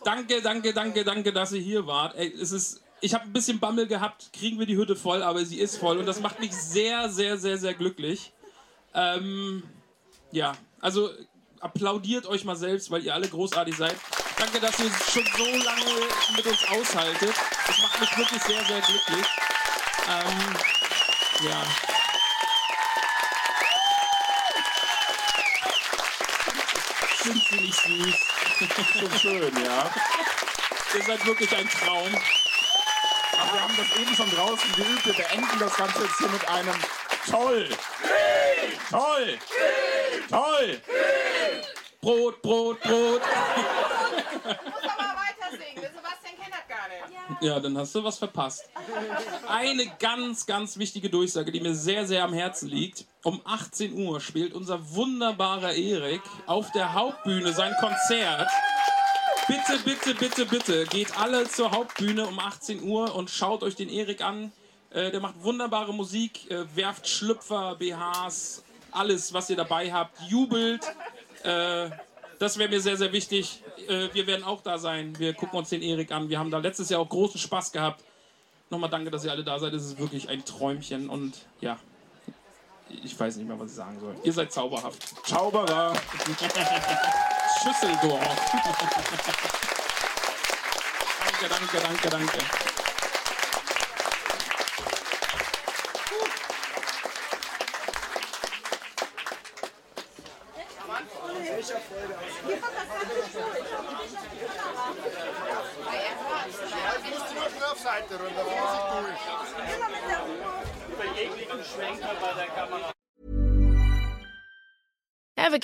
danke, 0.05 0.41
danke, 0.41 0.73
danke, 0.73 1.03
danke, 1.03 1.33
dass 1.33 1.51
ihr 1.51 1.61
hier 1.61 1.85
wart. 1.85 2.15
Ey, 2.15 2.33
es 2.33 2.51
ist, 2.51 2.81
ich 3.01 3.13
habe 3.13 3.25
ein 3.25 3.33
bisschen 3.33 3.59
Bammel 3.59 3.87
gehabt, 3.87 4.31
kriegen 4.31 4.57
wir 4.57 4.65
die 4.65 4.77
Hütte 4.77 4.95
voll, 4.95 5.21
aber 5.21 5.43
sie 5.43 5.59
ist 5.59 5.77
voll 5.77 5.97
und 5.97 6.05
das 6.05 6.21
macht 6.21 6.39
mich 6.39 6.53
sehr, 6.53 7.09
sehr, 7.09 7.37
sehr, 7.37 7.57
sehr 7.57 7.73
glücklich. 7.73 8.31
Ähm, 8.93 9.63
ja, 10.31 10.53
also 10.79 11.09
applaudiert 11.59 12.25
euch 12.25 12.45
mal 12.45 12.55
selbst, 12.55 12.89
weil 12.89 13.03
ihr 13.03 13.13
alle 13.13 13.27
großartig 13.27 13.75
seid. 13.75 13.95
Danke, 14.39 14.59
dass 14.61 14.79
ihr 14.79 14.89
schon 15.11 15.25
so 15.37 15.45
lange 15.65 16.07
mit 16.35 16.45
uns 16.45 16.63
aushaltet. 16.69 17.35
Das 17.67 17.77
macht 17.79 17.99
mich 17.99 18.17
wirklich 18.17 18.41
sehr, 18.43 18.65
sehr 18.65 18.81
glücklich. 18.81 19.25
Ähm, 20.07 20.57
ja. 21.41 21.63
Sind 27.21 27.43
sie 27.49 27.59
nicht 27.59 27.81
süß? 27.81 28.15
Schon 28.99 29.19
schön, 29.19 29.63
ja. 29.65 29.91
Ihr 30.95 31.03
seid 31.03 31.25
wirklich 31.25 31.55
ein 31.55 31.69
Traum. 31.69 32.21
Aber 33.41 33.53
wir 33.53 33.61
haben 33.61 33.77
das 33.77 33.99
eben 33.99 34.15
schon 34.15 34.31
draußen 34.31 34.73
geübt. 34.73 35.05
Wir 35.05 35.13
beenden 35.13 35.59
das 35.59 35.75
Ganze 35.75 36.01
jetzt 36.01 36.17
hier 36.17 36.29
mit 36.29 36.47
einem 36.47 36.75
Toll. 37.29 37.69
Toll. 38.89 39.39
Toll. 40.29 40.81
Brot, 42.01 42.41
Brot, 42.41 42.81
Brot. 42.81 43.21
Ich 43.21 44.45
muss 44.45 44.83
aber 44.83 45.15
weiter 45.15 45.51
singen. 45.51 45.81
Der 45.81 45.91
Sebastian 45.91 46.35
kennt 46.41 46.53
das 46.53 46.67
gar 46.67 46.87
nicht. 46.87 47.03
Ja, 47.41 47.59
dann 47.59 47.77
hast 47.77 47.95
du 47.95 48.03
was 48.03 48.17
verpasst. 48.17 48.69
Eine 49.47 49.85
ganz, 49.99 50.45
ganz 50.45 50.77
wichtige 50.77 51.09
Durchsage, 51.09 51.51
die 51.51 51.61
mir 51.61 51.73
sehr, 51.73 52.05
sehr 52.05 52.23
am 52.23 52.33
Herzen 52.33 52.67
liegt. 52.67 53.05
Um 53.23 53.41
18 53.45 53.93
Uhr 53.93 54.19
spielt 54.19 54.53
unser 54.53 54.93
wunderbarer 54.93 55.73
Erik 55.73 56.21
auf 56.47 56.71
der 56.71 56.93
Hauptbühne 56.93 57.53
sein 57.53 57.73
Konzert. 57.79 58.49
Bitte, 59.47 59.79
bitte, 59.83 60.15
bitte, 60.15 60.45
bitte, 60.45 60.85
geht 60.85 61.17
alle 61.17 61.49
zur 61.49 61.71
Hauptbühne 61.71 62.27
um 62.27 62.37
18 62.39 62.83
Uhr 62.83 63.15
und 63.15 63.29
schaut 63.29 63.63
euch 63.63 63.75
den 63.75 63.89
Erik 63.89 64.21
an. 64.21 64.51
Äh, 64.91 65.11
der 65.11 65.21
macht 65.21 65.41
wunderbare 65.41 65.93
Musik, 65.93 66.51
äh, 66.51 66.65
werft 66.75 67.07
Schlüpfer, 67.07 67.75
BHs, 67.75 68.63
alles, 68.91 69.33
was 69.33 69.49
ihr 69.49 69.55
dabei 69.55 69.91
habt, 69.91 70.19
jubelt. 70.27 70.85
Äh, 71.43 71.89
das 72.37 72.57
wäre 72.57 72.69
mir 72.69 72.81
sehr, 72.81 72.97
sehr 72.97 73.11
wichtig. 73.11 73.63
Äh, 73.89 74.13
wir 74.13 74.27
werden 74.27 74.43
auch 74.43 74.61
da 74.61 74.77
sein. 74.77 75.17
Wir 75.17 75.33
gucken 75.33 75.57
uns 75.57 75.69
den 75.69 75.81
Erik 75.81 76.11
an. 76.11 76.29
Wir 76.29 76.37
haben 76.37 76.51
da 76.51 76.59
letztes 76.59 76.89
Jahr 76.89 77.01
auch 77.01 77.09
großen 77.09 77.39
Spaß 77.39 77.71
gehabt. 77.71 78.03
Nochmal 78.69 78.91
danke, 78.91 79.09
dass 79.09 79.25
ihr 79.25 79.31
alle 79.31 79.43
da 79.43 79.57
seid. 79.57 79.73
Es 79.73 79.83
ist 79.83 79.97
wirklich 79.97 80.29
ein 80.29 80.45
Träumchen 80.45 81.09
und 81.09 81.33
ja. 81.59 81.79
Ich 83.03 83.19
weiß 83.19 83.37
nicht 83.37 83.47
mehr, 83.47 83.59
was 83.59 83.71
ich 83.71 83.75
sagen 83.75 83.99
soll. 83.99 84.15
Ihr 84.23 84.33
seid 84.33 84.51
zauberhaft. 84.51 85.27
Zauberer. 85.27 85.93
Schüsseldorf. 87.63 88.21
danke, 91.19 91.49
danke, 91.49 91.79
danke, 91.81 92.09
danke. 92.09 92.37